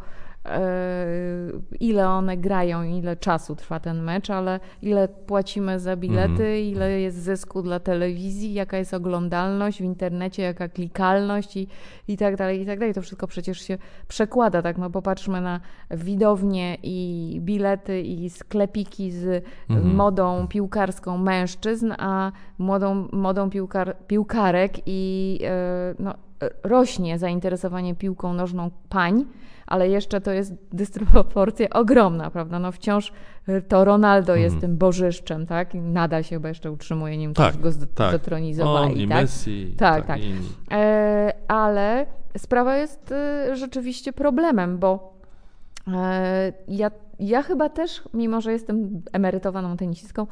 ile 1.79 2.09
one 2.09 2.37
grają, 2.37 2.83
ile 2.83 3.15
czasu 3.15 3.55
trwa 3.55 3.79
ten 3.79 4.01
mecz, 4.03 4.29
ale 4.29 4.59
ile 4.81 5.07
płacimy 5.07 5.79
za 5.79 5.95
bilety, 5.95 6.31
Mhm. 6.31 6.59
ile 6.59 6.99
jest 7.01 7.17
zysku 7.17 7.61
dla 7.61 7.79
telewizji, 7.79 8.53
jaka 8.53 8.77
jest 8.77 8.93
oglądalność 8.93 9.77
w 9.81 9.83
internecie, 9.85 10.43
jaka 10.43 10.67
klikalność 10.69 11.57
i, 11.57 11.67
i 12.07 12.17
tak 12.17 12.35
dalej, 12.35 12.61
i 12.61 12.65
tak 12.65 12.79
dalej. 12.79 12.93
To 12.93 13.01
wszystko 13.01 13.27
przecież 13.27 13.61
się 13.61 13.77
przekłada, 14.07 14.61
tak? 14.61 14.77
No 14.77 14.89
popatrzmy 14.89 15.41
na 15.41 15.59
widownie 15.91 16.77
i 16.83 17.37
bilety 17.41 18.01
i 18.01 18.29
sklepiki 18.29 19.11
z 19.11 19.43
Mhm. 19.69 19.95
modą 19.95 20.47
piłkarską 20.47 21.17
mężczyzn, 21.17 21.93
a 21.97 22.31
młodą, 22.57 23.07
modą 23.11 23.49
piłkar, 23.49 23.95
piłkarek 24.07 24.71
i 24.85 25.39
e, 25.43 25.95
no, 25.99 26.13
e, 26.43 26.49
rośnie 26.63 27.19
zainteresowanie 27.19 27.95
piłką 27.95 28.33
nożną 28.33 28.71
pań, 28.89 29.25
ale 29.71 29.89
jeszcze 29.89 30.21
to 30.21 30.31
jest 30.31 30.53
dysproporcja 30.71 31.69
ogromna, 31.69 32.31
prawda? 32.31 32.59
No 32.59 32.71
wciąż 32.71 33.11
e, 33.47 33.61
to 33.61 33.85
Ronaldo 33.85 34.35
jest 34.35 34.59
tym 34.59 34.77
bożyszczem, 34.77 35.45
tak? 35.45 35.75
I 35.75 35.81
nadal 35.81 36.23
się 36.23 36.35
chyba 36.35 36.49
jeszcze 36.49 36.71
utrzymuje, 36.71 37.13
Mhm. 37.15 37.33
Tak, 37.33 37.57
go 37.61 37.69
tak. 37.95 38.09
zdetronizowali, 38.09 38.93
On 38.93 38.99
i 38.99 39.07
tak? 39.07 39.21
Messi, 39.21 39.75
Tak, 39.77 40.05
tak. 40.05 40.23
inni. 40.23 40.49
E, 40.71 41.33
ale 41.47 42.05
sprawa 42.37 42.77
jest 42.77 43.11
e, 43.11 43.55
rzeczywiście 43.55 44.13
problemem, 44.13 44.77
bo 44.77 45.13
e, 45.93 46.53
ja, 46.67 46.91
ja 47.19 47.41
chyba 47.41 47.69
też, 47.69 48.03
mimo 48.13 48.41
że 48.41 48.51
jestem 48.51 49.01
emerytowaną 49.13 49.77
tenisistką, 49.77 50.27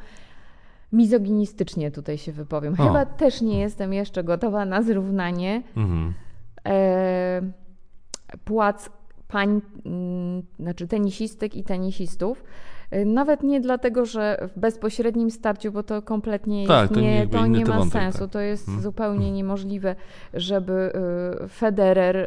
mizoginistycznie 0.92 1.90
tutaj 1.90 2.18
się 2.18 2.32
wypowiem. 2.32 2.72
O. 2.72 2.76
Chyba 2.76 3.06
też 3.06 3.40
nie 3.42 3.60
jestem 3.60 3.92
jeszcze 3.92 4.24
gotowa 4.24 4.64
na 4.64 4.82
zrównanie 4.82 5.62
Mhm. 5.76 6.14
e, 6.66 7.42
płac 8.44 8.90
pań, 9.30 9.60
mm, 9.86 10.42
znaczy 10.60 10.86
tenisistek 10.88 11.54
i 11.56 11.64
tenisistów. 11.64 12.44
E, 12.90 13.04
Nawet 13.04 13.42
nie 13.42 13.60
dlatego, 13.60 14.04
że 14.06 14.48
w 14.54 14.58
bezpośrednim 14.60 15.30
starciu, 15.30 15.72
bo 15.72 15.82
to 15.82 16.02
kompletnie 16.02 16.66
Tak, 16.66 16.80
jest 16.82 16.94
to 16.94 17.00
nie, 17.00 17.26
to 17.26 17.46
nie 17.46 17.64
ma 17.64 17.76
wątek, 17.78 17.92
sensu. 17.92 18.18
tak. 18.18 18.30
To 18.30 18.40
jest 18.40 18.68
Mhm. 18.68 18.82
zupełnie 18.82 19.32
niemożliwe, 19.32 19.94
żeby 20.34 20.92
y, 21.44 21.48
Federer 21.48 22.16
y, 22.16 22.26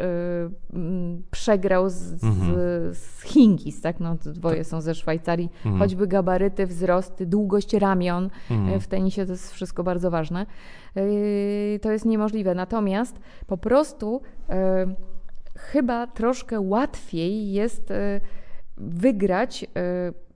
mm, 0.74 1.24
przegrał 1.32 1.90
z, 1.90 2.24
Mhm. 2.24 2.56
z 2.94 3.22
Hingis, 3.22 3.82
tak? 3.82 4.00
No, 4.00 4.16
dwoje 4.26 4.64
są 4.64 4.82
ze 4.82 4.96
Szwajcarii. 4.96 5.50
Mhm. 5.66 5.80
Choćby 5.80 6.08
gabaryty, 6.08 6.68
wzrosty, 6.68 7.26
długość 7.26 7.74
ramion, 7.74 8.30
Mhm. 8.52 8.80
W 8.80 8.88
tenisie 8.88 9.26
to 9.26 9.32
jest 9.32 9.52
wszystko 9.54 9.84
bardzo 9.84 10.12
ważne. 10.12 10.46
To 11.82 11.92
jest 11.92 12.06
niemożliwe. 12.06 12.56
Natomiast 12.56 13.20
po 13.48 13.58
prostu 13.58 14.22
chyba 15.56 16.08
troszkę 16.08 16.60
łatwiej 16.60 17.52
jest 17.52 17.92
e, 17.92 18.22
wygrać 18.78 19.64
e, 19.64 19.68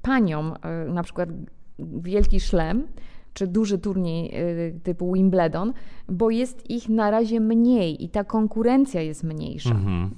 paniom 0.02 0.54
e, 0.62 0.86
na 0.86 1.04
przykład 1.04 1.30
wielki 1.80 2.40
szlem 2.40 2.88
czy 3.34 3.48
duży 3.48 3.78
turniej 3.78 4.34
typu 4.84 5.14
Wimbledon, 5.14 5.74
bo 6.10 6.30
jest 6.30 6.70
ich 6.70 6.90
na 6.90 7.12
razie 7.12 7.40
mniej 7.40 8.04
i 8.04 8.10
ta 8.10 8.24
konkurencja 8.24 9.02
jest 9.02 9.24
mniejsza. 9.24 9.72
Mhm. 9.72 10.12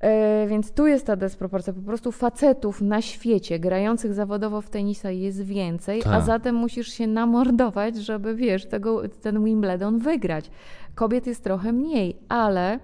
E, 0.00 0.46
Więc 0.48 0.72
tu 0.72 0.86
jest 0.86 1.06
ta 1.06 1.16
dysproporcja. 1.16 1.72
Po 1.72 1.80
prostu 1.80 2.12
facetów 2.12 2.82
na 2.82 3.02
świecie 3.02 3.58
grających 3.58 4.14
zawodowo 4.14 4.60
w 4.60 4.70
tenisa 4.70 5.10
jest 5.10 5.42
więcej, 5.42 6.00
a 6.00 6.04
Tak. 6.04 6.24
zatem 6.24 6.54
musisz 6.54 6.88
się 6.88 7.06
namordować, 7.06 7.96
żeby 7.96 8.34
wiesz, 8.34 8.66
tego, 8.66 9.08
ten 9.08 9.44
Wimbledon 9.44 9.98
wygrać. 9.98 10.50
Kobiet 10.94 11.26
jest 11.26 11.44
trochę 11.44 11.72
mniej, 11.72 12.16
ale 12.28 12.80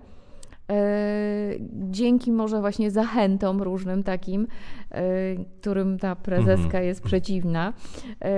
dzięki 1.90 2.32
może 2.32 2.60
właśnie 2.60 2.90
zachętom 2.90 3.62
różnym 3.62 4.02
takim, 4.02 4.46
e, 4.90 5.02
którym 5.60 5.98
ta 5.98 6.16
prezeska 6.16 6.64
Mhm. 6.64 6.84
jest 6.84 7.02
przeciwna, 7.02 7.72
e, 8.24 8.30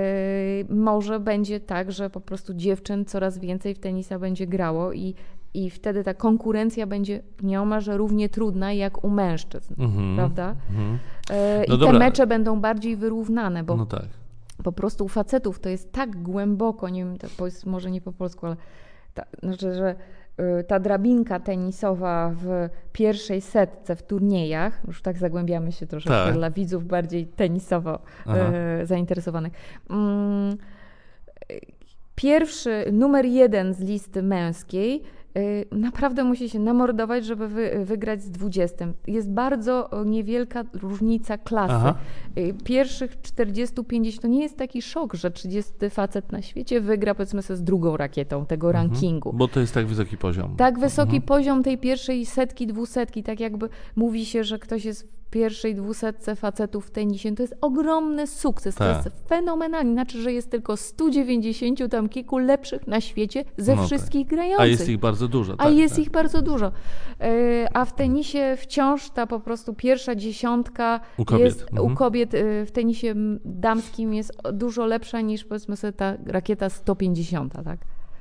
może 0.69 1.19
będzie 1.19 1.59
tak, 1.59 1.91
że 1.91 2.09
po 2.09 2.21
prostu 2.21 2.53
dziewczyn 2.53 3.05
coraz 3.05 3.37
więcej 3.37 3.75
w 3.75 3.79
tenisa 3.79 4.19
będzie 4.19 4.47
grało 4.47 4.93
i 4.93 5.15
i 5.53 5.69
wtedy 5.69 6.03
ta 6.03 6.13
konkurencja 6.13 6.87
będzie 6.87 7.21
nieomalże 7.43 7.97
równie 7.97 8.29
trudna 8.29 8.73
jak 8.73 9.03
u 9.03 9.09
mężczyzn, 9.09 9.73
Mhm. 9.81 10.15
prawda? 10.15 10.55
Mhm. 10.69 10.99
E, 11.29 11.65
No 11.67 11.75
I 11.75 11.77
dobra. 11.79 11.93
te 11.93 11.99
mecze 11.99 12.27
będą 12.27 12.61
bardziej 12.61 12.95
wyrównane, 12.95 13.63
bo 13.63 13.75
No 13.77 13.85
tak. 13.85 14.05
po 14.63 14.71
prostu 14.71 15.05
u 15.05 15.07
facetów 15.07 15.59
to 15.59 15.69
jest 15.69 15.91
tak 15.91 16.21
głęboko, 16.23 16.89
nie 16.89 17.05
wiem, 17.05 17.17
to 17.17 17.27
powiedz 17.37 17.65
może 17.65 17.91
nie 17.91 18.01
po 18.01 18.11
polsku, 18.11 18.45
ale 18.45 18.55
ta, 19.13 19.25
znaczy, 19.43 19.73
że 19.75 19.95
ta 20.67 20.79
drabinka 20.79 21.39
tenisowa 21.39 22.33
w 22.35 22.69
pierwszej 22.91 23.41
setce 23.41 23.95
w 23.95 24.03
turniejach, 24.03 24.81
już 24.87 25.01
tak 25.01 25.17
zagłębiamy 25.17 25.71
się 25.71 25.87
troszeczkę 25.87 26.25
Tak. 26.25 26.33
dla 26.33 26.51
widzów 26.51 26.85
bardziej 26.85 27.27
tenisowo 27.27 27.99
Aha. 28.25 28.51
y, 28.81 28.85
zainteresowanych. 28.85 29.53
Mm, 29.89 30.57
Pierwszy, 32.15 32.85
numer 32.91 33.25
jeden 33.25 33.73
z 33.73 33.79
listy 33.79 34.23
męskiej 34.23 34.95
y, 34.95 35.18
naprawdę 35.71 36.23
musi 36.23 36.49
się 36.49 36.59
namordować, 36.59 37.25
żeby 37.25 37.47
wy, 37.47 37.85
wygrać 37.85 38.21
z 38.21 38.31
20. 38.31 38.87
Jest 39.07 39.31
bardzo 39.31 39.89
niewielka 40.05 40.63
różnica 40.73 41.37
klasy. 41.37 41.73
Aha. 41.73 41.95
Y, 42.37 42.53
Pierwszych 42.63 43.21
40-50 43.21 44.19
to 44.19 44.27
nie 44.27 44.41
jest 44.41 44.57
taki 44.57 44.81
szok, 44.81 45.13
że 45.13 45.31
30 45.31 45.73
facet 45.89 46.31
na 46.31 46.41
świecie 46.41 46.81
wygra 46.81 47.15
powiedzmy 47.15 47.41
sobie 47.41 47.57
z 47.57 47.63
drugą 47.63 47.97
rakietą 47.97 48.45
tego 48.45 48.71
rankingu. 48.71 49.33
Bo 49.33 49.47
to 49.47 49.59
jest 49.59 49.73
tak 49.73 49.85
wysoki 49.85 50.17
poziom. 50.17 50.55
Tak 50.55 50.79
wysoki 50.79 51.21
poziom 51.21 51.63
tej 51.63 51.77
pierwszej 51.77 52.25
setki, 52.25 52.67
dwusetki, 52.67 53.23
tak 53.23 53.39
jakby 53.39 53.69
mówi 53.95 54.25
się, 54.25 54.43
że 54.43 54.59
ktoś 54.59 54.85
jest 54.85 55.18
pierwszej 55.29 55.75
dwusetce 55.75 56.35
facetów 56.35 56.85
w 56.87 56.91
tenisie, 56.91 57.35
to 57.35 57.43
jest 57.43 57.55
ogromny 57.61 58.27
sukces, 58.27 58.75
to 58.75 58.79
Tak. 58.83 59.05
jest 59.05 59.27
fenomenalny, 59.29 59.93
znaczy, 59.93 60.21
że 60.21 60.33
jest 60.33 60.49
tylko 60.51 60.77
190 60.77 61.79
tam 61.91 62.09
kilku 62.09 62.37
lepszych 62.37 62.87
na 62.87 63.01
świecie 63.01 63.43
ze 63.57 63.71
No 63.75 63.77
tak. 63.77 63.85
wszystkich 63.87 64.27
grających. 64.27 64.59
A 64.61 64.65
jest 64.65 64.89
ich 64.89 64.97
bardzo 64.97 65.27
dużo. 65.27 65.53
A 65.57 65.63
tak, 65.65 65.73
jest 65.73 65.95
tak. 65.95 66.03
ich 66.05 66.09
bardzo 66.11 66.41
dużo. 66.41 66.71
E, 67.21 67.67
A 67.73 67.85
w 67.85 67.95
tenisie 67.95 68.55
wciąż 68.57 69.09
ta 69.09 69.27
po 69.27 69.39
prostu 69.39 69.73
pierwsza 69.73 70.15
dziesiątka 70.15 70.99
U 71.17 71.25
kobiet. 71.25 71.45
jest 71.45 71.61
Mhm. 71.71 71.91
u 71.91 71.95
kobiet 71.95 72.33
e, 72.33 72.65
w 72.65 72.71
tenisie 72.71 73.13
damskim 73.45 74.13
jest 74.13 74.31
dużo 74.53 74.85
lepsza 74.85 75.21
niż 75.21 75.45
powiedzmy 75.45 75.77
sobie 75.77 75.93
ta 75.93 76.13
rakieta 76.25 76.69
150, 76.69 77.53
tak? 77.65 77.79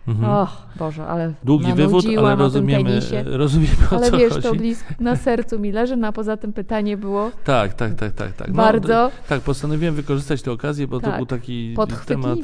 Mhm. 0.09 0.31
Och, 0.31 0.63
Boże, 0.79 1.07
ale 1.07 1.33
Długi 1.45 1.73
wywód, 1.73 2.05
ale 2.19 2.37
rozumiemy, 2.37 3.01
rozumiemy 3.25 3.75
o 3.93 3.97
Ale 3.97 4.11
co 4.11 4.17
wiesz, 4.19 4.33
chodzi. 4.33 4.49
to 4.49 4.55
blisko 4.55 4.95
na 5.01 5.17
sercu 5.17 5.59
mi 5.59 5.73
leży, 5.73 5.97
no 5.97 6.09
a 6.09 6.13
poza 6.13 6.37
tym 6.37 6.53
pytanie 6.53 6.97
było 6.97 7.31
Tak, 7.45 7.75
tak, 7.75 7.95
tak, 7.95 8.13
tak. 8.13 8.33
tak. 8.33 8.49
No, 8.49 8.55
Bardzo- 8.55 9.11
tak, 9.29 9.41
postanowiłem 9.41 9.95
wykorzystać 9.95 10.43
tę 10.43 10.53
okazję, 10.53 10.87
bo 10.87 11.01
to 11.01 11.07
Tak, 11.07 11.17
był 11.17 11.27
taki 11.27 11.77
temat. 12.07 12.39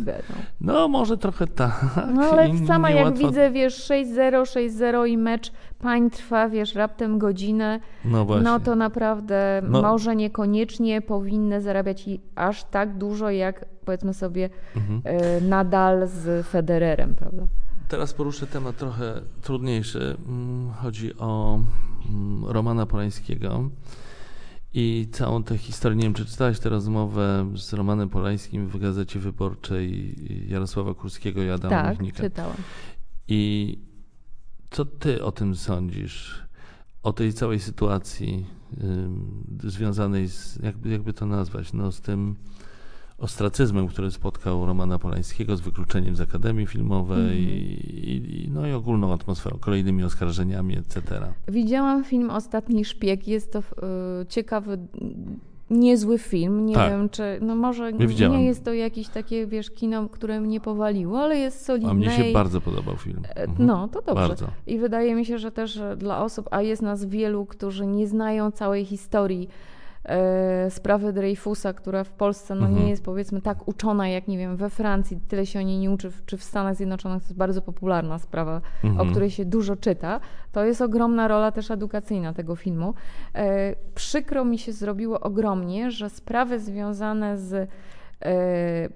No. 0.61 0.73
No, 0.73 0.89
może 0.89 1.17
trochę 1.17 1.47
tak. 1.47 1.85
No 2.15 2.23
ale 2.23 2.49
i 2.49 2.67
sama 2.67 2.91
jak 2.91 3.07
niełatwo- 3.15 3.19
widzę, 3.29 3.51
wiesz, 3.51 3.75
6-0, 3.91 4.43
6-0 4.47 5.05
i 5.09 5.19
mecz 5.19 5.53
pań 5.79 6.11
trwa, 6.11 6.49
wiesz, 6.49 6.75
raptem 6.75 7.19
godzinę, 7.19 7.81
No 8.05 8.25
właśnie. 8.25 8.45
no 8.45 8.61
to 8.61 8.75
naprawdę 8.77 9.63
No. 9.69 9.83
może 9.83 10.17
niekoniecznie 10.17 11.01
powinny 11.03 11.61
zarabiać 11.61 12.05
aż 12.35 12.65
tak 12.65 12.99
dużo, 12.99 13.31
jak 13.31 13.65
powiedzmy 13.85 14.15
sobie 14.15 14.51
Mhm. 14.77 15.01
e, 15.05 15.41
nadal 15.41 16.09
z 16.09 16.47
Federerem, 16.47 17.15
prawda? 17.15 17.47
Teraz 17.89 18.13
poruszę 18.13 18.47
temat 18.47 18.77
trochę 18.77 19.21
trudniejszy. 19.43 20.17
Mm, 20.29 20.71
Chodzi 20.73 21.17
o 21.19 21.61
mm, 22.11 22.45
Romana 22.47 22.87
Polańskiego 22.87 23.71
i 24.75 25.09
całą 25.13 25.43
tę 25.43 25.59
historię. 25.59 25.97
Nie 25.97 26.03
wiem, 26.05 26.15
czy 26.15 26.27
czytałeś 26.27 26.59
tę 26.59 26.69
rozmowę 26.69 27.47
z 27.57 27.73
Romanem 27.73 28.09
Polańskim 28.09 28.69
w 28.69 28.79
Gazecie 28.81 29.19
Wyborczej 29.21 30.15
Jarosława 30.49 30.95
Kurskiego 30.95 31.43
i 31.43 31.51
Adama 31.51 31.83
tak, 31.83 31.91
Michnika. 32.01 32.23
czytałam. 32.23 32.57
I 33.29 33.79
co 34.71 34.85
ty 34.85 35.25
o 35.25 35.33
tym 35.33 35.57
sądzisz? 35.57 36.45
O 37.03 37.13
tej 37.13 37.33
całej 37.33 37.61
sytuacji 37.61 38.47
ym, 38.85 39.45
związanej 39.65 40.29
z, 40.29 40.59
jakby, 40.63 40.89
jakby 40.89 41.13
to 41.13 41.27
nazwać, 41.27 41.73
no, 41.73 41.93
z 41.93 42.01
tym 42.01 42.37
ostracyzmem, 43.19 43.89
który 43.89 44.11
spotkał 44.11 44.67
Romana 44.67 44.99
Polańskiego, 44.99 45.57
z 45.57 45.61
wykluczeniem 45.61 46.17
z 46.17 46.21
Akademii 46.21 46.67
Filmowej 46.67 47.19
Mhm. 47.19 47.39
i, 47.39 48.45
i, 48.47 48.51
no, 48.51 48.67
i 48.67 48.73
ogólną 48.73 49.13
atmosferą, 49.13 49.59
kolejnymi 49.61 50.05
oskarżeniami, 50.05 50.79
etc. 50.79 51.01
Widziałam 51.49 52.05
film 52.05 52.31
Ostatni 52.31 52.85
Szpieg, 52.85 53.29
jest 53.29 53.53
to 53.53 53.59
e, 53.59 53.63
ciekawy, 54.29 54.79
niezły 55.71 56.19
film, 56.19 56.67
nie 56.67 56.75
Tak. 56.75 56.91
wiem 56.93 57.09
czy, 57.09 57.39
no 57.43 57.55
może 57.57 57.93
Nie 57.93 58.29
nie 58.29 58.45
jest 58.45 58.65
to 58.65 58.73
jakieś 58.73 59.09
takie, 59.09 59.47
wiesz, 59.47 59.71
kino, 59.71 60.09
które 60.09 60.41
mnie 60.41 60.61
powaliło, 60.61 61.21
ale 61.21 61.39
jest 61.39 61.65
solidne. 61.65 61.91
A 61.91 61.95
mnie 61.95 62.11
się 62.11 62.25
i- 62.29 62.33
bardzo 62.33 62.61
podobał 62.61 62.97
film. 62.97 63.23
E, 63.29 63.43
Mhm. 63.43 63.67
No, 63.67 63.89
to 63.89 64.03
dobrze. 64.03 64.29
Bardzo. 64.29 64.47
I 64.67 64.79
wydaje 64.79 65.15
mi 65.15 65.25
się, 65.27 65.39
że 65.39 65.53
też 65.53 65.77
e, 65.77 65.97
dla 65.97 66.23
osób, 66.25 66.49
a 66.51 66.63
jest 66.63 66.83
nas 66.83 67.05
wielu, 67.05 67.47
którzy 67.47 67.87
nie 67.87 68.07
znają 68.09 68.51
całej 68.51 68.85
historii 68.85 69.49
sprawy 70.71 71.13
Dreyfusa, 71.13 71.73
która 71.73 72.05
w 72.05 72.11
Polsce 72.13 72.55
no, 72.55 72.67
Mhm. 72.67 72.85
nie 72.85 72.91
jest 72.91 73.05
powiedzmy 73.05 73.41
tak 73.43 73.69
uczona 73.69 74.09
jak, 74.09 74.29
nie 74.29 74.39
wiem, 74.39 74.57
we 74.57 74.71
Francji, 74.71 75.19
tyle 75.29 75.47
się 75.47 75.59
o 75.59 75.63
niej 75.63 75.79
nie 75.79 75.91
uczy, 75.91 76.13
czy 76.27 76.37
w 76.37 76.45
Stanach 76.45 76.77
Zjednoczonych 76.77 77.23
to 77.23 77.27
jest 77.29 77.37
bardzo 77.39 77.63
popularna 77.63 78.19
sprawa, 78.19 78.61
Mhm. 78.85 79.09
o 79.09 79.11
której 79.11 79.31
się 79.31 79.45
dużo 79.45 79.77
czyta. 79.77 80.21
To 80.53 80.65
jest 80.65 80.81
ogromna 80.83 81.29
rola 81.29 81.53
też 81.53 81.71
edukacyjna 81.71 82.33
tego 82.33 82.57
filmu. 82.57 82.95
E, 83.35 83.75
przykro 83.95 84.45
mi 84.45 84.59
się 84.59 84.73
zrobiło 84.73 85.21
ogromnie, 85.21 85.91
że 85.91 86.11
sprawy 86.11 86.59
związane 86.61 87.39
z 87.39 87.53
e, 88.25 88.89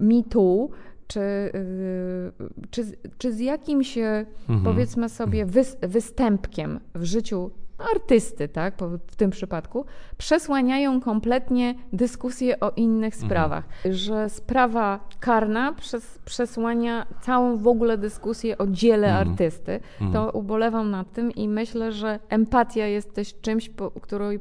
Me 0.00 0.22
Too, 0.30 0.68
czy, 1.06 1.20
y, 1.20 2.32
czy, 2.70 2.84
z- 2.84 2.96
czy 3.18 3.32
z 3.32 3.40
jakimś, 3.40 3.98
e, 3.98 4.26
Mhm. 4.48 4.64
powiedzmy 4.64 5.08
sobie, 5.08 5.46
wys, 5.46 5.76
występkiem 5.82 6.80
w 6.94 7.04
życiu 7.04 7.50
artysty, 7.94 8.48
tak, 8.48 8.74
w 9.06 9.16
tym 9.16 9.30
przypadku, 9.30 9.84
przesłaniają 10.18 11.00
kompletnie 11.00 11.74
dyskusję 11.92 12.60
o 12.60 12.70
innych 12.76 13.14
Mhm. 13.14 13.28
sprawach. 13.30 13.64
Że 13.90 14.28
sprawa 14.28 15.00
karna 15.20 15.72
przez, 15.72 16.18
przesłania 16.24 17.06
całą 17.20 17.56
w 17.56 17.66
ogóle 17.68 17.98
dyskusję 17.98 18.58
o 18.58 18.66
dziele 18.66 19.08
Mhm. 19.08 19.28
artysty. 19.28 19.80
Mhm. 20.00 20.12
To 20.12 20.38
ubolewam 20.38 20.90
nad 20.90 21.12
tym 21.12 21.30
i 21.32 21.48
myślę, 21.48 21.92
że 21.92 22.18
empatia 22.28 22.86
jest 22.86 23.14
też 23.14 23.40
czymś, 23.40 23.68
po, 23.68 23.92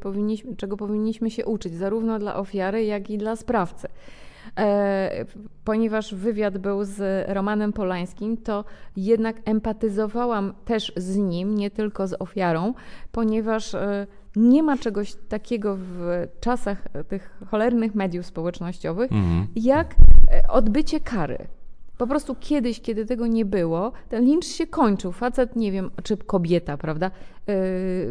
powinniśmy, 0.01 0.55
czego 0.55 0.77
powinniśmy 0.77 1.31
się 1.31 1.45
uczyć, 1.45 1.73
zarówno 1.73 2.19
dla 2.19 2.35
ofiary, 2.35 2.85
jak 2.85 3.09
i 3.09 3.17
dla 3.17 3.35
sprawcy. 3.35 3.87
E, 4.59 5.25
ponieważ 5.63 6.15
wywiad 6.15 6.57
był 6.57 6.83
z 6.83 7.29
Romanem 7.29 7.73
Polańskim, 7.73 8.37
to 8.37 8.63
jednak 8.95 9.35
empatyzowałam 9.45 10.53
też 10.65 10.93
z 10.97 11.17
nim, 11.17 11.55
nie 11.55 11.71
tylko 11.71 12.07
z 12.07 12.21
ofiarą, 12.21 12.73
ponieważ 13.11 13.75
e, 13.75 14.07
nie 14.35 14.63
ma 14.63 14.77
czegoś 14.77 15.15
takiego 15.29 15.75
w 15.79 16.27
czasach 16.39 16.83
tych 17.07 17.39
cholernych 17.51 17.95
mediów 17.95 18.25
społecznościowych, 18.25 19.11
Mhm. 19.11 19.47
jak 19.55 19.95
e, 20.31 20.47
odbycie 20.47 20.99
kary. 20.99 21.37
Po 21.97 22.07
prostu 22.07 22.35
kiedyś, 22.39 22.81
kiedy 22.81 23.05
tego 23.05 23.27
nie 23.27 23.45
było, 23.45 23.91
ten 24.09 24.23
lincz 24.25 24.45
się 24.45 24.67
kończył. 24.67 25.11
Facet, 25.11 25.55
nie 25.55 25.71
wiem, 25.71 25.91
czy 26.03 26.17
kobieta, 26.17 26.77
prawda, 26.77 27.11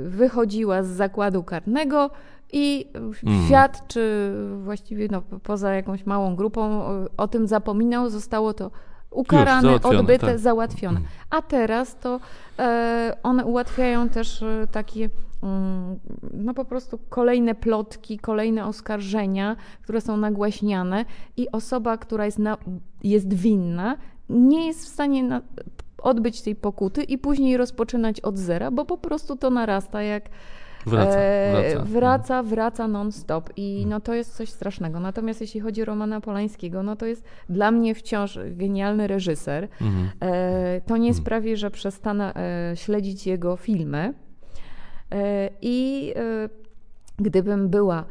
wychodziła 0.04 0.82
z 0.82 0.86
zakładu 0.86 1.42
karnego 1.42 2.10
i 2.54 2.86
Mhm. 2.94 3.46
świat, 3.46 3.88
czy 3.88 4.32
właściwie 4.64 5.08
no, 5.10 5.22
poza 5.42 5.74
jakąś 5.74 6.06
małą 6.06 6.36
grupą 6.36 6.92
yy, 7.00 7.08
o 7.16 7.28
tym 7.28 7.46
zapominał, 7.46 8.10
zostało 8.10 8.54
to 8.54 8.70
ukarane, 9.10 9.62
załatwione, 9.62 9.98
odbyte, 9.98 10.26
tak. 10.26 10.38
załatwione. 10.38 10.98
Mhm. 10.98 11.16
A 11.30 11.42
teraz 11.42 11.96
to 11.96 12.20
e, 12.58 13.16
one 13.22 13.44
ułatwiają 13.44 14.08
też 14.08 14.42
e, 14.42 14.66
takie 14.72 15.10
mm, 15.42 15.98
no 16.32 16.54
po 16.54 16.64
prostu 16.64 16.98
kolejne 17.08 17.54
plotki, 17.54 18.18
kolejne 18.18 18.66
oskarżenia, 18.66 19.56
które 19.82 20.00
są 20.00 20.16
nagłaśniane 20.16 21.04
i 21.36 21.50
osoba, 21.50 21.96
która 21.96 22.24
jest, 22.24 22.38
na, 22.38 22.56
jest 23.04 23.34
winna, 23.34 23.96
nie 24.28 24.66
jest 24.66 24.84
w 24.84 24.88
stanie 24.88 25.22
na, 25.22 25.40
odbyć 25.98 26.42
tej 26.42 26.56
pokuty 26.56 27.02
i 27.02 27.18
później 27.18 27.56
rozpoczynać 27.56 28.20
od 28.20 28.38
zera, 28.38 28.70
bo 28.70 28.84
po 28.84 28.98
prostu 28.98 29.36
to 29.36 29.50
narasta 29.50 30.02
jak 30.02 30.28
Wraca, 30.86 31.18
e, 31.18 31.52
wraca. 31.72 31.84
wraca, 31.84 32.42
wraca 32.42 32.88
non-stop 32.88 33.50
i 33.56 33.86
no 33.88 34.00
to 34.00 34.14
jest 34.14 34.36
coś 34.36 34.48
strasznego. 34.48 35.00
Natomiast 35.00 35.40
jeśli 35.40 35.60
chodzi 35.60 35.82
o 35.82 35.84
Romana 35.84 36.20
Polańskiego, 36.20 36.82
no 36.82 36.96
to 36.96 37.06
jest 37.06 37.24
dla 37.48 37.70
mnie 37.70 37.94
wciąż 37.94 38.38
genialny 38.46 39.06
reżyser. 39.06 39.68
Mhm. 39.80 40.08
E, 40.20 40.80
To 40.80 40.96
nie 40.96 41.08
Mhm. 41.08 41.14
sprawi, 41.24 41.56
że 41.56 41.70
przestanę 41.70 42.34
e, 42.34 42.76
śledzić 42.76 43.26
jego 43.26 43.56
filmy. 43.56 44.14
I 45.62 46.14
gdybym 47.18 47.68
była 47.68 48.04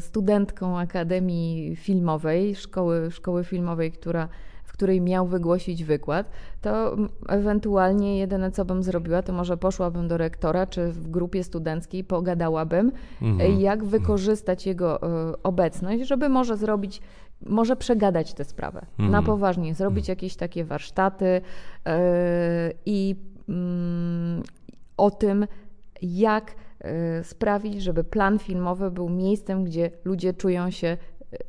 studentką 0.00 0.78
Akademii 0.78 1.76
Filmowej, 1.76 2.54
szkoły, 2.56 3.10
szkoły 3.10 3.44
filmowej, 3.44 3.92
która, 3.92 4.28
której 4.74 5.00
miał 5.00 5.26
wygłosić 5.26 5.84
wykład, 5.84 6.30
to 6.62 6.96
ewentualnie 7.28 8.18
jedyne, 8.18 8.50
co 8.50 8.64
bym 8.64 8.82
zrobiła, 8.82 9.22
to 9.22 9.32
może 9.32 9.56
poszłabym 9.56 10.08
do 10.08 10.16
rektora, 10.16 10.66
czy 10.66 10.92
w 10.92 11.10
grupie 11.10 11.44
studenckiej 11.44 12.04
pogadałabym, 12.04 12.92
Mhm. 13.22 13.60
jak 13.60 13.84
wykorzystać 13.84 14.66
jego 14.66 15.02
e, 15.02 15.42
obecność, 15.42 16.06
żeby 16.06 16.28
może 16.28 16.56
zrobić, 16.56 17.00
może 17.46 17.76
przegadać 17.76 18.34
tę 18.34 18.44
sprawę 18.44 18.86
na 18.98 19.04
Mhm. 19.04 19.24
poważnie, 19.24 19.74
zrobić 19.74 20.08
jakieś 20.08 20.36
takie 20.36 20.64
warsztaty 20.64 21.40
e, 21.86 22.72
i 22.86 23.16
mm, 23.48 24.42
o 24.96 25.10
tym, 25.10 25.46
jak 26.02 26.54
e, 26.80 27.24
sprawić, 27.24 27.82
żeby 27.82 28.04
plan 28.04 28.38
filmowy 28.38 28.90
był 28.90 29.08
miejscem, 29.08 29.64
gdzie 29.64 29.90
ludzie 30.04 30.34
czują 30.34 30.70
się 30.70 30.96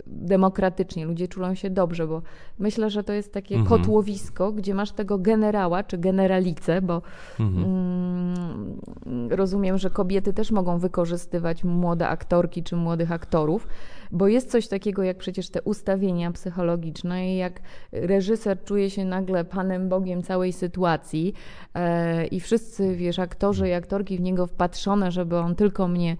demokratycznie, 0.07 1.05
ludzie 1.05 1.27
czują 1.27 1.55
się 1.55 1.69
dobrze, 1.69 2.07
bo 2.07 2.21
myślę, 2.59 2.89
że 2.89 3.03
to 3.03 3.13
jest 3.13 3.33
takie 3.33 3.55
Mhm. 3.55 3.79
kotłowisko, 3.79 4.51
gdzie 4.51 4.73
masz 4.73 4.91
tego 4.91 5.17
generała 5.17 5.83
czy 5.83 5.97
generalicę, 5.97 6.81
bo 6.81 7.01
Mhm. 7.39 7.65
mm, 7.65 8.79
rozumiem, 9.29 9.77
że 9.77 9.89
kobiety 9.89 10.33
też 10.33 10.51
mogą 10.51 10.79
wykorzystywać 10.79 11.63
młode 11.63 12.07
aktorki 12.07 12.63
czy 12.63 12.75
młodych 12.75 13.11
aktorów, 13.11 13.67
bo 14.11 14.27
jest 14.27 14.51
coś 14.51 14.67
takiego 14.67 15.03
jak 15.03 15.17
przecież 15.17 15.49
te 15.49 15.61
ustawienia 15.61 16.31
psychologiczne 16.31 17.33
i 17.33 17.37
jak 17.37 17.59
reżyser 17.91 18.63
czuje 18.63 18.89
się 18.89 19.05
nagle 19.05 19.45
panem 19.45 19.89
Bogiem 19.89 20.23
całej 20.23 20.53
sytuacji 20.53 21.33
e, 21.73 22.25
i 22.25 22.39
wszyscy, 22.39 22.95
wiesz, 22.95 23.19
aktorzy 23.19 23.69
i 23.69 23.73
aktorki 23.73 24.17
w 24.17 24.21
niego 24.21 24.47
wpatrzone, 24.47 25.11
żeby 25.11 25.37
on 25.37 25.55
tylko 25.55 25.87
mnie 25.87 26.17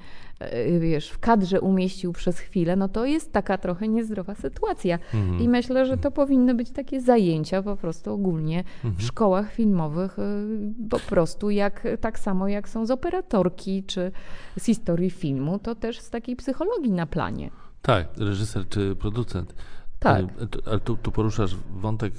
wiesz, 0.79 1.09
w 1.09 1.19
kadrze 1.19 1.61
umieścił 1.61 2.13
przez 2.13 2.39
chwilę, 2.39 2.75
no 2.75 2.89
to 2.89 3.05
jest 3.05 3.31
taka 3.31 3.57
trochę 3.57 3.88
niezdrowa 3.88 4.36
sytuacja. 4.36 4.99
Mhm. 5.13 5.39
I 5.41 5.49
myślę, 5.49 5.86
że 5.86 5.97
to 5.97 6.11
powinny 6.11 6.53
być 6.53 6.71
takie 6.71 7.01
zajęcia 7.01 7.63
po 7.63 7.75
prostu 7.75 8.13
ogólnie 8.13 8.63
w 8.83 9.03
szkołach 9.03 9.51
filmowych, 9.53 10.19
y, 10.19 10.89
po 10.89 10.99
prostu 10.99 11.49
jak, 11.49 11.88
tak 12.01 12.19
samo 12.19 12.47
jak 12.47 12.69
są 12.69 12.86
z 12.86 12.91
operatorki 12.91 13.83
czy 13.83 14.11
z 14.59 14.65
historii 14.65 15.09
filmu, 15.09 15.59
to 15.59 15.75
też 15.75 15.99
z 15.99 16.09
takiej 16.09 16.36
psychologii 16.36 16.91
na 16.91 17.05
planie. 17.05 17.49
Tak, 17.81 18.07
reżyser 18.17 18.69
czy 18.69 18.95
producent. 18.95 19.55
Tak. 19.99 20.23
E, 20.23 20.27
Ale 20.65 20.79
tu, 20.79 20.97
tu 20.97 21.11
poruszasz 21.11 21.55
wątek 21.75 22.13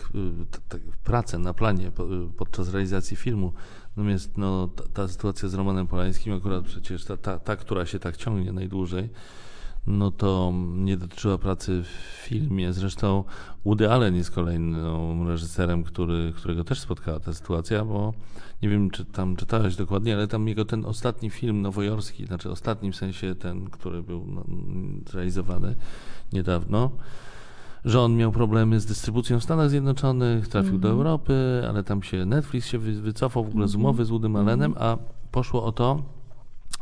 t- 0.50 0.58
t- 0.68 0.78
pracy 1.04 1.38
na 1.38 1.54
planie 1.54 1.90
po- 1.90 2.08
podczas 2.36 2.72
realizacji 2.72 3.16
filmu. 3.16 3.52
Natomiast 3.96 4.38
no, 4.38 4.68
ta, 4.68 4.82
ta 4.94 5.08
sytuacja 5.08 5.48
z 5.48 5.54
Romanem 5.54 5.86
Polańskim, 5.86 6.34
akurat 6.34 6.64
przecież 6.64 7.04
ta, 7.04 7.16
ta, 7.16 7.38
ta, 7.38 7.56
która 7.56 7.86
się 7.86 7.98
tak 7.98 8.16
ciągnie 8.16 8.52
najdłużej, 8.52 9.08
no 9.86 10.10
to 10.10 10.52
nie 10.74 10.96
dotyczyła 10.96 11.38
pracy 11.38 11.82
w 11.82 11.86
filmie. 12.26 12.72
Zresztą 12.72 13.24
Woody 13.64 13.90
Allen 13.90 14.16
jest 14.16 14.30
kolejnym 14.30 15.28
reżyserem, 15.28 15.84
który, 15.84 16.32
którego 16.36 16.64
też 16.64 16.80
spotkała 16.80 17.20
ta 17.20 17.34
sytuacja, 17.34 17.84
bo 17.84 18.14
nie 18.62 18.68
wiem, 18.68 18.90
czy 18.90 19.04
tam 19.04 19.36
czytałeś 19.36 19.76
dokładnie, 19.76 20.14
ale 20.14 20.28
tam 20.28 20.48
jego 20.48 20.64
ten 20.64 20.84
ostatni 20.84 21.30
film 21.30 21.62
nowojorski, 21.62 22.26
znaczy 22.26 22.50
ostatni 22.50 22.92
w 22.92 22.96
sensie 22.96 23.34
ten, 23.34 23.70
który 23.70 24.02
był 24.02 24.26
no, 24.26 24.44
zrealizowany 25.10 25.74
niedawno, 26.32 26.90
że 27.84 28.00
on 28.00 28.16
miał 28.16 28.32
problemy 28.32 28.80
z 28.80 28.86
dystrybucją 28.86 29.40
w 29.40 29.44
Stanach 29.44 29.70
Zjednoczonych, 29.70 30.48
trafił 30.48 30.78
do 30.78 30.88
Europy, 30.88 31.62
ale 31.68 31.82
tam 31.84 32.02
się 32.02 32.24
Netflix 32.24 32.66
się 32.66 32.78
wy- 32.78 33.00
wycofał 33.00 33.44
w 33.44 33.48
ogóle 33.48 33.68
z 33.68 33.74
umowy 33.74 34.04
z 34.04 34.08
Woodym 34.08 34.36
Allenem, 34.36 34.74
a 34.78 34.96
poszło 35.30 35.64
o 35.64 35.72
to, 35.72 36.02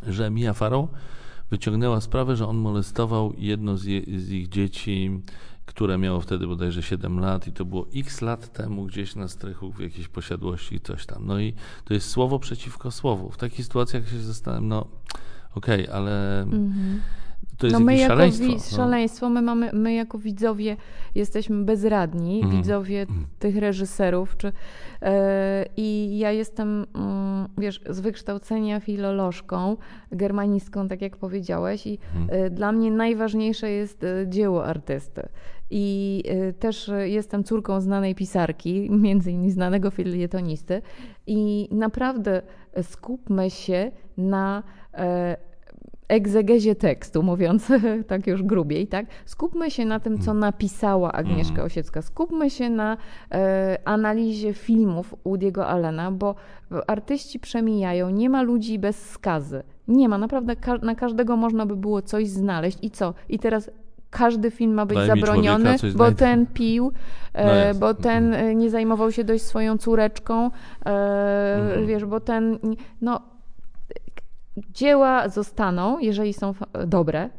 że 0.07 0.31
Mia 0.31 0.53
Farrow 0.53 0.89
wyciągnęła 1.51 2.01
sprawę, 2.01 2.37
że 2.37 2.49
on 2.49 2.57
molestował 2.57 3.33
jedno 3.39 3.77
z, 3.77 3.85
je, 3.85 4.03
z 4.21 4.31
ich 4.31 4.49
dzieci, 4.49 5.21
które 5.67 5.99
miało 5.99 6.21
wtedy 6.21 6.47
bodajże 6.47 6.83
7 6.83 7.21
lat 7.21 7.47
i 7.47 7.53
to 7.53 7.65
było 7.65 7.87
x 7.95 8.21
lat 8.21 8.53
temu 8.53 8.85
gdzieś 8.87 9.15
na 9.17 9.29
strychu 9.29 9.73
w 9.73 9.81
jakiejś 9.81 10.09
posiadłości 10.09 10.81
coś 10.81 11.07
tam. 11.07 11.27
No 11.27 11.41
i 11.41 11.55
to 11.85 11.95
jest 11.95 12.11
słowo 12.11 12.39
przeciwko 12.39 12.91
słowu. 12.91 13.31
W 13.31 13.37
takich 13.37 13.65
sytuacjach 13.65 14.09
się 14.09 14.19
zastanawiam, 14.19 14.69
no 14.69 14.87
okej, 15.55 15.89
ale 15.89 16.47
to 17.59 17.67
jest 17.67 17.79
no 17.79 17.85
my 17.85 17.93
jakieś 17.93 18.03
jako 18.03 18.15
szaleństwo. 18.15 18.45
wi- 18.47 18.55
no. 18.55 18.77
szaleństwo, 18.77 19.29
my, 19.29 19.43
mamy, 19.43 19.71
my 19.73 19.95
jako 19.95 20.19
widzowie 20.19 20.77
jesteśmy 21.15 21.65
bezradni, 21.65 22.37
Mhm. 22.43 22.57
widzowie 22.57 23.07
tych 23.39 23.57
reżyserów. 23.57 24.37
Czy, 24.37 24.53
e, 25.03 25.65
I 25.77 26.19
ja 26.19 26.33
jestem, 26.33 26.87
mm, 26.95 27.49
wiesz, 27.59 27.81
z 27.91 28.01
wykształcenia 28.01 28.81
filolożką, 28.81 29.77
germanistką, 30.13 30.89
tak 30.89 31.03
jak 31.03 31.17
powiedziałeś, 31.17 31.87
i 31.87 31.99
e, 32.29 32.51
dla 32.51 32.73
mnie 32.73 32.91
najważniejsze 32.91 33.71
jest 33.71 34.05
e, 34.05 34.29
dzieło 34.29 34.65
artysty. 34.67 35.29
I 35.71 36.23
też 36.59 36.91
jestem 37.05 37.45
córką 37.45 37.81
znanej 37.81 38.15
pisarki, 38.15 38.91
między 38.91 39.31
innymi 39.33 39.51
znanego 39.51 39.91
filietonisty. 39.91 40.83
I 41.27 41.69
naprawdę 41.73 42.43
skupmy 42.83 43.51
się 43.51 43.91
na 44.17 44.63
egzegezie 46.09 46.75
tekstu, 46.75 47.23
mówiąc 47.23 47.73
tak 48.09 48.27
już 48.27 48.43
grubiej, 48.43 48.87
tak? 48.87 49.07
Skupmy 49.25 49.71
się 49.71 49.85
na 49.85 50.01
tym, 50.01 50.19
co 50.19 50.35
napisała 50.35 51.13
Agnieszka 51.13 51.63
Osiecka. 51.63 52.03
Skupmy 52.03 52.51
się 52.51 52.71
na 52.71 52.97
e, 53.33 53.79
analizie 53.85 54.53
filmów 54.53 55.15
Woody'ego 55.27 55.61
Allena, 55.63 56.11
bo 56.13 56.35
artyści 56.87 57.39
przemijają, 57.41 58.11
nie 58.11 58.31
ma 58.31 58.43
ludzi 58.43 58.79
bez 58.79 59.11
skazy. 59.11 59.63
Nie 59.89 60.09
ma, 60.09 60.19
naprawdę 60.19 60.57
ka- 60.57 60.79
na 60.79 60.95
każdego 60.95 61.37
można 61.37 61.67
by 61.67 61.77
było 61.77 62.03
coś 62.03 62.29
znaleźć 62.29 62.79
i 62.83 62.91
co? 62.91 63.15
I 63.29 63.39
teraz 63.39 63.71
każdy 64.11 64.51
film 64.51 64.75
ma 64.75 64.87
być 64.87 64.97
Daj 64.99 65.07
zabroniony, 65.07 65.71
bo 65.83 65.89
znajdę. 65.91 66.17
ten 66.17 66.47
pił, 66.47 66.93
e, 67.33 67.47
No 67.47 67.55
jest. 67.55 67.81
bo 67.81 67.95
ten 67.95 68.35
e, 68.35 68.55
nie 68.55 68.71
zajmował 68.71 69.13
się 69.13 69.25
dość 69.25 69.45
swoją 69.45 69.79
córeczką, 69.79 70.51
e, 70.87 71.57
Mhm. 71.61 71.87
wiesz, 71.87 72.05
bo 72.05 72.21
ten, 72.21 72.59
no 73.01 73.21
dzieła 74.71 75.29
zostaną, 75.29 75.99
jeżeli 75.99 76.33
są 76.33 76.55
dobre, 76.87 77.31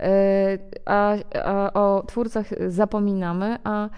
e, 0.00 0.58
a, 0.86 1.14
a 1.44 1.72
o 1.72 2.02
twórcach 2.06 2.46
zapominamy, 2.68 3.58
a 3.64 3.86
e, 3.86 3.90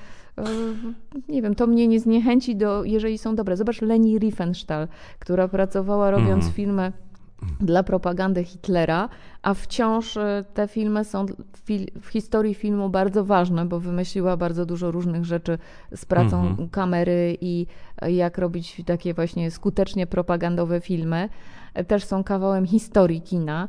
nie 1.28 1.42
wiem, 1.42 1.54
to 1.54 1.66
mnie 1.66 1.88
nie 1.88 2.00
zniechęci 2.00 2.56
do, 2.56 2.84
jeżeli 2.84 3.18
są 3.18 3.34
dobre. 3.34 3.56
Zobacz 3.56 3.82
Leni 3.82 4.18
Riefenstahl, 4.18 4.88
która 5.18 5.48
pracowała 5.48 6.10
robiąc 6.10 6.30
Mhm. 6.44 6.52
filmy 6.52 6.92
dla 7.60 7.82
propagandy 7.82 8.44
Hitlera, 8.44 9.08
a 9.42 9.54
wciąż 9.54 10.16
e, 10.16 10.44
te 10.54 10.68
filmy 10.68 11.04
są 11.04 11.26
w, 12.00 12.08
historii 12.10 12.54
filmu 12.54 12.88
bardzo 12.90 13.24
ważne, 13.24 13.64
bo 13.66 13.80
wymyśliła 13.80 14.36
bardzo 14.36 14.66
dużo 14.66 14.90
różnych 14.90 15.24
rzeczy 15.24 15.58
z 15.94 16.04
pracą 16.04 16.46
Mhm. 16.46 16.68
kamery 16.68 17.36
i 17.40 17.66
jak 18.08 18.38
robić 18.38 18.82
takie 18.86 19.14
właśnie 19.14 19.50
skutecznie 19.50 20.06
propagandowe 20.06 20.80
filmy. 20.80 21.28
Też 21.84 22.04
są 22.04 22.24
kawałem 22.24 22.66
historii 22.66 23.20
kina, 23.20 23.68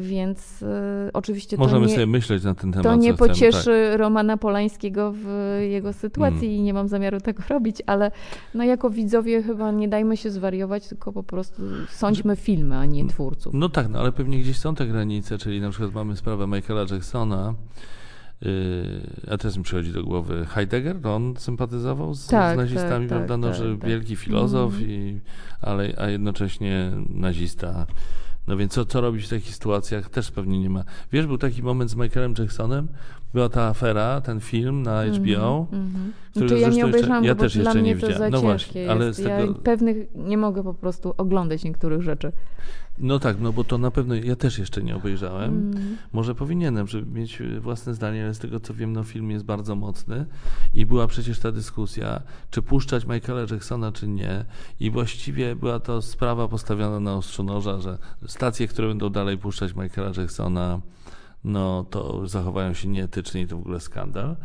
więc 0.00 0.62
e, 0.62 1.10
oczywiście 1.12 1.56
to 1.56 1.62
Możemy 1.62 1.86
nie, 1.86 1.92
sobie 1.92 2.06
myśleć 2.06 2.44
na 2.44 2.54
ten 2.54 2.72
temat. 2.72 2.84
to 2.84 2.94
nie 2.94 3.12
chcemy, 3.14 3.28
pocieszy 3.28 3.96
Romana 3.96 4.36
Polańskiego 4.36 5.12
w 5.16 5.58
jego 5.70 5.92
sytuacji 5.92 6.46
Mm. 6.48 6.58
i 6.58 6.62
nie 6.62 6.74
mam 6.74 6.88
zamiaru 6.88 7.20
tego 7.20 7.42
robić, 7.54 7.82
ale 7.86 8.10
no 8.54 8.64
jako 8.64 8.90
widzowie 8.90 9.42
chyba 9.42 9.70
nie 9.70 9.88
dajmy 9.88 10.16
się 10.16 10.30
zwariować, 10.30 10.88
tylko 10.88 11.12
po 11.12 11.22
prostu 11.22 11.62
sądźmy 11.90 12.36
filmy, 12.36 12.76
a 12.76 12.84
nie 12.84 13.06
twórców. 13.08 13.54
No 13.54 13.68
tak, 13.68 13.88
no 13.88 13.98
ale 14.00 14.12
pewnie 14.12 14.40
gdzieś 14.40 14.58
są 14.58 14.74
te 14.74 14.86
granice, 14.86 15.38
czyli 15.38 15.60
na 15.60 15.70
przykład 15.70 15.94
mamy 15.94 16.16
sprawę 16.16 16.46
Michaela 16.46 16.84
Jacksona, 16.90 17.54
a 19.30 19.36
teraz 19.38 19.56
mi 19.56 19.62
przychodzi 19.64 19.92
do 19.92 20.04
głowy 20.04 20.46
Heidegger, 20.46 21.00
to 21.00 21.14
on 21.14 21.34
sympatyzował 21.38 22.14
z, 22.14 22.26
Tak, 22.26 22.54
z 22.54 22.56
nazistami, 22.56 23.08
tak, 23.08 23.18
prawda? 23.26 23.34
tak, 23.34 23.40
no, 23.40 23.48
tak, 23.48 23.56
że 23.56 23.76
tak. 23.78 23.88
wielki 23.88 24.16
filozof, 24.16 24.72
Mhm. 24.72 24.90
i, 24.90 25.20
ale, 25.62 25.92
a 25.98 26.08
jednocześnie 26.08 26.92
nazista. 27.10 27.86
No 28.46 28.56
więc 28.56 28.72
co, 28.72 28.84
co 28.84 29.00
robić 29.00 29.24
w 29.26 29.28
takich 29.28 29.54
sytuacjach? 29.54 30.10
Też 30.10 30.30
pewnie 30.30 30.58
nie 30.60 30.70
ma. 30.70 30.84
Wiesz, 31.12 31.26
był 31.26 31.38
taki 31.38 31.62
moment 31.62 31.90
z 31.90 31.96
Michaelem 31.96 32.34
Jacksonem, 32.38 32.88
była 33.34 33.48
ta 33.48 33.62
afera, 33.62 34.20
ten 34.20 34.40
film 34.40 34.82
na 34.82 35.04
HBO, 35.04 35.66
Mhm. 35.72 36.12
który 36.30 36.48
Znaczy 36.48 36.60
ja 36.62 36.68
nie 36.68 36.86
obejrzałam 36.86 37.24
jeszcze, 37.24 37.28
ja 37.28 37.34
też 37.34 37.54
dla 37.54 37.62
jeszcze 37.62 37.80
mnie 37.80 37.94
nie 37.94 38.00
to 38.00 38.06
widziałem. 38.06 38.32
za 38.32 38.36
No 38.38 38.42
ciężkie 38.42 38.72
właśnie, 38.82 38.90
ale 38.90 39.06
jest. 39.06 39.20
z 39.20 39.22
tego... 39.22 39.52
Ja 39.52 39.54
pewnych 39.62 39.96
nie 40.14 40.36
mogę 40.38 40.62
po 40.62 40.74
prostu 40.74 41.14
oglądać 41.16 41.64
niektórych 41.64 42.02
rzeczy. 42.02 42.32
No 43.00 43.18
tak, 43.18 43.40
no 43.40 43.52
bo 43.52 43.64
to 43.64 43.78
na 43.78 43.90
pewno 43.90 44.14
ja 44.14 44.36
też 44.36 44.58
jeszcze 44.58 44.82
nie 44.82 44.96
obejrzałem. 44.96 45.50
Mm. 45.50 45.96
Może 46.12 46.34
powinienem, 46.34 46.86
żeby 46.86 47.18
mieć 47.18 47.42
własne 47.60 47.94
zdanie, 47.94 48.24
ale 48.24 48.34
z 48.34 48.38
tego 48.38 48.60
co 48.60 48.74
wiem, 48.74 48.92
no 48.92 49.04
film 49.04 49.30
jest 49.30 49.44
bardzo 49.44 49.76
mocny 49.76 50.26
i 50.74 50.86
była 50.86 51.06
przecież 51.06 51.38
ta 51.38 51.52
dyskusja, 51.52 52.22
czy 52.50 52.62
puszczać 52.62 53.06
Michaela 53.06 53.40
Jacksona, 53.50 53.92
czy 53.92 54.08
nie. 54.08 54.44
I 54.80 54.90
właściwie 54.90 55.56
była 55.56 55.80
to 55.80 56.02
sprawa 56.02 56.48
postawiona 56.48 57.00
na 57.00 57.14
ostrzu 57.14 57.42
noża, 57.42 57.80
że 57.80 57.98
stacje, 58.26 58.68
które 58.68 58.88
będą 58.88 59.10
dalej 59.10 59.38
puszczać 59.38 59.74
Michaela 59.74 60.12
Jacksona, 60.16 60.80
no 61.44 61.84
to 61.90 62.26
zachowają 62.28 62.74
się 62.74 62.88
nieetycznie 62.88 63.42
i 63.42 63.46
to 63.46 63.56
w 63.56 63.60
ogóle 63.60 63.80
skandal. 63.80 64.36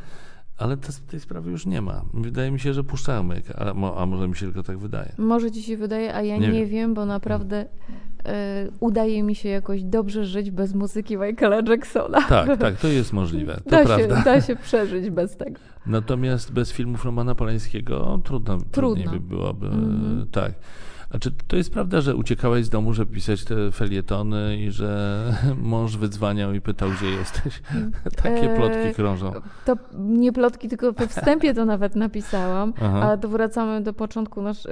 Ale 0.58 0.78
te, 0.78 0.88
tej 1.08 1.20
sprawy 1.20 1.52
już 1.52 1.66
nie 1.66 1.82
ma. 1.82 2.02
Wydaje 2.14 2.52
mi 2.52 2.60
się, 2.60 2.74
że 2.74 2.84
puszczają 2.84 3.24
Michaela, 3.24 3.74
a, 3.96 4.02
a 4.02 4.06
może 4.06 4.28
mi 4.28 4.36
się 4.36 4.46
tylko 4.46 4.64
tak 4.64 4.78
wydaje. 4.78 5.12
Może 5.18 5.52
ci 5.52 5.64
się 5.64 5.78
wydaje, 5.78 6.16
a 6.16 6.22
ja 6.22 6.38
Nie 6.38 6.48
nie, 6.48 6.60
wiem. 6.60 6.70
wiem. 6.70 6.94
bo 6.94 7.06
naprawdę 7.06 7.66
e, 8.26 8.68
udaje 8.80 9.24
mi 9.24 9.36
się 9.36 9.50
jakoś 9.50 9.84
dobrze 9.84 10.26
żyć 10.26 10.52
bez 10.52 10.74
muzyki 10.74 11.18
Michaela 11.18 11.56
Jacksona. 11.68 12.22
Tak, 12.22 12.58
tak, 12.60 12.76
to 12.80 12.88
jest 12.88 13.14
możliwe. 13.14 13.54
To 13.64 13.70
Da 13.70 13.80
się, 13.82 13.86
prawda. 14.08 14.22
da 14.24 14.42
się 14.42 14.56
przeżyć 14.56 15.10
bez 15.10 15.38
tego. 15.38 15.60
Natomiast 15.86 16.52
bez 16.54 16.72
filmów 16.72 17.06
Romana 17.06 17.36
Polańskiego 17.36 18.20
trudno, 18.24 18.58
trudniej 18.72 19.06
Trudno. 19.06 19.20
by 19.22 19.28
byłoby. 19.36 19.66
Mhm. 19.68 20.28
Tak. 20.32 20.54
A 21.14 21.20
czy 21.20 21.32
to 21.32 21.56
jest 21.56 21.74
prawda, 21.74 22.02
że 22.02 22.16
uciekałeś 22.16 22.66
z 22.66 22.70
domu, 22.70 22.94
żeby 22.94 23.14
pisać 23.14 23.44
te 23.44 23.72
felietony 23.72 24.58
i 24.58 24.72
że 24.72 25.24
mąż 25.62 25.98
wydzwaniał 25.98 26.54
i 26.54 26.62
pytał, 26.62 26.90
gdzie 26.98 27.10
jesteś? 27.10 27.62
Takie 28.24 28.52
Eee, 28.52 28.58
plotki 28.58 28.94
krążą. 28.96 29.34
To 29.66 29.76
nie 29.98 30.34
plotki, 30.34 30.70
tylko 30.70 30.92
we 30.92 31.08
wstępie 31.08 31.54
to 31.54 31.66
nawet 31.66 31.96
napisałam, 31.96 32.74
Aha. 32.82 33.02
ale 33.02 33.18
to 33.18 33.28
wracamy 33.28 33.82
do 33.82 33.94
początku 33.94 34.42
nasz, 34.42 34.68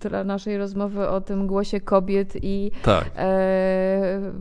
tra- 0.00 0.26
naszej 0.26 0.58
rozmowy 0.58 1.08
o 1.08 1.20
tym 1.20 1.46
głosie 1.46 1.80
kobiet 1.80 2.32
i 2.42 2.70
Tak. 2.82 3.10
e, 3.16 4.32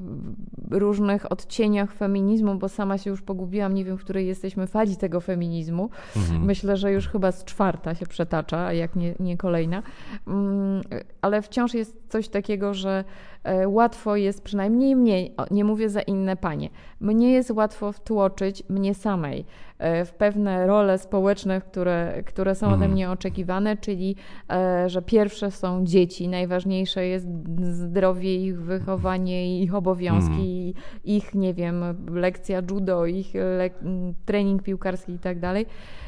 różnych 0.71 1.31
odcieniach 1.31 1.93
feminizmu, 1.93 2.55
bo 2.55 2.69
sama 2.69 2.97
się 2.97 3.09
już 3.09 3.21
pogubiłam, 3.21 3.73
nie 3.73 3.85
wiem, 3.85 3.97
w 3.97 4.03
której 4.03 4.27
jesteśmy 4.27 4.67
fali 4.67 4.97
tego 4.97 5.21
feminizmu. 5.21 5.89
Mhm. 6.15 6.45
Myślę, 6.45 6.77
że 6.77 6.91
już 6.91 7.07
chyba 7.07 7.31
z 7.31 7.45
czwarta 7.45 7.95
się 7.95 8.05
przetacza, 8.05 8.57
a 8.57 8.73
jak 8.73 8.95
nie, 8.95 9.15
nie 9.19 9.37
kolejna. 9.37 9.83
Mm, 10.27 10.81
ale 11.37 11.41
wciąż 11.41 11.73
jest 11.73 11.97
coś 12.09 12.29
takiego, 12.29 12.73
że 12.73 13.03
łatwo 13.67 14.15
jest, 14.15 14.41
przynajmniej 14.41 14.95
mnie, 14.95 15.29
nie 15.51 15.63
mówię 15.63 15.89
za 15.89 16.01
inne 16.01 16.35
panie, 16.35 16.69
mnie 16.99 17.31
jest 17.31 17.51
łatwo 17.51 17.91
wtłoczyć 17.91 18.63
mnie 18.69 18.93
samej 18.93 19.45
e, 19.79 20.05
w 20.05 20.13
pewne 20.13 20.67
role 20.67 20.97
społeczne, 20.97 21.61
które, 21.61 22.23
które 22.25 22.55
są 22.55 22.67
ode 22.67 22.75
mhm. 22.75 22.91
mnie 22.91 23.11
oczekiwane, 23.11 23.77
czyli 23.77 24.15
e, 24.49 24.89
że 24.89 25.01
pierwsze 25.01 25.51
są 25.51 25.85
dzieci, 25.85 26.27
najważniejsze 26.27 27.05
jest 27.05 27.27
zdrowie, 27.61 28.35
ich 28.35 28.61
wychowanie, 28.61 29.61
ich 29.61 29.75
obowiązki, 29.75 30.73
mm. 30.75 31.03
ich, 31.03 31.33
nie 31.33 31.53
wiem, 31.53 31.83
lekcja 32.11 32.61
judo, 32.71 33.05
ich 33.05 33.33
le 33.33 33.69
trening 34.25 34.63
piłkarski 34.63 35.13
i 35.13 35.19
tak 35.19 35.39
dalej 35.39 35.65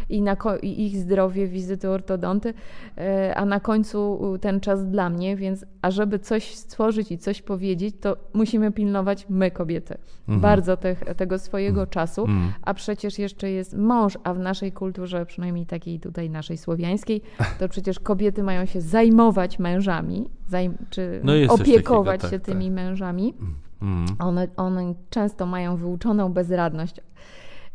i, 0.09 0.85
ich 0.85 0.97
zdrowie, 0.97 1.47
wizyty 1.47 1.89
ortodonty, 1.89 2.53
e, 2.97 3.35
a 3.35 3.45
na 3.45 3.59
końcu 3.59 4.19
ten 4.41 4.59
czas 4.59 4.89
dla 4.89 5.09
mnie, 5.09 5.35
więc 5.35 5.65
a 5.81 5.91
żeby 5.91 6.19
coś 6.19 6.55
stworzyć 6.55 7.11
i 7.11 7.17
coś 7.17 7.28
powiedzieć, 7.41 7.95
to 8.01 8.17
musimy 8.33 8.71
pilnować 8.71 9.25
my, 9.29 9.51
kobiety, 9.51 9.97
mhm. 10.19 10.41
bardzo 10.41 10.77
te, 10.77 10.95
tego 10.95 11.39
swojego 11.39 11.81
mhm. 11.81 11.89
czasu, 11.89 12.21
mhm. 12.21 12.53
a 12.61 12.73
przecież 12.73 13.19
jeszcze 13.19 13.51
jest 13.51 13.77
mąż, 13.77 14.17
a 14.23 14.33
w 14.33 14.39
naszej 14.39 14.71
kulturze, 14.71 15.25
przynajmniej 15.25 15.65
takiej 15.65 15.99
tutaj 15.99 16.29
naszej 16.29 16.57
słowiańskiej, 16.57 17.21
to 17.59 17.69
przecież 17.69 17.99
kobiety 17.99 18.43
mają 18.43 18.65
się 18.65 18.81
zajmować 18.81 19.59
mężami, 19.59 20.29
zajm 20.47 20.77
czy 20.89 21.21
no 21.23 21.33
opiekować 21.49 22.21
takiego, 22.21 22.21
tak, 22.21 22.31
się 22.31 22.39
tymi 22.39 22.65
tak. 22.65 22.75
mężami. 22.75 23.33
Mhm. 23.81 24.15
One, 24.19 24.47
one 24.57 24.93
często 25.09 25.45
mają 25.45 25.75
wyuczoną 25.75 26.33
bezradność 26.33 26.95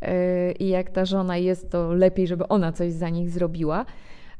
E, 0.04 0.52
i 0.52 0.68
jak 0.68 0.90
ta 0.90 1.04
żona 1.04 1.36
jest, 1.36 1.70
to 1.70 1.92
lepiej, 1.92 2.26
żeby 2.26 2.48
ona 2.48 2.72
coś 2.72 2.92
za 2.92 3.08
nich 3.08 3.30
zrobiła. 3.30 3.84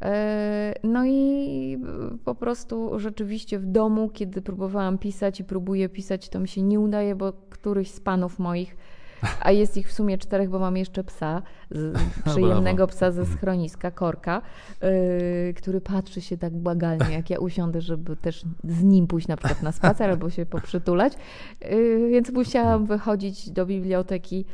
E, 0.02 0.74
no 0.82 1.06
i 1.06 1.78
po 2.24 2.34
prostu 2.34 2.98
rzeczywiście 2.98 3.58
w 3.58 3.66
domu, 3.66 4.10
kiedy 4.12 4.42
próbowałam 4.42 4.98
pisać 4.98 5.40
i 5.40 5.44
próbuję 5.44 5.88
pisać, 5.88 6.28
to 6.28 6.40
mi 6.40 6.48
się 6.48 6.62
nie 6.62 6.80
udaje, 6.80 7.14
bo 7.14 7.32
któryś 7.50 7.90
z 7.90 8.00
panów 8.00 8.38
moich, 8.38 8.76
a 9.40 9.50
jest 9.50 9.76
ich 9.76 9.88
w 9.88 9.92
sumie 9.92 10.18
czterech, 10.18 10.50
bo 10.50 10.58
mam 10.58 10.76
jeszcze 10.76 11.04
psa, 11.04 11.42
przyjemnego 12.30 12.86
psa 12.86 13.10
ze 13.10 13.26
schroniska, 13.26 13.90
korka, 13.90 14.42
yy, 14.82 15.54
który 15.54 15.80
patrzy 15.80 16.20
się 16.20 16.36
tak 16.36 16.52
błagalnie, 16.52 17.14
jak 17.14 17.30
ja 17.30 17.38
usiądę, 17.38 17.80
żeby 17.80 18.16
też 18.16 18.44
z 18.64 18.82
nim 18.82 19.06
pójść 19.06 19.28
na 19.28 19.36
przykład 19.36 19.62
na 19.62 19.72
spacer 19.72 20.10
albo 20.10 20.30
się 20.30 20.46
poprzytulać. 20.46 21.12
Więc 22.10 22.30
musiałam 22.30 22.86
wychodzić 22.86 23.50
do 23.50 23.66
biblioteki 23.66 24.44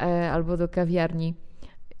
E, 0.00 0.30
albo 0.30 0.56
do 0.56 0.68
kawiarni 0.68 1.34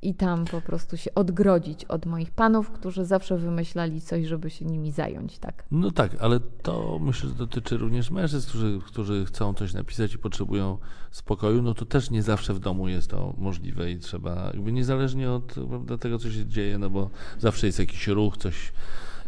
i 0.04 0.14
tam 0.14 0.44
po 0.44 0.60
prostu 0.60 0.96
się 0.96 1.14
odgrodzić 1.14 1.84
od 1.84 2.06
moich 2.06 2.30
panów, 2.30 2.70
którzy 2.70 3.04
zawsze 3.04 3.38
wymyślali 3.38 4.00
coś, 4.00 4.26
żeby 4.26 4.50
się 4.50 4.64
nimi 4.64 4.92
zająć, 4.92 5.38
tak? 5.38 5.64
No 5.70 5.90
tak, 5.90 6.16
ale 6.20 6.40
to 6.40 6.98
myślę, 7.02 7.28
że 7.28 7.34
dotyczy 7.34 7.76
również 7.76 8.10
mężczyzn, 8.10 8.48
którzy, 8.48 8.80
którzy 8.86 9.24
chcą 9.24 9.54
coś 9.54 9.74
napisać 9.74 10.14
i 10.14 10.18
potrzebują 10.18 10.78
spokoju, 11.10 11.62
no 11.62 11.74
to 11.74 11.84
też 11.84 12.10
nie 12.10 12.22
zawsze 12.22 12.54
w 12.54 12.58
domu 12.58 12.88
jest 12.88 13.10
to 13.10 13.34
możliwe 13.38 13.90
i 13.90 13.98
trzeba, 13.98 14.50
jakby 14.54 14.72
niezależnie 14.72 15.30
od 15.30 15.54
prawda, 15.68 15.98
tego, 15.98 16.18
co 16.18 16.30
się 16.30 16.46
dzieje, 16.46 16.78
no 16.78 16.90
bo 16.90 17.10
zawsze 17.38 17.66
jest 17.66 17.78
jakiś 17.78 18.06
ruch, 18.08 18.36
coś 18.36 18.72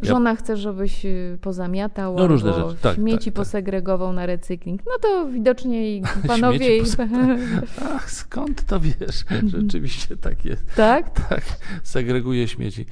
Żona 0.02 0.30
ja... 0.30 0.36
chce, 0.36 0.56
żebyś 0.56 1.04
y, 1.04 1.38
pozamiatał, 1.40 2.16
no, 2.16 2.26
różne 2.26 2.52
rzeczy. 2.52 2.76
Tak, 2.82 2.96
śmieci 2.96 3.18
tak, 3.18 3.24
tak. 3.24 3.34
posegregował 3.34 4.08
tak. 4.08 4.16
na 4.16 4.26
recykling. 4.26 4.82
No 4.86 4.92
to 5.00 5.28
widocznie 5.28 5.96
i 5.96 6.02
panowie... 6.28 6.82
Ach, 7.94 8.10
skąd 8.10 8.64
to 8.64 8.80
wiesz? 8.80 9.24
Rzeczywiście 9.46 10.16
tak 10.16 10.44
jest. 10.44 10.74
Tak? 10.76 11.06
Tak, 11.28 11.44
segreguje 11.82 12.48
śmieci. 12.48 12.86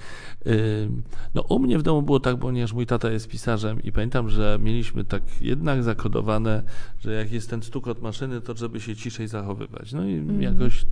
No 1.34 1.42
u 1.42 1.58
mnie 1.58 1.78
w 1.78 1.82
domu 1.82 2.02
było 2.02 2.20
tak, 2.20 2.36
ponieważ 2.36 2.72
mój 2.72 2.86
tata 2.86 3.10
jest 3.10 3.28
pisarzem 3.28 3.82
i 3.82 3.92
pamiętam, 3.92 4.28
że 4.28 4.58
mieliśmy 4.62 5.04
tak 5.04 5.22
jednak 5.40 5.82
zakodowane, 5.82 6.62
że 7.00 7.12
jak 7.12 7.32
jest 7.32 7.50
ten 7.50 7.62
stuk 7.62 7.88
od 7.88 8.02
maszyny, 8.02 8.40
to 8.40 8.54
żeby 8.56 8.80
się 8.80 8.96
ciszej 8.96 9.28
zachowywać. 9.28 9.92
No 9.92 10.04
i 10.04 10.14
mm. 10.14 10.42
jakoś 10.42 10.86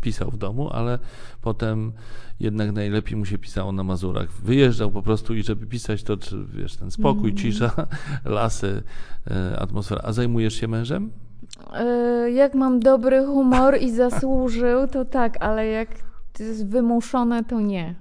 pisał 0.00 0.30
w 0.30 0.36
domu, 0.36 0.70
ale 0.72 0.98
potem 1.42 1.92
jednak 2.40 2.72
najlepiej 2.72 3.16
mu 3.16 3.24
się 3.24 3.38
pisało 3.38 3.72
na 3.72 3.82
Mazurach. 3.82 4.32
Wyjeżdżał 4.32 4.90
po 4.90 5.02
prostu 5.02 5.34
i 5.34 5.42
żeby 5.42 5.66
pisać 5.66 6.02
to, 6.02 6.16
wiesz, 6.54 6.76
ten 6.76 6.90
spokój, 6.90 7.30
mm. 7.30 7.36
cisza, 7.36 7.70
lasy, 8.24 8.82
e, 9.30 9.58
atmosfera. 9.58 10.00
A 10.04 10.12
zajmujesz 10.12 10.54
się 10.54 10.68
mężem? 10.68 11.10
E, 11.74 12.30
jak 12.30 12.54
mam 12.54 12.80
dobry 12.80 13.26
humor 13.26 13.78
i 13.80 13.90
zasłużył, 13.90 14.88
to 14.88 15.04
tak, 15.04 15.44
ale 15.44 15.66
jak 15.66 15.88
jest 16.38 16.68
wymuszone, 16.68 17.44
to 17.44 17.60
nie. 17.60 17.94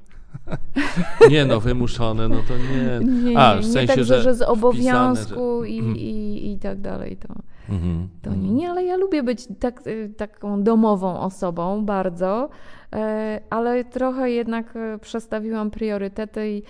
nie 1.29 1.45
no, 1.45 1.59
wymuszone, 1.59 2.27
no 2.27 2.37
to 2.47 2.53
nie. 2.57 3.13
Nie, 3.21 3.39
A, 3.39 3.57
w 3.57 3.65
sensie, 3.65 3.81
nie 3.81 3.87
tak, 3.87 4.03
że, 4.03 4.21
że 4.21 4.35
z 4.35 4.41
obowiązku 4.41 5.63
że... 5.63 5.69
I, 5.69 5.79
mhm. 5.79 5.97
i, 5.97 6.51
i 6.51 6.59
tak 6.59 6.81
dalej 6.81 7.17
to, 7.17 7.35
mm 7.69 8.09
to 8.21 8.35
nie. 8.35 8.51
Nie, 8.51 8.69
ale 8.69 8.83
ja 8.83 8.97
lubię 8.97 9.23
być 9.23 9.47
tak, 9.59 9.87
y, 9.87 10.13
taką 10.17 10.63
domową 10.63 11.19
osobą 11.19 11.85
bardzo. 11.85 12.49
E, 12.95 13.41
ale 13.49 13.83
trochę 13.83 14.31
jednak 14.31 14.75
e, 14.75 14.97
przestawiłam 14.99 15.71
priorytety 15.71 16.49
i 16.49 16.63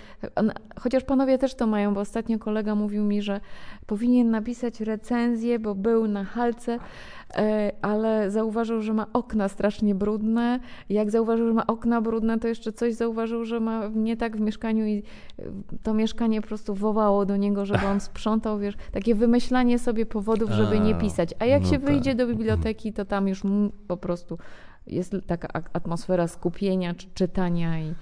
chociaż 0.80 1.04
panowie 1.04 1.38
też 1.38 1.54
to 1.54 1.66
mają, 1.66 1.94
bo 1.94 2.00
ostatnio 2.00 2.38
kolega 2.38 2.74
mówił 2.74 3.04
mi, 3.04 3.22
że 3.22 3.40
powinien 3.86 4.30
napisać 4.30 4.80
recenzję, 4.80 5.58
bo 5.58 5.74
był 5.74 6.08
na 6.08 6.24
halce, 6.24 6.78
e, 7.36 7.72
ale 7.82 8.30
zauważył, 8.30 8.82
że 8.82 8.92
ma 8.92 9.06
okna 9.12 9.48
strasznie 9.48 9.94
brudne. 9.94 10.60
Jak 10.88 11.10
zauważył, 11.10 11.48
że 11.48 11.54
ma 11.54 11.66
okna 11.66 12.00
brudne, 12.00 12.38
to 12.38 12.48
jeszcze 12.48 12.72
coś 12.72 12.94
zauważył, 12.94 13.44
że 13.44 13.60
ma 13.60 13.90
nie 13.94 14.16
tak 14.16 14.36
w 14.36 14.40
mieszkaniu 14.40 14.86
i 14.86 15.02
to 15.82 15.94
mieszkanie 15.94 16.40
po 16.40 16.48
prostu 16.48 16.74
wołało 16.74 17.26
do 17.26 17.36
niego, 17.36 17.66
żeby 17.66 17.86
on 17.86 18.00
sprzątał, 18.00 18.58
wiesz, 18.58 18.74
takie 18.92 19.14
wymyślanie 19.14 19.78
sobie 19.78 20.06
powodów, 20.06 20.50
żeby 20.50 20.80
nie 20.80 20.94
pisać. 20.94 21.34
A 21.38 21.44
jak 21.44 21.62
no 21.62 21.68
się 21.68 21.78
wyjdzie 21.78 22.10
tak. 22.10 22.18
do 22.18 22.26
biblioteki, 22.26 22.92
to 22.92 23.04
tam 23.04 23.28
już 23.28 23.42
po 23.88 23.96
prostu 23.96 24.38
jest 24.88 25.16
taka 25.26 25.48
atmosfera 25.72 26.28
skupienia 26.28 26.94
czy 26.94 27.06
czytania 27.14 27.80
i, 27.80 27.94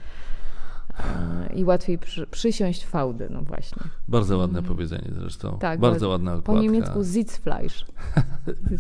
e, 0.98 1.54
i 1.54 1.64
łatwiej 1.64 1.98
przy, 1.98 2.26
przysiąść 2.26 2.86
fałdy, 2.86 3.28
no 3.30 3.42
właśnie. 3.42 3.82
Bardzo 4.08 4.38
ładne 4.38 4.58
mm. 4.58 4.68
powiedzenie 4.68 5.08
zresztą. 5.10 5.58
Tak, 5.58 5.80
bardzo 5.80 6.08
ładna 6.08 6.30
okładka. 6.30 6.52
Po 6.52 6.60
niemiecku 6.60 7.04
Sitzfleisch. 7.04 7.84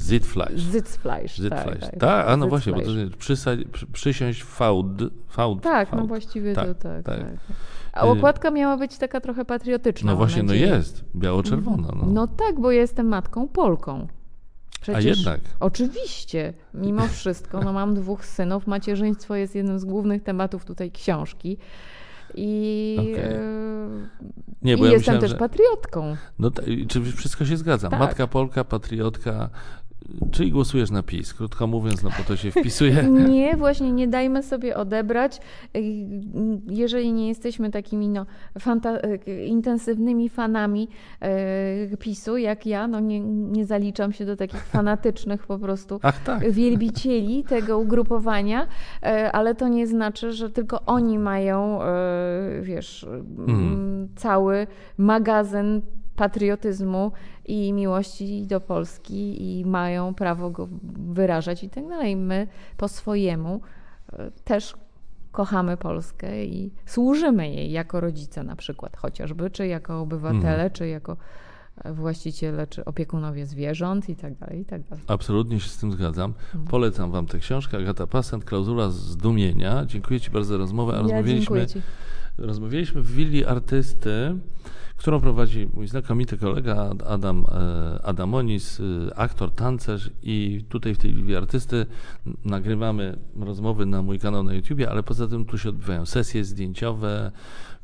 Sitzfleisch. 0.08 0.62
Sitzfleisch. 0.72 1.34
Sitzfleisch. 1.34 1.80
Tak, 1.80 1.90
tak, 1.90 2.00
tak 2.00 2.28
a 2.28 2.36
no 2.36 2.48
właśnie, 2.48 2.72
bo 2.72 2.80
to 2.80 2.90
jest 2.90 3.16
przysa- 3.16 3.68
przy, 3.72 3.86
przysiąść 3.86 4.44
fałd. 4.44 5.02
fałd 5.28 5.62
tak, 5.62 5.88
fałd. 5.88 6.02
no 6.02 6.06
właściwie 6.06 6.54
tak, 6.54 6.66
to 6.66 6.74
tak, 6.74 7.02
tak. 7.04 7.18
tak. 7.18 7.26
A 7.92 8.06
y- 8.06 8.08
okładka 8.08 8.50
miała 8.50 8.76
być 8.76 8.98
taka 8.98 9.20
trochę 9.20 9.44
patriotyczna. 9.44 10.12
No 10.12 10.16
właśnie, 10.16 10.42
no 10.42 10.54
jest, 10.54 11.04
biało-czerwona. 11.16 11.88
No. 11.96 12.06
no 12.06 12.26
tak, 12.26 12.60
bo 12.60 12.70
jestem 12.70 13.06
matką 13.06 13.48
Polką. 13.48 14.06
Przecież, 14.86 15.04
A 15.04 15.08
jednak. 15.08 15.40
Oczywiście, 15.60 16.52
mimo 16.74 17.06
wszystko, 17.06 17.60
no 17.60 17.72
mam 17.72 17.94
dwóch 17.94 18.26
synów, 18.26 18.66
macierzyństwo 18.66 19.34
jest 19.34 19.54
jednym 19.54 19.78
z 19.78 19.84
głównych 19.84 20.22
tematów 20.22 20.64
tutaj 20.64 20.90
książki. 20.90 21.58
I, 22.34 22.96
okay. 22.98 23.40
Nie, 24.62 24.74
i 24.74 24.80
ja 24.80 24.84
jestem 24.84 24.98
myślałem, 24.98 25.20
też 25.20 25.30
że... 25.30 25.36
patriotką. 25.36 26.16
No, 26.38 26.50
czy 26.88 27.02
wszystko 27.02 27.44
się 27.44 27.56
zgadza? 27.56 27.88
Tak. 27.88 28.00
Matka 28.00 28.26
Polka, 28.26 28.64
patriotka, 28.64 29.50
Czyli 30.30 30.52
głosujesz 30.52 30.90
na 30.90 31.02
PiS, 31.02 31.34
krótko 31.34 31.66
mówiąc, 31.66 32.02
no 32.02 32.10
bo 32.18 32.24
to 32.24 32.36
się 32.36 32.50
wpisuje. 32.50 33.02
Nie, 33.28 33.56
właśnie 33.56 33.92
nie 33.92 34.08
dajmy 34.08 34.42
sobie 34.42 34.76
odebrać. 34.76 35.40
Jeżeli 36.66 37.12
nie 37.12 37.28
jesteśmy 37.28 37.70
takimi 37.70 38.08
no, 38.08 38.26
intensywnymi 39.46 40.28
fanami 40.28 40.88
e, 41.20 41.96
PiSu, 41.96 42.36
jak 42.36 42.66
ja, 42.66 42.88
no 42.88 43.00
nie, 43.00 43.20
nie 43.20 43.64
zaliczam 43.64 44.12
się 44.12 44.24
do 44.26 44.36
takich 44.36 44.66
fanatycznych 44.76 45.46
po 45.46 45.58
prostu 45.58 46.00
Ach, 46.02 46.22
tak. 46.24 46.50
wielbicieli 46.50 47.44
tego 47.54 47.78
ugrupowania, 47.78 48.66
e, 49.02 49.32
ale 49.32 49.54
to 49.54 49.68
nie 49.68 49.86
znaczy, 49.86 50.32
że 50.32 50.50
tylko 50.50 50.82
oni 50.86 51.18
mają, 51.18 51.82
e, 51.82 51.86
wiesz, 52.62 53.06
mm. 53.48 54.08
cały 54.16 54.66
magazyn 54.98 55.82
patriotyzmu 56.16 57.12
i 57.44 57.72
miłości 57.72 58.46
do 58.46 58.60
Polski 58.60 59.58
i 59.58 59.64
mają 59.64 60.14
prawo 60.14 60.50
go 60.50 60.68
wyrażać 61.08 61.64
i 61.64 61.70
tak 61.70 61.88
dalej. 61.88 62.16
My 62.16 62.46
po 62.76 62.88
swojemu 62.88 63.60
e, 64.12 64.30
też 64.44 64.74
kochamy 65.32 65.76
Polskę 65.76 66.44
i 66.44 66.72
służymy 66.86 67.54
jej 67.54 67.70
jako 67.70 68.00
rodzice 68.00 68.44
na 68.44 68.56
przykład 68.56 68.96
chociażby, 68.96 69.50
czy 69.50 69.66
jako 69.66 70.00
obywatele, 70.00 70.52
mhm. 70.52 70.70
czy 70.70 70.88
jako 70.88 71.16
e, 71.84 71.92
właściciele, 71.92 72.66
czy 72.66 72.84
opiekunowie 72.84 73.46
zwierząt 73.46 74.08
i 74.08 74.16
tak 74.16 74.34
dalej, 74.34 74.60
i 74.60 74.64
tak 74.64 74.82
dalej. 74.82 75.04
Absolutnie 75.06 75.60
się 75.60 75.68
z 75.68 75.78
tym 75.78 75.92
zgadzam. 75.92 76.30
Mhm. 76.30 76.64
Polecam 76.64 77.10
Wam 77.10 77.26
tę 77.26 77.38
książkę. 77.38 77.78
Agata 77.78 78.06
Pasent, 78.06 78.44
Klauzula 78.44 78.90
Zdumienia. 78.90 79.84
Dziękuję 79.86 80.20
Ci 80.20 80.30
bardzo 80.30 80.48
za 80.48 80.58
rozmowę. 80.58 80.92
A 80.92 80.96
ja 80.96 81.02
rozmawialiśmy, 81.02 81.66
rozmawialiśmy 82.38 83.02
w 83.02 83.12
willi 83.12 83.44
artysty, 83.44 84.36
którą 84.96 85.20
prowadzi 85.20 85.68
mój 85.74 85.88
znakomity 85.88 86.38
kolega 86.38 86.90
Adam 87.06 87.46
e, 87.48 88.02
Adamonis, 88.04 88.80
e, 88.80 89.18
aktor, 89.18 89.50
tancerz 89.50 90.10
i 90.22 90.64
tutaj 90.68 90.94
w 90.94 90.98
tej 90.98 91.12
Liwie 91.12 91.38
Artysty 91.38 91.86
nagrywamy 92.44 93.18
rozmowy 93.40 93.86
na 93.86 94.02
mój 94.02 94.18
kanał 94.18 94.42
na 94.42 94.54
YouTubie, 94.54 94.90
ale 94.90 95.02
poza 95.02 95.28
tym 95.28 95.44
tu 95.44 95.58
się 95.58 95.68
odbywają 95.68 96.06
sesje 96.06 96.44
zdjęciowe, 96.44 97.32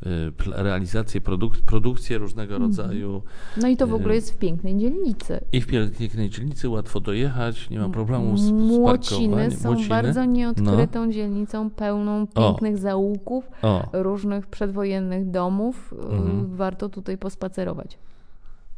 y, 0.07 0.33
realizacje, 0.63 1.21
produk- 1.21 1.61
produkcje 1.67 2.19
różnego 2.19 2.59
rodzaju. 2.59 3.23
No 3.57 3.69
i 3.69 3.77
to 3.77 3.87
w 3.87 3.95
ogóle 3.95 4.13
Y, 4.13 4.17
jest 4.17 4.33
w 4.33 4.37
pięknej 4.39 4.77
dzielnicy. 4.77 5.41
I 5.53 5.61
w 5.61 5.67
pięknej 5.67 6.31
dzielnicy 6.31 6.69
łatwo 6.69 7.01
dojechać, 7.01 7.71
nie 7.71 7.79
ma 7.79 7.89
problemu 7.89 8.37
z, 8.37 8.41
z 8.41 8.51
Młociny 8.51 9.51
są 9.51 9.77
bardzo 9.89 10.25
nieodkrytą 10.25 11.13
dzielnicą, 11.13 11.71
pełną 11.71 12.27
O. 12.35 12.49
pięknych 12.51 12.79
zaułków, 12.79 13.51
O, 13.63 13.89
różnych 13.93 14.47
przedwojennych 14.47 15.31
domów. 15.31 15.93
Y, 15.93 16.03
Mhm. 16.13 16.57
Warto 16.57 16.89
tutaj 16.89 17.19
pospacerować. 17.19 17.99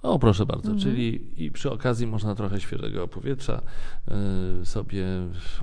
O, 0.04 0.18
proszę 0.18 0.46
bardzo, 0.46 0.70
Mhm. 0.70 0.80
czyli 0.80 1.20
i 1.44 1.50
przy 1.50 1.70
okazji 1.70 2.06
można 2.06 2.34
trochę 2.34 2.60
świeżego 2.60 3.08
powietrza 3.08 3.62
y, 4.62 4.66
sobie 4.66 5.04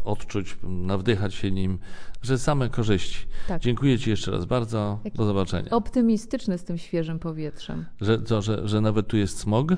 odczuć, 0.05 0.57
nawdychać 0.63 1.33
się 1.33 1.51
nim, 1.51 1.77
że 2.21 2.37
same 2.39 2.69
korzyści. 2.69 3.25
Tak. 3.47 3.61
Dziękuję 3.61 3.99
Ci 3.99 4.09
jeszcze 4.09 4.31
raz 4.31 4.45
bardzo. 4.45 4.99
Do 5.15 5.25
zobaczenia. 5.25 5.69
Optymistyczny 5.69 6.57
z 6.57 6.63
tym 6.63 6.77
świeżym 6.77 7.19
powietrzem. 7.19 7.85
Że, 8.01 8.21
co, 8.21 8.41
że, 8.41 8.67
że 8.67 8.81
nawet 8.81 9.07
tu 9.07 9.17
jest 9.17 9.39
smog? 9.39 9.69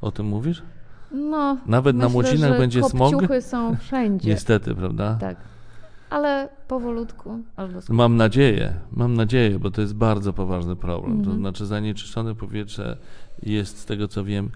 O 0.00 0.10
tym 0.10 0.26
mówisz? 0.26 0.62
No, 1.12 1.58
Nawet 1.66 1.96
na 1.96 2.04
myślę, 2.04 2.12
Młocinach 2.12 2.52
że 2.52 2.58
będzie 2.58 2.82
smog? 2.84 3.14
są 3.40 3.76
wszędzie. 3.76 4.28
Niestety, 4.30 4.74
prawda? 4.74 5.16
Tak. 5.20 5.36
Ale 6.10 6.48
powolutku, 6.68 7.38
skutku. 7.70 7.94
Mam 7.94 8.16
nadzieję, 8.16 8.74
mam 8.92 9.14
nadzieję, 9.14 9.58
bo 9.58 9.70
to 9.70 9.80
jest 9.80 9.94
bardzo 9.94 10.32
poważny 10.32 10.76
problem. 10.76 11.12
To 11.12 11.18
Mhm. 11.18 11.38
znaczy 11.38 11.66
zanieczyszczone 11.66 12.34
powietrze 12.34 12.96
jest 13.42 13.78
z 13.78 13.84
tego 13.84 14.08
co 14.08 14.24
wiem, 14.24 14.50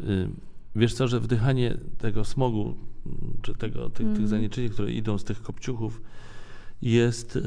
y, 0.00 0.28
wiesz 0.76 0.94
co, 0.94 1.08
że 1.08 1.20
wdychanie 1.20 1.76
tego 1.98 2.24
smogu, 2.24 2.74
czy 3.42 3.54
tego, 3.54 3.90
tych, 3.90 3.96
tych 3.96 4.06
Mhm. 4.06 4.26
zanieczyszczeń, 4.28 4.68
które 4.68 4.92
idą 4.92 5.18
z 5.18 5.24
tych 5.24 5.42
kopciuchów 5.42 6.00
jest 6.82 7.36
y, 7.36 7.40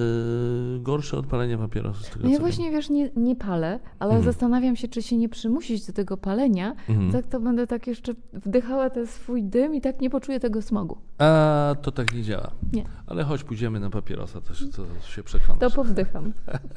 gorsze 0.79 1.17
od 1.17 1.25
palenia 1.25 1.57
papierosu. 1.57 2.03
Z 2.03 2.09
tego, 2.09 2.25
No 2.25 2.29
ja 2.33 2.39
właśnie, 2.39 2.71
wiesz, 2.71 2.89
nie, 2.89 3.09
nie 3.15 3.35
palę, 3.35 3.79
ale 3.99 4.11
Mhm. 4.15 4.23
zastanawiam 4.33 4.75
się, 4.75 4.87
czy 4.87 5.01
się 5.01 5.17
nie 5.17 5.29
przymusić 5.29 5.87
do 5.87 5.93
tego 5.93 6.17
palenia. 6.17 6.75
Mhm. 6.89 7.11
Tak 7.11 7.27
to 7.27 7.39
będę 7.39 7.67
tak 7.67 7.87
jeszcze 7.87 8.13
wdychała 8.33 8.89
ten 8.89 9.07
swój 9.07 9.43
dym 9.43 9.75
i 9.75 9.81
tak 9.81 10.01
nie 10.01 10.09
poczuję 10.09 10.39
tego 10.39 10.61
smogu. 10.61 10.95
wiem. 10.95 11.03
A 11.29 11.75
to 11.81 11.91
tak 11.91 12.13
nie 12.13 12.23
działa. 12.23 12.51
Nie, 12.73 12.83
Ale 13.07 13.23
choć 13.23 13.43
pójdziemy 13.43 13.79
na 13.79 13.89
papierosa, 13.89 14.41
też 14.41 14.65
to 14.75 14.85
się 15.09 15.23
przekonasz. 15.23 15.59
to 15.59 15.71
powdycham. 15.71 16.33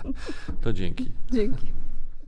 to 0.63 0.73
dzięki. 0.73 1.13
Dzięki. 1.33 1.67